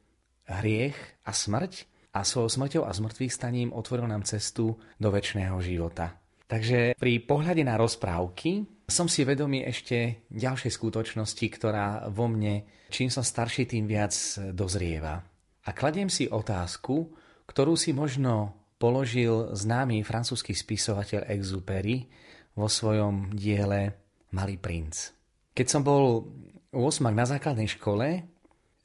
hriech 0.48 0.96
a 1.28 1.36
smrť 1.36 1.92
a 2.16 2.24
svojou 2.24 2.56
smrťou 2.56 2.84
a 2.88 2.96
zmrtvých 2.96 3.36
staním 3.36 3.76
otvoril 3.76 4.08
nám 4.08 4.24
cestu 4.24 4.80
do 4.96 5.12
väčšného 5.12 5.60
života. 5.60 6.24
Takže 6.48 6.96
pri 6.96 7.20
pohľade 7.20 7.68
na 7.68 7.76
rozprávky 7.76 8.64
som 8.86 9.10
si 9.10 9.26
vedomý 9.26 9.66
ešte 9.66 10.28
ďalšej 10.30 10.72
skutočnosti, 10.72 11.46
ktorá 11.58 12.06
vo 12.14 12.30
mne, 12.30 12.66
čím 12.94 13.10
som 13.10 13.26
starší, 13.26 13.66
tým 13.66 13.90
viac 13.90 14.14
dozrieva. 14.54 15.26
A 15.66 15.70
kladiem 15.74 16.10
si 16.10 16.30
otázku, 16.30 17.10
ktorú 17.50 17.74
si 17.74 17.94
možno 17.98 18.54
položil 18.78 19.54
známy 19.58 20.06
francúzsky 20.06 20.54
spisovateľ 20.54 21.26
Exupery 21.34 22.06
vo 22.54 22.70
svojom 22.70 23.34
diele 23.34 23.98
Malý 24.38 24.62
princ. 24.62 25.16
Keď 25.56 25.68
som 25.68 25.82
bol 25.82 26.28
8 26.76 27.10
na 27.10 27.26
základnej 27.26 27.72
škole, 27.72 28.22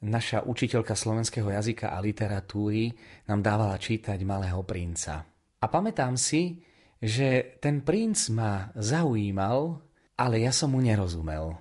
naša 0.01 0.41
učiteľka 0.47 0.97
slovenského 0.97 1.45
jazyka 1.51 1.93
a 1.93 2.01
literatúry 2.01 2.89
nám 3.29 3.45
dávala 3.45 3.77
čítať 3.77 4.17
Malého 4.25 4.65
princa. 4.65 5.21
A 5.61 5.65
pamätám 5.69 6.17
si, 6.17 6.57
že 6.97 7.57
ten 7.61 7.85
princ 7.85 8.17
ma 8.33 8.73
zaujímal 8.73 9.90
ale 10.21 10.45
ja 10.45 10.53
som 10.53 10.77
mu 10.77 10.79
nerozumel. 10.85 11.57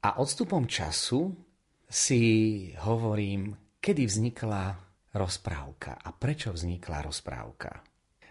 A 0.00 0.16
odstupom 0.16 0.64
času 0.64 1.28
si 1.84 2.22
hovorím, 2.80 3.52
kedy 3.76 4.08
vznikla 4.08 4.80
rozprávka 5.12 6.00
a 6.00 6.08
prečo 6.16 6.56
vznikla 6.56 7.04
rozprávka. 7.04 7.84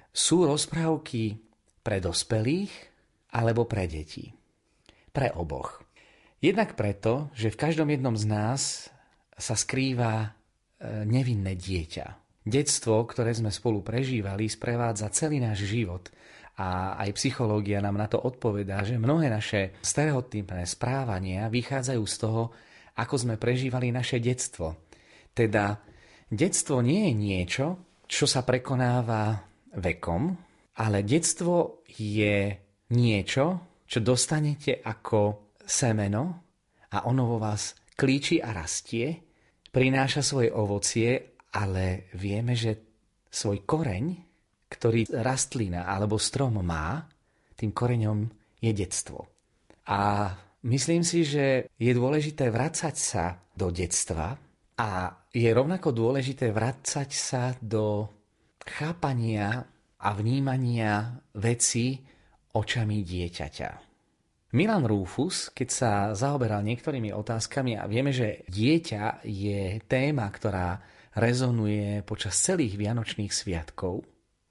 Sú 0.09 0.49
rozprávky 0.49 1.37
pre 1.85 2.01
dospelých 2.01 2.73
alebo 3.37 3.69
pre 3.69 3.85
deti? 3.85 4.33
Pre 5.13 5.29
oboch. 5.37 5.85
Jednak 6.41 6.73
preto, 6.73 7.29
že 7.37 7.53
v 7.53 7.59
každom 7.61 7.89
jednom 7.93 8.17
z 8.17 8.25
nás 8.25 8.89
sa 9.37 9.53
skrýva 9.53 10.13
e, 10.21 10.29
nevinné 11.05 11.53
dieťa. 11.53 12.05
Detstvo, 12.45 13.05
ktoré 13.05 13.33
sme 13.33 13.53
spolu 13.53 13.85
prežívali, 13.85 14.49
sprevádza 14.49 15.13
celý 15.13 15.37
náš 15.37 15.69
život 15.69 16.09
a 16.57 16.97
aj 16.97 17.13
psychológia 17.13 17.77
nám 17.77 18.01
na 18.01 18.09
to 18.09 18.17
odpovedá, 18.17 18.81
že 18.81 18.97
mnohé 18.97 19.29
naše 19.29 19.77
stereotypné 19.85 20.65
správania 20.65 21.53
vychádzajú 21.53 22.03
z 22.09 22.15
toho, 22.17 22.43
ako 22.97 23.15
sme 23.15 23.35
prežívali 23.37 23.93
naše 23.93 24.17
detstvo. 24.17 24.89
Teda 25.37 25.77
detstvo 26.25 26.81
nie 26.81 27.07
je 27.07 27.13
niečo, 27.13 27.65
čo 28.09 28.25
sa 28.25 28.41
prekonáva 28.41 29.37
vekom, 29.77 30.33
ale 30.81 31.05
detstvo 31.05 31.85
je 31.85 32.57
niečo, 32.89 33.45
čo 33.85 33.99
dostanete 34.01 34.81
ako 34.81 35.53
semeno 35.61 36.23
a 36.89 37.05
ono 37.05 37.23
vo 37.29 37.37
vás 37.37 37.77
klíči 37.93 38.41
a 38.41 38.49
rastie, 38.49 39.13
prináša 39.69 40.25
svoje 40.25 40.49
ovocie, 40.49 41.37
ale 41.53 42.09
vieme, 42.17 42.57
že 42.57 42.81
svoj 43.29 43.61
koreň 43.61 44.26
ktorý 44.77 45.09
rastlina 45.09 45.89
alebo 45.89 46.21
strom 46.21 46.61
má, 46.61 47.01
tým 47.57 47.73
koreňom 47.73 48.29
je 48.61 48.71
detstvo. 48.71 49.25
A 49.89 50.29
myslím 50.69 51.01
si, 51.01 51.25
že 51.25 51.65
je 51.73 51.91
dôležité 51.97 52.53
vracať 52.53 52.95
sa 52.95 53.41
do 53.57 53.73
detstva 53.73 54.37
a 54.77 54.89
je 55.33 55.49
rovnako 55.49 55.89
dôležité 55.89 56.53
vracať 56.53 57.09
sa 57.09 57.57
do 57.57 58.05
chápania 58.61 59.65
a 59.97 60.09
vnímania 60.13 61.17
veci 61.33 61.97
očami 62.53 63.01
dieťaťa. 63.01 63.69
Milan 64.53 64.87
Rufus, 64.87 65.51
keď 65.51 65.69
sa 65.69 65.91
zaoberal 66.15 66.63
niektorými 66.63 67.11
otázkami 67.11 67.75
a 67.75 67.83
vieme, 67.89 68.15
že 68.15 68.47
dieťa 68.47 69.25
je 69.27 69.81
téma, 69.89 70.29
ktorá 70.31 70.79
rezonuje 71.17 72.05
počas 72.07 72.37
celých 72.39 72.77
vianočných 72.79 73.33
sviatkov, 73.33 74.05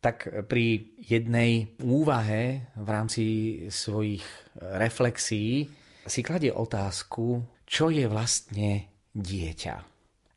tak 0.07 0.47
pri 0.47 0.95
jednej 1.03 1.75
úvahe 1.83 2.71
v 2.79 2.87
rámci 2.87 3.25
svojich 3.67 4.23
reflexí 4.55 5.67
si 6.07 6.21
kladie 6.23 6.55
otázku, 6.55 7.43
čo 7.67 7.91
je 7.91 8.07
vlastne 8.07 8.87
dieťa. 9.11 9.77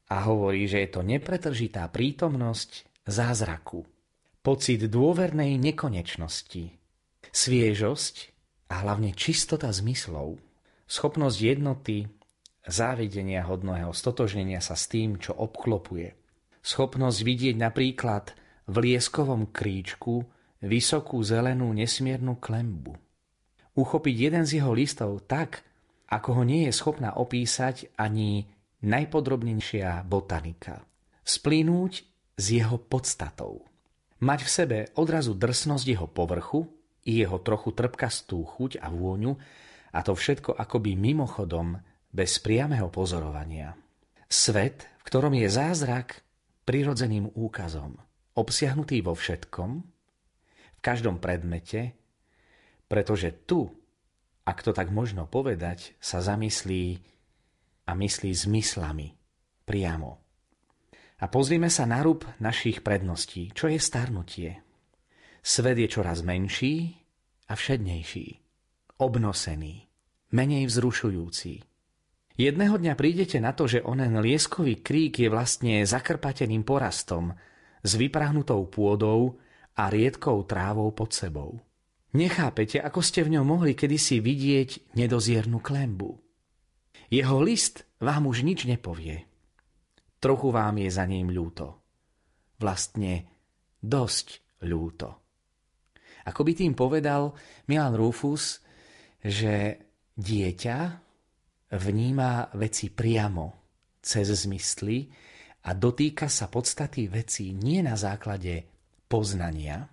A 0.09 0.15
hovorí, 0.25 0.65
že 0.65 0.81
je 0.81 0.89
to 0.89 1.05
nepretržitá 1.05 1.85
prítomnosť 1.85 3.05
zázraku, 3.05 3.85
pocit 4.41 4.89
dôvernej 4.89 5.61
nekonečnosti, 5.61 6.73
sviežosť 7.29 8.15
a 8.73 8.81
hlavne 8.81 9.13
čistota 9.13 9.69
zmyslov, 9.69 10.41
schopnosť 10.89 11.37
jednoty, 11.45 12.09
závidenia 12.65 13.45
hodného 13.45 13.93
stotožnenia 13.93 14.65
sa 14.65 14.73
s 14.73 14.89
tým, 14.89 15.21
čo 15.21 15.37
obklopuje, 15.37 16.17
schopnosť 16.65 17.19
vidieť 17.21 17.55
napríklad 17.61 18.33
v 18.69 18.75
lieskovom 18.85 19.49
kríčku 19.49 20.21
vysokú 20.61 21.17
zelenú 21.25 21.73
nesmiernu 21.73 22.37
klembu. 22.37 22.93
Uchopiť 23.73 24.15
jeden 24.15 24.43
z 24.45 24.61
jeho 24.61 24.71
listov 24.75 25.25
tak, 25.25 25.65
ako 26.13 26.41
ho 26.41 26.43
nie 26.45 26.69
je 26.69 26.73
schopná 26.73 27.17
opísať 27.17 27.89
ani 27.97 28.45
najpodrobnejšia 28.85 30.05
botanika. 30.05 30.85
Splínuť 31.25 31.93
s 32.37 32.45
jeho 32.45 32.77
podstatou. 32.77 33.65
Mať 34.19 34.39
v 34.45 34.49
sebe 34.49 34.77
odrazu 34.99 35.33
drsnosť 35.33 35.85
jeho 35.85 36.07
povrchu 36.09 36.67
i 37.07 37.23
jeho 37.23 37.39
trochu 37.39 37.71
trpkastú 37.71 38.43
chuť 38.43 38.83
a 38.83 38.91
vôňu 38.91 39.33
a 39.95 39.99
to 40.05 40.13
všetko 40.13 40.53
akoby 40.53 40.93
mimochodom 40.93 41.79
bez 42.11 42.37
priamého 42.43 42.91
pozorovania. 42.91 43.73
Svet, 44.29 44.85
v 45.01 45.03
ktorom 45.07 45.33
je 45.33 45.47
zázrak 45.49 46.21
prirodzeným 46.67 47.31
úkazom– 47.33 47.97
obsiahnutý 48.39 49.03
vo 49.03 49.13
všetkom, 49.13 49.71
v 50.79 50.79
každom 50.79 51.19
predmete, 51.19 51.99
pretože 52.87 53.35
tu, 53.43 53.67
ak 54.47 54.63
to 54.63 54.71
tak 54.71 54.89
možno 54.89 55.27
povedať, 55.27 55.99
sa 55.99 56.23
zamyslí 56.23 57.03
a 57.85 57.91
myslí 57.93 58.31
zmyslami 58.31 59.13
priamo. 59.67 60.23
A 61.19 61.27
pozrime 61.27 61.67
sa 61.67 61.83
na 61.83 61.99
rúb 61.99 62.23
našich 62.39 62.79
predností. 62.79 63.51
Čo 63.51 63.67
je 63.67 63.75
starnutie? 63.75 64.49
Svet 65.43 65.75
je 65.75 65.87
čoraz 65.91 66.23
menší 66.23 66.95
a 67.51 67.59
všednejší. 67.59 68.27
Obnosený. 69.03 69.83
Menej 70.31 70.63
vzrušujúci. 70.71 71.53
Jedného 72.39 72.79
dňa 72.79 72.93
prídete 72.95 73.35
na 73.43 73.51
to, 73.51 73.67
že 73.67 73.83
onen 73.83 74.15
lieskový 74.23 74.79
krík 74.79 75.19
je 75.19 75.27
vlastne 75.27 75.83
zakrpateným 75.83 76.63
porastom 76.63 77.35
s 77.83 77.91
vyprahnutou 77.95 78.67
pôdou 78.67 79.39
a 79.75 79.87
riedkou 79.87 80.43
trávou 80.43 80.91
pod 80.91 81.15
sebou. 81.15 81.59
Nechápete, 82.15 82.81
ako 82.81 83.05
ste 83.05 83.21
v 83.21 83.37
ňom 83.37 83.45
mohli 83.45 83.77
kedysi 83.77 84.17
vidieť 84.17 84.97
nedoziernu 84.97 85.61
klembu. 85.61 86.17
Jeho 87.09 87.37
list 87.41 87.85
vám 88.01 88.25
už 88.25 88.41
nič 88.41 88.65
nepovie. 88.65 89.29
Trochu 90.19 90.49
vám 90.51 90.81
je 90.81 90.89
za 90.89 91.05
ním 91.05 91.29
ľúto. 91.31 91.79
Vlastne 92.59 93.29
dosť 93.79 94.59
ľúto. 94.65 95.09
Ako 96.27 96.43
by 96.43 96.51
tým 96.53 96.73
povedal 96.75 97.31
Milan 97.71 97.95
Rufus, 97.95 98.59
že 99.23 99.79
dieťa 100.19 100.77
vníma 101.71 102.51
veci 102.59 102.91
priamo, 102.91 103.71
cez 104.01 104.27
zmysly 104.27 105.07
a 105.65 105.75
dotýka 105.75 106.31
sa 106.31 106.47
podstaty 106.47 107.11
veci 107.11 107.51
nie 107.51 107.83
na 107.83 107.99
základe 107.99 108.63
poznania, 109.09 109.83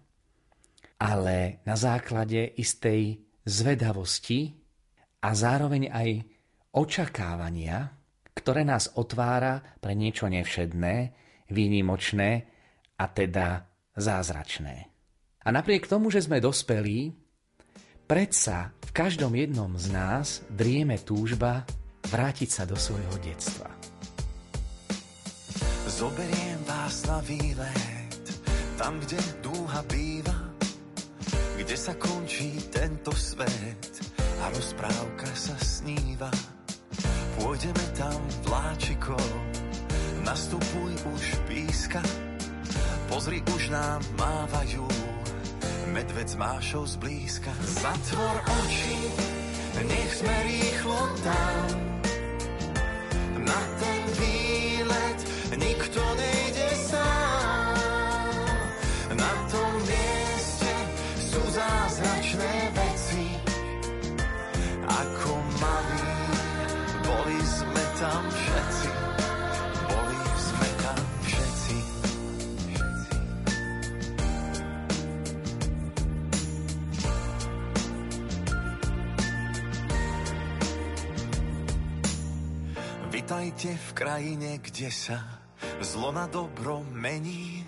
ale 1.03 1.61
na 1.67 1.75
základe 1.75 2.55
istej 2.57 3.19
zvedavosti 3.43 4.55
a 5.23 5.29
zároveň 5.35 5.91
aj 5.91 6.11
očakávania, 6.77 7.91
ktoré 8.37 8.63
nás 8.63 8.93
otvára 8.95 9.59
pre 9.81 9.97
niečo 9.97 10.29
nevšedné, 10.29 10.95
výnimočné 11.51 12.31
a 13.01 13.05
teda 13.09 13.65
zázračné. 13.97 14.77
A 15.47 15.49
napriek 15.55 15.87
tomu, 15.87 16.11
že 16.11 16.27
sme 16.27 16.43
dospelí, 16.43 17.15
predsa 18.05 18.75
v 18.83 18.91
každom 18.91 19.33
jednom 19.35 19.73
z 19.79 19.87
nás 19.95 20.43
drieme 20.51 20.99
túžba 21.01 21.63
vrátiť 22.11 22.51
sa 22.51 22.63
do 22.67 22.75
svojho 22.75 23.15
detstva. 23.23 23.76
Zoberiem 25.97 26.61
vás 26.69 27.09
na 27.09 27.25
výlet, 27.25 28.21
tam, 28.77 29.01
kde 29.01 29.17
dúha 29.41 29.81
býva, 29.89 30.53
kde 31.57 31.73
sa 31.73 31.97
končí 31.97 32.53
tento 32.69 33.17
svet 33.17 34.05
a 34.45 34.53
rozprávka 34.53 35.25
sa 35.33 35.57
sníva. 35.57 36.29
Pôjdeme 37.41 37.81
tam 37.97 38.21
vláčikom, 38.45 39.31
nastupuj 40.21 40.93
už 41.17 41.25
píska, 41.49 42.05
pozri 43.09 43.41
už 43.57 43.73
nám 43.73 44.05
mávajú, 44.21 44.85
medved 45.97 46.29
s 46.29 46.37
mášou 46.37 46.85
zblízka. 46.85 47.57
Zatvor 47.65 48.37
oči, 48.45 49.01
nech 49.81 50.13
sme 50.13 50.37
rýchlo 50.45 51.01
tam, 51.25 51.65
na 53.49 53.61
výlet 53.81 53.86
nikto 55.97 56.15
nejde 56.21 56.69
sám. 56.77 57.77
Na 59.17 59.33
tom 59.49 59.73
mieste 59.89 60.73
sú 61.17 61.41
zázračné 61.41 62.53
veci, 62.77 63.25
ako 64.85 65.33
tam 67.97 68.25
všetci, 68.29 68.91
boli 69.89 70.21
sme 70.37 70.69
tam 70.85 71.01
všetci. 71.25 71.77
Vitajte 83.17 83.71
v 83.81 83.89
krajine, 83.97 84.61
kde 84.61 84.93
sa 84.93 85.36
zlo 85.81 86.13
na 86.13 86.27
dobro 86.27 86.83
mení. 86.93 87.67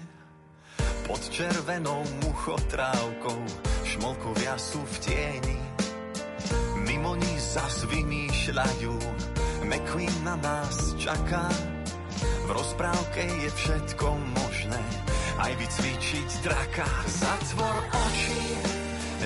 Pod 1.09 1.21
červenou 1.29 2.05
muchotrávkou 2.25 3.41
šmolkovia 3.85 4.57
sú 4.61 4.81
v 4.85 4.97
tieni. 5.01 5.59
Mimo 6.85 7.17
ní 7.17 7.35
zas 7.41 7.85
vymýšľajú 7.89 8.95
McQueen 9.65 10.17
na 10.25 10.37
nás 10.41 10.97
čaká. 11.01 11.49
V 12.49 12.51
rozprávke 12.53 13.25
je 13.25 13.51
všetko 13.53 14.07
možné, 14.37 14.81
aj 15.41 15.53
vycvičiť 15.61 16.29
draka. 16.45 16.89
Zatvor 17.09 17.77
oči, 17.93 18.45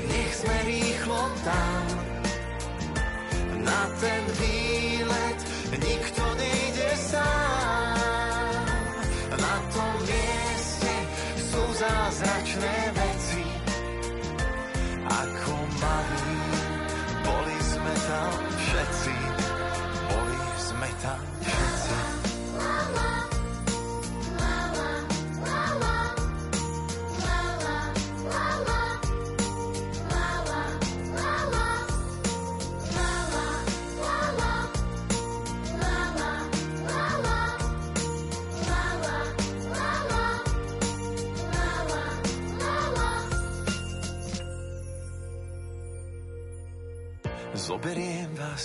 nech 0.07 0.33
sme 0.35 0.57
rýchlo 0.66 1.22
tam. 1.47 1.87
Na 3.62 3.83
ten 4.03 4.22
výlet 4.43 5.41
nikto 5.70 6.22
nejde 6.35 6.91
sám. 6.99 7.51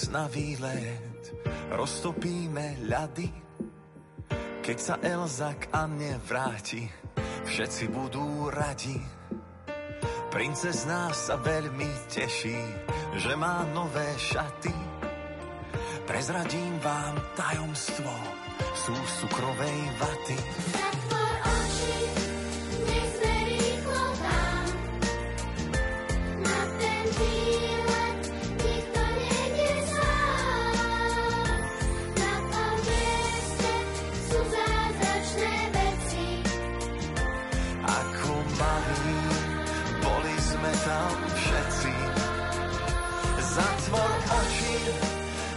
Na 0.10 0.28
výlet, 0.32 1.32
roztopíme 1.72 2.88
ľady. 2.88 3.30
Keď 4.64 4.78
sa 4.78 4.96
Elza 5.00 5.56
k 5.56 5.72
Anne 5.72 6.20
vráti, 6.24 6.84
všetci 7.48 7.92
budú 7.92 8.52
radi. 8.52 9.00
Princezná 10.28 11.16
sa 11.16 11.40
veľmi 11.40 11.92
teší, 12.12 12.62
že 13.16 13.34
má 13.40 13.64
nové 13.72 14.08
šaty. 14.20 14.76
Prezradím 16.04 16.80
vám 16.84 17.16
tajomstvo 17.36 18.14
sú 18.78 18.94
cukrovej 18.94 19.80
vaty. 20.00 21.17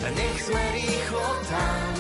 Nech 0.09 0.39
sme 0.41 0.65
rýchlo 0.73 1.29
tam. 1.53 1.93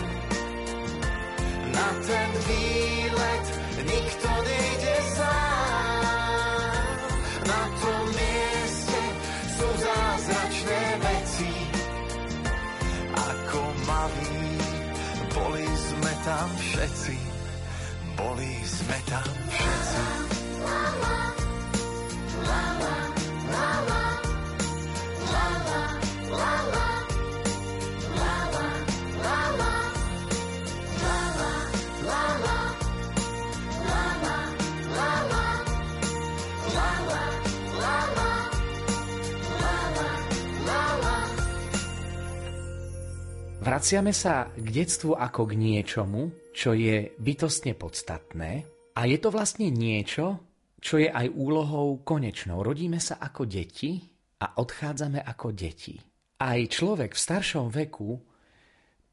Na 1.68 1.88
ten 2.00 2.30
výlet 2.48 3.46
nikto 3.84 4.28
nejde 4.48 4.96
sám. 5.16 6.96
Na 7.44 7.62
tom 7.76 8.04
mieste 8.16 9.02
sú 9.60 9.68
zázračné 9.84 10.82
veci. 11.04 11.52
Ako 13.20 13.60
malí, 13.84 14.48
boli 15.36 15.66
sme 15.68 16.12
tam 16.24 16.48
všetci. 16.56 17.16
Boli 18.16 18.52
sme 18.64 18.98
tam 19.08 19.28
všetci. 19.28 20.04
La, 20.60 20.82
la, 21.04 21.20
la, 22.48 22.48
la, 22.48 22.64
la, 22.80 23.09
Vraciame 43.80 44.12
sa 44.12 44.44
k 44.52 44.68
detstvu 44.76 45.16
ako 45.16 45.48
k 45.48 45.56
niečomu, 45.56 46.52
čo 46.52 46.76
je 46.76 47.16
bytostne 47.16 47.72
podstatné 47.72 48.68
a 48.92 49.00
je 49.08 49.16
to 49.16 49.32
vlastne 49.32 49.72
niečo, 49.72 50.36
čo 50.76 51.00
je 51.00 51.08
aj 51.08 51.32
úlohou 51.32 52.04
konečnou. 52.04 52.60
Rodíme 52.60 53.00
sa 53.00 53.16
ako 53.16 53.48
deti 53.48 54.04
a 54.44 54.60
odchádzame 54.60 55.24
ako 55.24 55.56
deti. 55.56 55.96
Aj 56.44 56.60
človek 56.60 57.16
v 57.16 57.24
staršom 57.24 57.72
veku 57.72 58.20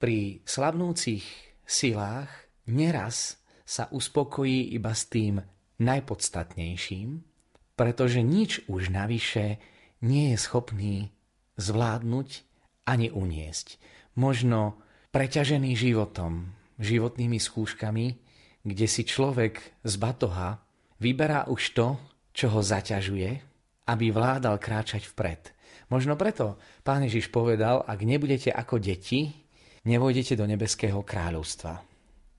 pri 0.04 0.44
slabnúcich 0.44 1.24
silách 1.64 2.28
neraz 2.68 3.40
sa 3.64 3.88
uspokojí 3.88 4.76
iba 4.76 4.92
s 4.92 5.08
tým 5.08 5.40
najpodstatnejším, 5.80 7.24
pretože 7.72 8.20
nič 8.20 8.68
už 8.68 8.92
navyše 8.92 9.64
nie 10.04 10.36
je 10.36 10.38
schopný 10.44 11.16
zvládnuť 11.56 12.44
ani 12.84 13.16
uniesť. 13.16 13.96
Možno 14.18 14.82
preťažený 15.14 15.78
životom, 15.78 16.58
životnými 16.82 17.38
skúškami, 17.38 18.08
kde 18.66 18.88
si 18.90 19.06
človek 19.06 19.62
z 19.86 19.94
batoha 20.02 20.60
vyberá 20.98 21.46
už 21.48 21.62
to, 21.78 21.88
čo 22.34 22.50
ho 22.52 22.62
zaťažuje, 22.62 23.30
aby 23.88 24.06
vládal 24.12 24.58
kráčať 24.58 25.06
vpred. 25.08 25.54
Možno 25.88 26.20
preto 26.20 26.60
pán 26.84 27.06
Ježiš 27.08 27.32
povedal, 27.32 27.86
ak 27.86 28.04
nebudete 28.04 28.52
ako 28.52 28.82
deti, 28.82 29.32
nevojdete 29.88 30.36
do 30.36 30.44
nebeského 30.44 31.00
kráľovstva. 31.06 31.74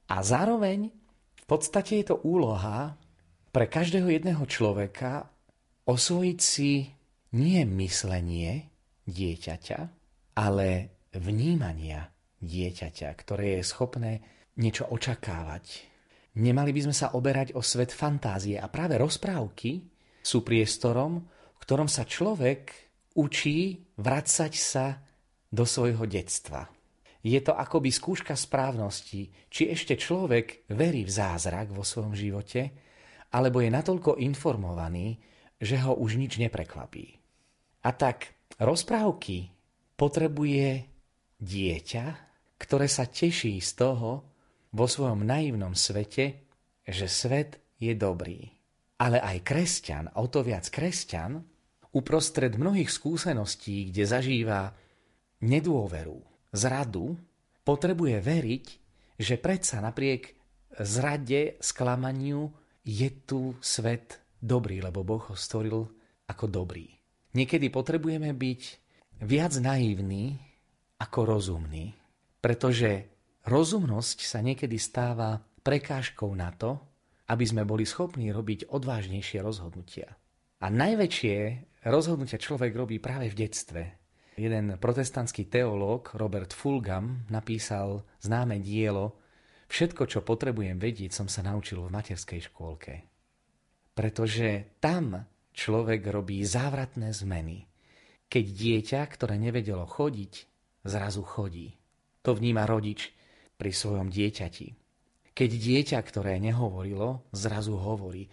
A 0.08 0.16
zároveň 0.20 0.92
v 1.38 1.44
podstate 1.48 2.04
je 2.04 2.12
to 2.12 2.20
úloha 2.26 2.98
pre 3.48 3.64
každého 3.64 4.12
jedného 4.12 4.44
človeka 4.44 5.32
osvojiť 5.88 6.38
si 6.38 6.92
nie 7.32 7.64
myslenie 7.64 8.68
dieťaťa, 9.08 9.78
ale 10.36 10.97
vnímania 11.18 12.10
dieťaťa, 12.38 13.08
ktoré 13.18 13.58
je 13.58 13.62
schopné 13.66 14.12
niečo 14.58 14.86
očakávať. 14.90 15.86
Nemali 16.38 16.70
by 16.70 16.80
sme 16.90 16.94
sa 16.94 17.14
oberať 17.18 17.54
o 17.58 17.62
svet 17.62 17.90
fantázie 17.90 18.58
a 18.58 18.70
práve 18.70 18.94
rozprávky 18.98 19.82
sú 20.22 20.46
priestorom, 20.46 21.18
v 21.26 21.58
ktorom 21.58 21.90
sa 21.90 22.06
človek 22.06 22.70
učí 23.18 23.82
vracať 23.98 24.52
sa 24.54 25.02
do 25.50 25.64
svojho 25.66 26.06
detstva. 26.06 26.70
Je 27.24 27.40
to 27.42 27.50
akoby 27.50 27.90
skúška 27.90 28.38
správnosti, 28.38 29.50
či 29.50 29.62
ešte 29.74 29.98
človek 29.98 30.70
verí 30.70 31.02
v 31.02 31.10
zázrak 31.10 31.74
vo 31.74 31.82
svojom 31.82 32.14
živote, 32.14 32.70
alebo 33.34 33.58
je 33.58 33.74
natoľko 33.74 34.22
informovaný, 34.22 35.18
že 35.58 35.82
ho 35.82 35.98
už 35.98 36.14
nič 36.14 36.38
neprekvapí. 36.38 37.18
A 37.82 37.90
tak 37.90 38.30
rozprávky 38.62 39.50
potrebuje 39.98 40.86
dieťa, 41.38 42.04
ktoré 42.58 42.86
sa 42.90 43.06
teší 43.06 43.62
z 43.62 43.70
toho 43.78 44.10
vo 44.74 44.86
svojom 44.86 45.24
naivnom 45.24 45.72
svete, 45.72 46.44
že 46.84 47.06
svet 47.06 47.62
je 47.78 47.94
dobrý. 47.94 48.50
Ale 48.98 49.22
aj 49.22 49.46
kresťan, 49.46 50.04
o 50.18 50.26
to 50.26 50.42
viac 50.42 50.66
kresťan, 50.66 51.38
uprostred 51.94 52.58
mnohých 52.58 52.90
skúseností, 52.90 53.88
kde 53.88 54.04
zažíva 54.04 54.74
nedôveru, 55.40 56.18
zradu, 56.50 57.14
potrebuje 57.62 58.18
veriť, 58.18 58.66
že 59.18 59.34
predsa 59.38 59.78
napriek 59.78 60.34
zrade, 60.82 61.58
sklamaniu 61.62 62.50
je 62.82 63.08
tu 63.22 63.54
svet 63.62 64.18
dobrý, 64.38 64.82
lebo 64.82 65.06
Boh 65.06 65.22
ho 65.30 65.36
stvoril 65.38 65.86
ako 66.26 66.44
dobrý. 66.48 66.88
Niekedy 67.36 67.68
potrebujeme 67.68 68.32
byť 68.34 68.62
viac 69.22 69.52
naivní 69.60 70.47
ako 70.98 71.38
rozumní. 71.38 71.94
Pretože 72.38 73.06
rozumnosť 73.46 74.18
sa 74.22 74.42
niekedy 74.42 74.78
stáva 74.78 75.42
prekážkou 75.62 76.30
na 76.34 76.54
to, 76.54 76.78
aby 77.28 77.44
sme 77.44 77.62
boli 77.66 77.84
schopní 77.84 78.32
robiť 78.32 78.72
odvážnejšie 78.72 79.38
rozhodnutia. 79.42 80.16
A 80.58 80.66
najväčšie 80.70 81.36
rozhodnutia 81.86 82.40
človek 82.40 82.74
robí 82.74 82.98
práve 82.98 83.30
v 83.30 83.38
detstve. 83.46 83.82
Jeden 84.38 84.78
protestantský 84.78 85.50
teológ, 85.50 86.14
Robert 86.14 86.54
Fulgham, 86.54 87.26
napísal 87.26 88.06
známe 88.22 88.62
dielo 88.62 89.18
Všetko, 89.68 90.08
čo 90.08 90.24
potrebujem 90.24 90.80
vedieť, 90.80 91.12
som 91.12 91.28
sa 91.28 91.44
naučil 91.44 91.84
v 91.84 91.92
materskej 91.92 92.40
škôlke. 92.48 93.04
Pretože 93.92 94.80
tam 94.80 95.28
človek 95.52 96.00
robí 96.08 96.40
závratné 96.40 97.12
zmeny. 97.12 97.68
Keď 98.32 98.44
dieťa, 98.48 99.00
ktoré 99.12 99.36
nevedelo 99.36 99.84
chodiť, 99.84 100.32
zrazu 100.84 101.22
chodí. 101.22 101.74
To 102.22 102.34
vníma 102.34 102.66
rodič 102.68 103.10
pri 103.58 103.70
svojom 103.74 104.10
dieťati. 104.12 104.74
Keď 105.34 105.50
dieťa, 105.50 105.98
ktoré 106.02 106.42
nehovorilo, 106.42 107.30
zrazu 107.30 107.78
hovorí. 107.78 108.26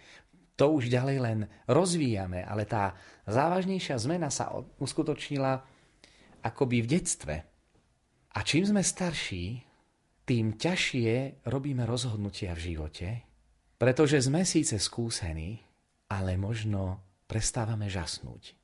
To 0.58 0.74
už 0.74 0.90
ďalej 0.90 1.18
len 1.22 1.38
rozvíjame, 1.70 2.42
ale 2.42 2.66
tá 2.66 2.96
závažnejšia 3.28 3.94
zmena 4.00 4.32
sa 4.32 4.50
uskutočnila 4.80 5.62
akoby 6.42 6.82
v 6.82 6.90
detstve. 6.98 7.36
A 8.34 8.38
čím 8.42 8.66
sme 8.66 8.82
starší, 8.82 9.62
tým 10.26 10.58
ťažšie 10.58 11.46
robíme 11.46 11.86
rozhodnutia 11.86 12.50
v 12.58 12.74
živote, 12.74 13.08
pretože 13.78 14.18
sme 14.26 14.42
síce 14.42 14.74
skúsení, 14.82 15.62
ale 16.10 16.34
možno 16.34 16.98
prestávame 17.30 17.86
žasnúť. 17.86 18.58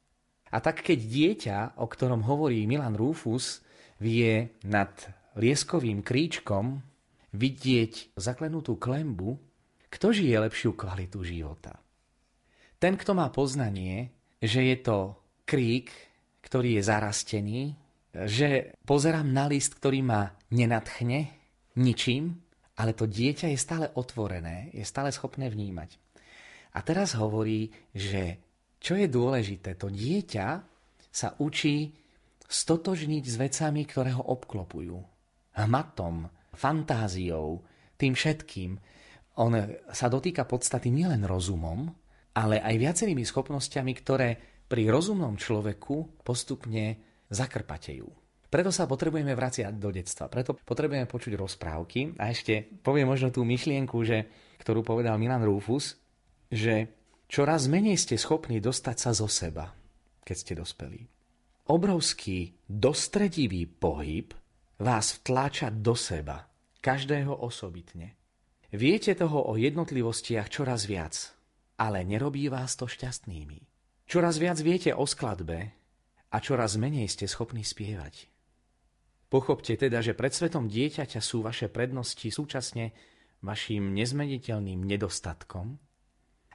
A 0.53 0.61
tak 0.61 0.83
keď 0.85 0.99
dieťa, 0.99 1.59
o 1.81 1.87
ktorom 1.87 2.27
hovorí 2.27 2.67
Milan 2.67 2.99
Rufus, 2.99 3.65
vie 4.03 4.59
nad 4.67 4.91
lieskovým 5.39 6.03
kríčkom 6.03 6.83
vidieť 7.33 8.19
zaklenutú 8.19 8.77
klembu, 8.77 9.39
kto 9.87 10.11
žije 10.11 10.37
lepšiu 10.43 10.75
kvalitu 10.75 11.23
života? 11.23 11.79
Ten, 12.83 12.99
kto 12.99 13.15
má 13.15 13.31
poznanie, 13.31 14.11
že 14.43 14.67
je 14.67 14.77
to 14.83 14.99
krík, 15.47 15.95
ktorý 16.43 16.81
je 16.81 16.83
zarastený, 16.83 17.61
že 18.27 18.75
pozerám 18.83 19.31
na 19.31 19.47
list, 19.47 19.79
ktorý 19.79 20.03
ma 20.03 20.35
nenatchne 20.51 21.31
ničím, 21.79 22.43
ale 22.77 22.93
to 22.93 23.07
dieťa 23.07 23.55
je 23.55 23.59
stále 23.61 23.87
otvorené, 23.95 24.75
je 24.75 24.83
stále 24.83 25.15
schopné 25.15 25.47
vnímať. 25.49 25.97
A 26.75 26.83
teraz 26.83 27.15
hovorí, 27.15 27.71
že 27.95 28.41
čo 28.83 28.99
je 28.99 29.07
dôležité, 29.07 29.79
to 29.79 29.93
dieťa 29.93 30.47
sa 31.13 31.29
učí 31.39 32.02
stotožniť 32.53 33.25
s 33.25 33.37
vecami, 33.41 33.89
ktoré 33.89 34.13
ho 34.13 34.23
obklopujú. 34.29 35.01
Hmatom, 35.57 36.29
fantáziou, 36.53 37.65
tým 37.97 38.13
všetkým. 38.13 38.77
On 39.41 39.53
sa 39.89 40.07
dotýka 40.13 40.45
podstaty 40.45 40.93
nielen 40.93 41.25
rozumom, 41.25 41.89
ale 42.37 42.61
aj 42.61 42.75
viacerými 42.77 43.25
schopnosťami, 43.25 43.93
ktoré 43.97 44.29
pri 44.69 44.89
rozumnom 44.89 45.37
človeku 45.37 46.25
postupne 46.25 47.01
zakrpatejú. 47.33 48.09
Preto 48.53 48.69
sa 48.69 48.85
potrebujeme 48.85 49.33
vraciať 49.33 49.73
do 49.81 49.89
detstva, 49.89 50.29
preto 50.29 50.53
potrebujeme 50.53 51.09
počuť 51.09 51.33
rozprávky 51.41 52.21
a 52.21 52.29
ešte 52.29 52.61
poviem 52.85 53.09
možno 53.09 53.33
tú 53.33 53.49
myšlienku, 53.49 53.97
že, 54.05 54.29
ktorú 54.61 54.85
povedal 54.85 55.17
Milan 55.17 55.41
Rufus, 55.41 55.97
že 56.53 56.93
čoraz 57.33 57.65
menej 57.73 57.97
ste 57.97 58.21
schopní 58.21 58.61
dostať 58.61 58.97
sa 59.01 59.17
zo 59.17 59.25
seba, 59.25 59.73
keď 60.21 60.37
ste 60.37 60.53
dospelí 60.53 61.12
obrovský 61.73 62.53
dostredivý 62.69 63.65
pohyb 63.65 64.37
vás 64.77 65.17
vtláča 65.17 65.73
do 65.73 65.97
seba, 65.97 66.45
každého 66.85 67.33
osobitne. 67.33 68.13
Viete 68.77 69.17
toho 69.17 69.49
o 69.49 69.57
jednotlivostiach 69.57 70.53
čoraz 70.53 70.85
viac, 70.85 71.17
ale 71.81 72.05
nerobí 72.05 72.53
vás 72.53 72.77
to 72.77 72.85
šťastnými. 72.85 73.65
Čoraz 74.05 74.37
viac 74.37 74.61
viete 74.61 74.93
o 74.93 75.09
skladbe 75.09 75.73
a 76.29 76.37
čoraz 76.45 76.77
menej 76.77 77.09
ste 77.09 77.25
schopní 77.25 77.65
spievať. 77.65 78.29
Pochopte 79.33 79.73
teda, 79.73 80.05
že 80.05 80.13
pred 80.13 80.29
svetom 80.29 80.69
dieťaťa 80.69 81.25
sú 81.25 81.41
vaše 81.41 81.73
prednosti 81.73 82.29
súčasne 82.29 82.93
vašim 83.41 83.97
nezmeniteľným 83.97 84.85
nedostatkom 84.85 85.81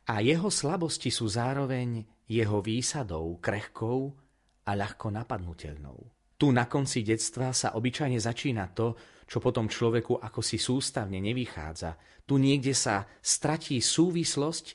a 0.06 0.22
jeho 0.22 0.54
slabosti 0.54 1.10
sú 1.10 1.26
zároveň 1.26 2.06
jeho 2.30 2.62
výsadou, 2.62 3.42
krehkou 3.42 4.27
a 4.68 4.72
ľahko 4.76 5.08
napadnutelnou. 5.16 5.98
Tu 6.38 6.54
na 6.54 6.70
konci 6.70 7.02
detstva 7.02 7.50
sa 7.56 7.74
obyčajne 7.74 8.20
začína 8.20 8.70
to, 8.76 8.94
čo 9.26 9.42
potom 9.42 9.66
človeku 9.66 10.22
ako 10.22 10.40
si 10.46 10.62
sústavne 10.62 11.18
nevychádza. 11.18 12.24
Tu 12.28 12.38
niekde 12.38 12.78
sa 12.78 13.10
stratí 13.18 13.82
súvislosť 13.82 14.66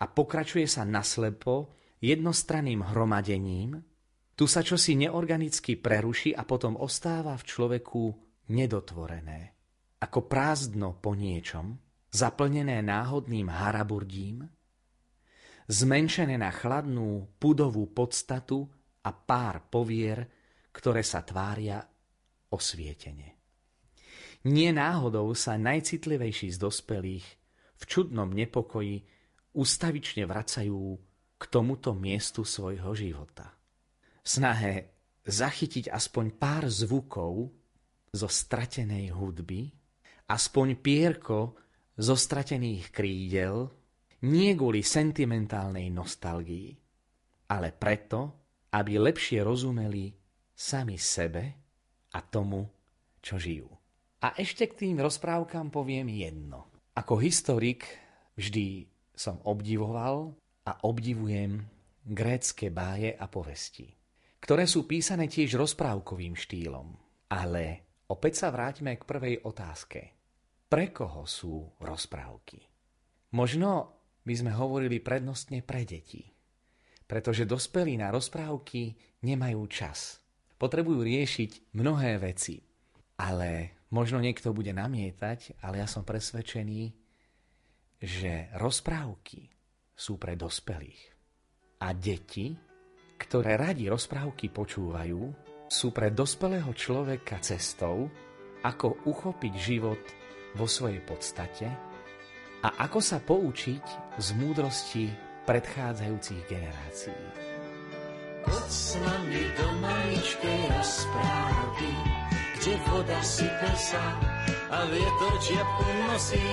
a 0.00 0.08
pokračuje 0.08 0.64
sa 0.64 0.88
naslepo 0.88 1.76
jednostranným 2.00 2.80
hromadením. 2.80 3.78
Tu 4.32 4.48
sa 4.48 4.64
čosi 4.64 4.96
neorganicky 4.96 5.76
preruší 5.76 6.32
a 6.32 6.42
potom 6.48 6.80
ostáva 6.80 7.36
v 7.36 7.44
človeku 7.44 8.02
nedotvorené. 8.50 9.54
Ako 10.02 10.26
prázdno 10.26 10.98
po 10.98 11.14
niečom, 11.14 11.78
zaplnené 12.10 12.82
náhodným 12.82 13.46
haraburdím, 13.46 14.50
zmenšené 15.70 16.40
na 16.40 16.50
chladnú 16.50 17.30
pudovú 17.38 17.86
podstatu 17.86 18.66
a 19.02 19.10
pár 19.10 19.66
povier, 19.66 20.24
ktoré 20.70 21.02
sa 21.02 21.26
tvária 21.26 21.82
osvietene. 22.52 23.28
Nie 24.42 24.74
náhodou 24.74 25.30
sa 25.38 25.54
najcitlivejší 25.54 26.50
z 26.54 26.58
dospelých 26.58 27.26
v 27.78 27.82
čudnom 27.86 28.30
nepokoji 28.30 29.02
ustavične 29.54 30.26
vracajú 30.26 30.82
k 31.38 31.42
tomuto 31.50 31.94
miestu 31.94 32.46
svojho 32.46 32.94
života. 32.94 33.50
V 34.22 34.26
snahe 34.26 34.74
zachytiť 35.26 35.90
aspoň 35.90 36.26
pár 36.38 36.66
zvukov 36.70 37.50
zo 38.10 38.28
stratenej 38.30 39.14
hudby, 39.14 39.70
aspoň 40.30 40.78
pierko 40.78 41.58
zo 41.98 42.14
stratených 42.14 42.90
krídel, 42.90 43.70
nie 44.26 44.54
kvôli 44.54 44.86
sentimentálnej 44.86 45.90
nostalgii, 45.90 46.70
ale 47.50 47.74
preto, 47.74 48.41
aby 48.72 48.96
lepšie 48.96 49.44
rozumeli 49.44 50.12
sami 50.56 50.96
sebe 50.96 51.44
a 52.12 52.18
tomu, 52.24 52.64
čo 53.20 53.36
žijú. 53.36 53.68
A 54.22 54.38
ešte 54.38 54.70
k 54.70 54.86
tým 54.86 54.96
rozprávkam 55.02 55.68
poviem 55.68 56.08
jedno. 56.08 56.70
Ako 56.96 57.18
historik 57.20 57.84
vždy 58.38 58.86
som 59.12 59.42
obdivoval 59.44 60.32
a 60.64 60.72
obdivujem 60.86 61.60
grécké 62.02 62.70
báje 62.72 63.12
a 63.14 63.26
povesti, 63.28 63.92
ktoré 64.40 64.66
sú 64.66 64.88
písané 64.88 65.28
tiež 65.28 65.54
rozprávkovým 65.58 66.34
štýlom. 66.34 66.96
Ale 67.32 67.64
opäť 68.08 68.44
sa 68.44 68.48
vráťme 68.50 68.96
k 68.96 69.06
prvej 69.06 69.34
otázke. 69.44 70.00
Pre 70.68 70.86
koho 70.92 71.28
sú 71.28 71.76
rozprávky? 71.84 72.60
Možno 73.36 74.00
by 74.24 74.34
sme 74.36 74.52
hovorili 74.52 75.00
prednostne 75.00 75.60
pre 75.64 75.84
deti, 75.84 76.31
pretože 77.12 77.44
dospelí 77.44 78.00
na 78.00 78.08
rozprávky 78.08 78.96
nemajú 79.20 79.60
čas. 79.68 80.16
Potrebujú 80.56 81.04
riešiť 81.04 81.76
mnohé 81.76 82.16
veci, 82.16 82.56
ale 83.20 83.82
Možno 83.92 84.24
niekto 84.24 84.56
bude 84.56 84.72
namietať, 84.72 85.60
ale 85.60 85.84
ja 85.84 85.86
som 85.86 86.00
presvedčený, 86.00 86.96
že 88.00 88.48
rozprávky 88.56 89.52
sú 89.92 90.16
pre 90.16 90.32
dospelých. 90.32 91.12
A 91.84 91.92
deti, 91.92 92.56
ktoré 93.20 93.60
radi 93.60 93.92
rozprávky 93.92 94.48
počúvajú, 94.48 95.20
sú 95.68 95.92
pre 95.92 96.08
dospelého 96.08 96.72
človeka 96.72 97.36
cestou, 97.44 98.08
ako 98.64 99.04
uchopiť 99.04 99.52
život 99.60 100.00
vo 100.56 100.64
svojej 100.64 101.04
podstate 101.04 101.68
a 102.64 102.68
ako 102.88 103.00
sa 103.02 103.20
poučiť 103.20 104.16
z 104.16 104.28
múdrosti 104.40 105.04
predchádzajúcich 105.46 106.42
generácií. 106.46 107.24
Poď 108.42 108.70
s 108.70 108.98
nami 108.98 109.42
do 109.54 109.66
maličkej 109.78 110.60
rozprávky, 110.74 111.90
kde 112.58 112.72
voda 112.90 113.20
sype 113.22 113.70
sa 113.78 114.06
a 114.72 114.78
vietor 114.90 115.34
čiapku 115.38 115.86
nosí. 116.10 116.46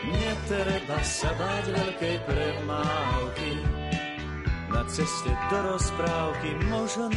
Netreba 0.00 1.00
sa 1.04 1.30
báť 1.36 1.64
veľkej 1.72 2.16
premávky. 2.24 3.50
Na 4.70 4.82
ceste 4.88 5.32
do 5.48 5.58
rozprávky 5.76 6.50
možno 6.68 7.08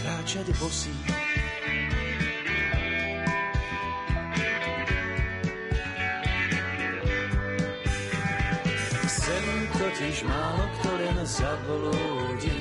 kráčať 0.00 0.48
bosí. 0.56 0.92
Totiž 9.80 10.28
málo 10.28 10.64
kto 10.76 10.90
len 11.00 11.16
zablúdi 11.24 12.58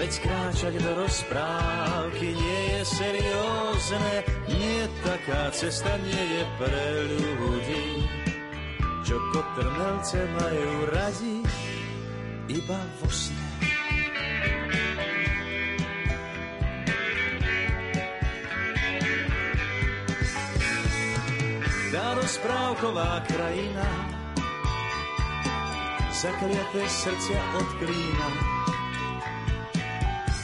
Veď 0.00 0.12
kráčať 0.24 0.74
do 0.80 0.90
rozprávky 1.04 2.32
nie 2.32 2.60
je 2.72 2.80
seriózne, 2.88 4.24
nie 4.48 4.88
taká 5.04 5.52
cesta 5.52 5.92
nie 6.00 6.24
je 6.40 6.42
pre 6.56 6.86
ľudí, 7.04 8.08
čo 9.04 9.20
kotrmelce 9.28 10.24
majú 10.40 10.72
radi 10.88 11.44
iba 12.48 12.80
vo 13.04 13.08
sne. 13.12 13.44
Tá 21.92 22.16
rozprávková 22.16 23.20
krajina 23.28 24.19
zakliaté 26.20 26.84
srdcia 26.84 27.40
od 27.56 27.68
klína 27.80 28.28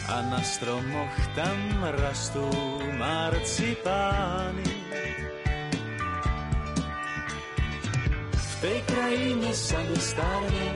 a 0.09 0.24
na 0.33 0.41
stromoch 0.41 1.16
tam 1.37 1.61
rastú 2.01 2.49
marcipány. 2.97 4.72
V 8.33 8.53
tej 8.64 8.79
krajine 8.89 9.53
sa 9.53 9.77
nestárne 9.93 10.68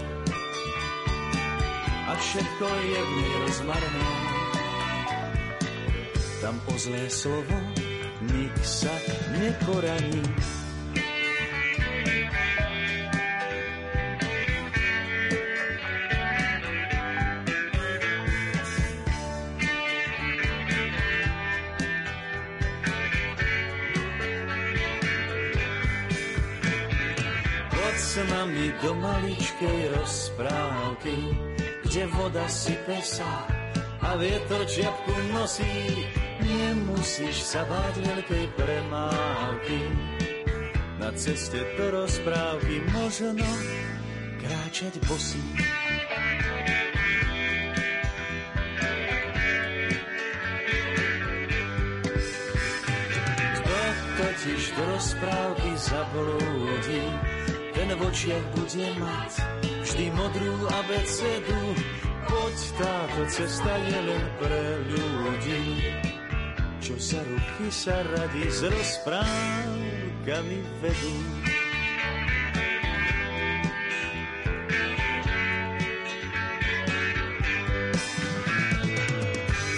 a 2.05 2.13
všetko 2.13 2.67
je 2.69 3.01
v 3.01 3.11
nej 3.17 3.35
rozmarné. 3.49 4.09
Tam 6.45 6.61
o 6.69 6.75
zlé 6.77 7.09
slovo 7.09 7.57
nik 8.29 8.53
sa 8.61 8.93
neporaní. 28.17 28.73
do 28.83 28.95
maličkej 28.95 29.81
rozprávky, 29.95 31.17
kde 31.85 32.03
voda 32.11 32.47
sype 32.49 32.99
sa 33.03 33.47
a 34.01 34.17
vietor 34.17 34.65
čiapku 34.67 35.15
nosí. 35.31 36.09
Nemusíš 36.41 37.45
sa 37.45 37.63
báť 37.69 38.01
veľkej 38.01 38.45
premávky, 38.57 39.81
na 40.99 41.13
ceste 41.13 41.61
do 41.77 41.87
rozprávky 41.93 42.81
možno 42.91 43.45
kráčať 44.41 44.97
bosí. 45.07 45.45
Totiž 54.21 54.77
do 54.77 54.85
rozprávky 54.85 55.71
zablúdi, 55.81 57.05
ten 57.91 57.99
v 57.99 58.07
očiach 58.07 58.47
bude 58.55 58.87
mať 59.03 59.33
vždy 59.83 60.15
modrú 60.15 60.55
abecedu. 60.79 61.75
Poď 62.31 62.59
táto 62.79 63.23
cesta 63.27 63.75
je 63.83 63.99
len 64.07 64.25
pre 64.39 64.63
ľudí, 64.95 65.91
čo 66.79 66.95
sa 67.03 67.19
ruky 67.27 67.67
sa 67.67 67.99
radi 68.15 68.47
s 68.47 68.63
rozprávkami 68.63 70.59
vedú. 70.79 71.15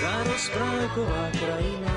Tá 0.04 0.14
rozprávková 0.28 1.24
krajina 1.40 1.96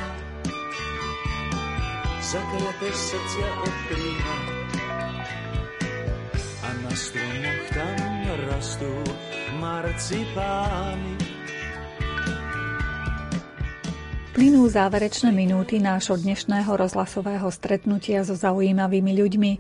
zakliaté 2.24 2.90
srdcia 2.96 3.50
odkrýva 3.68 4.36
stromoch 6.96 7.66
tam 7.76 8.24
rastú 8.48 8.88
marcipány. 9.60 11.20
Plynú 14.36 14.68
záverečné 14.68 15.32
minúty 15.32 15.80
nášho 15.80 16.20
dnešného 16.20 16.68
rozhlasového 16.68 17.48
stretnutia 17.52 18.24
so 18.28 18.36
zaujímavými 18.36 19.16
ľuďmi. 19.16 19.52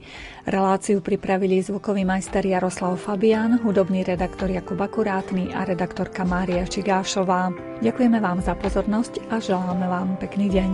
Reláciu 0.51 0.99
pripravili 0.99 1.63
zvukový 1.63 2.03
majster 2.03 2.43
Jaroslav 2.43 2.99
Fabian, 2.99 3.59
hudobný 3.63 4.03
redaktor 4.03 4.51
Jakub 4.51 4.79
Akurátny 4.79 5.55
a 5.55 5.63
redaktorka 5.63 6.27
Mária 6.27 6.67
Čigášová. 6.67 7.51
Ďakujeme 7.79 8.19
vám 8.19 8.43
za 8.43 8.55
pozornosť 8.55 9.31
a 9.31 9.39
želáme 9.39 9.87
vám 9.87 10.19
pekný 10.19 10.51
deň. 10.51 10.71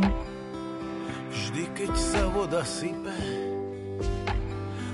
Vždy, 1.30 1.64
keď 1.78 1.94
sa 1.94 2.26
voda 2.34 2.66
sype, 2.66 3.51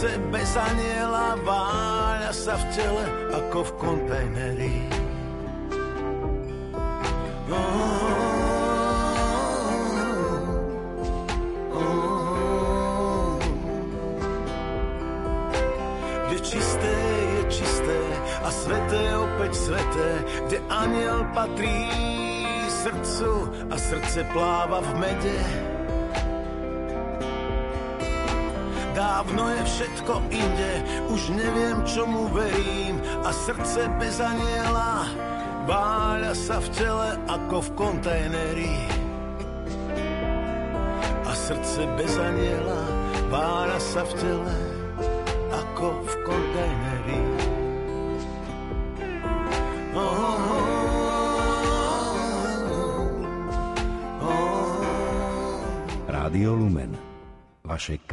Srdce 0.00 0.16
bez 0.32 0.56
aniela 0.56 1.36
váľa 1.44 2.32
sa 2.32 2.56
v 2.56 2.64
tele 2.72 3.04
ako 3.36 3.58
v 3.68 3.72
kontajneri. 3.76 4.76
Kde 16.32 16.38
čisté 16.48 16.94
je 17.36 17.42
čisté 17.60 18.00
a 18.40 18.48
sveté 18.48 19.04
opäť 19.20 19.52
sveté, 19.52 20.08
kde 20.48 20.58
aniel 20.72 21.28
patrí 21.36 21.92
srdcu 22.72 23.52
a 23.68 23.76
srdce 23.76 24.24
pláva 24.32 24.80
v 24.80 24.90
mede. 24.96 25.69
Dávno 29.20 29.52
je 29.52 29.62
všetko 29.68 30.32
inde, 30.32 30.72
už 31.12 31.36
neviem, 31.36 31.84
čomu 31.84 32.32
verím 32.32 32.96
a 33.20 33.28
srdce 33.28 33.84
bez 34.00 34.16
aniela 34.16 35.04
váľa 35.68 36.32
sa 36.32 36.56
v 36.56 36.68
tele 36.72 37.20
ako 37.28 37.68
v 37.68 37.70
kontajneri. 37.76 38.80
A 41.28 41.36
srdce 41.36 41.84
bez 42.00 42.16
aniela 42.16 42.80
váľa 43.28 43.76
sa 43.92 44.08
v 44.08 44.12
tele 44.24 44.56
ako 45.52 46.00
v 46.00 46.12
kontajneri. 46.24 47.20
Oh, 50.00 50.40
Rádio 56.08 56.56
Lumen. 56.56 56.96
Vaše 57.68 58.00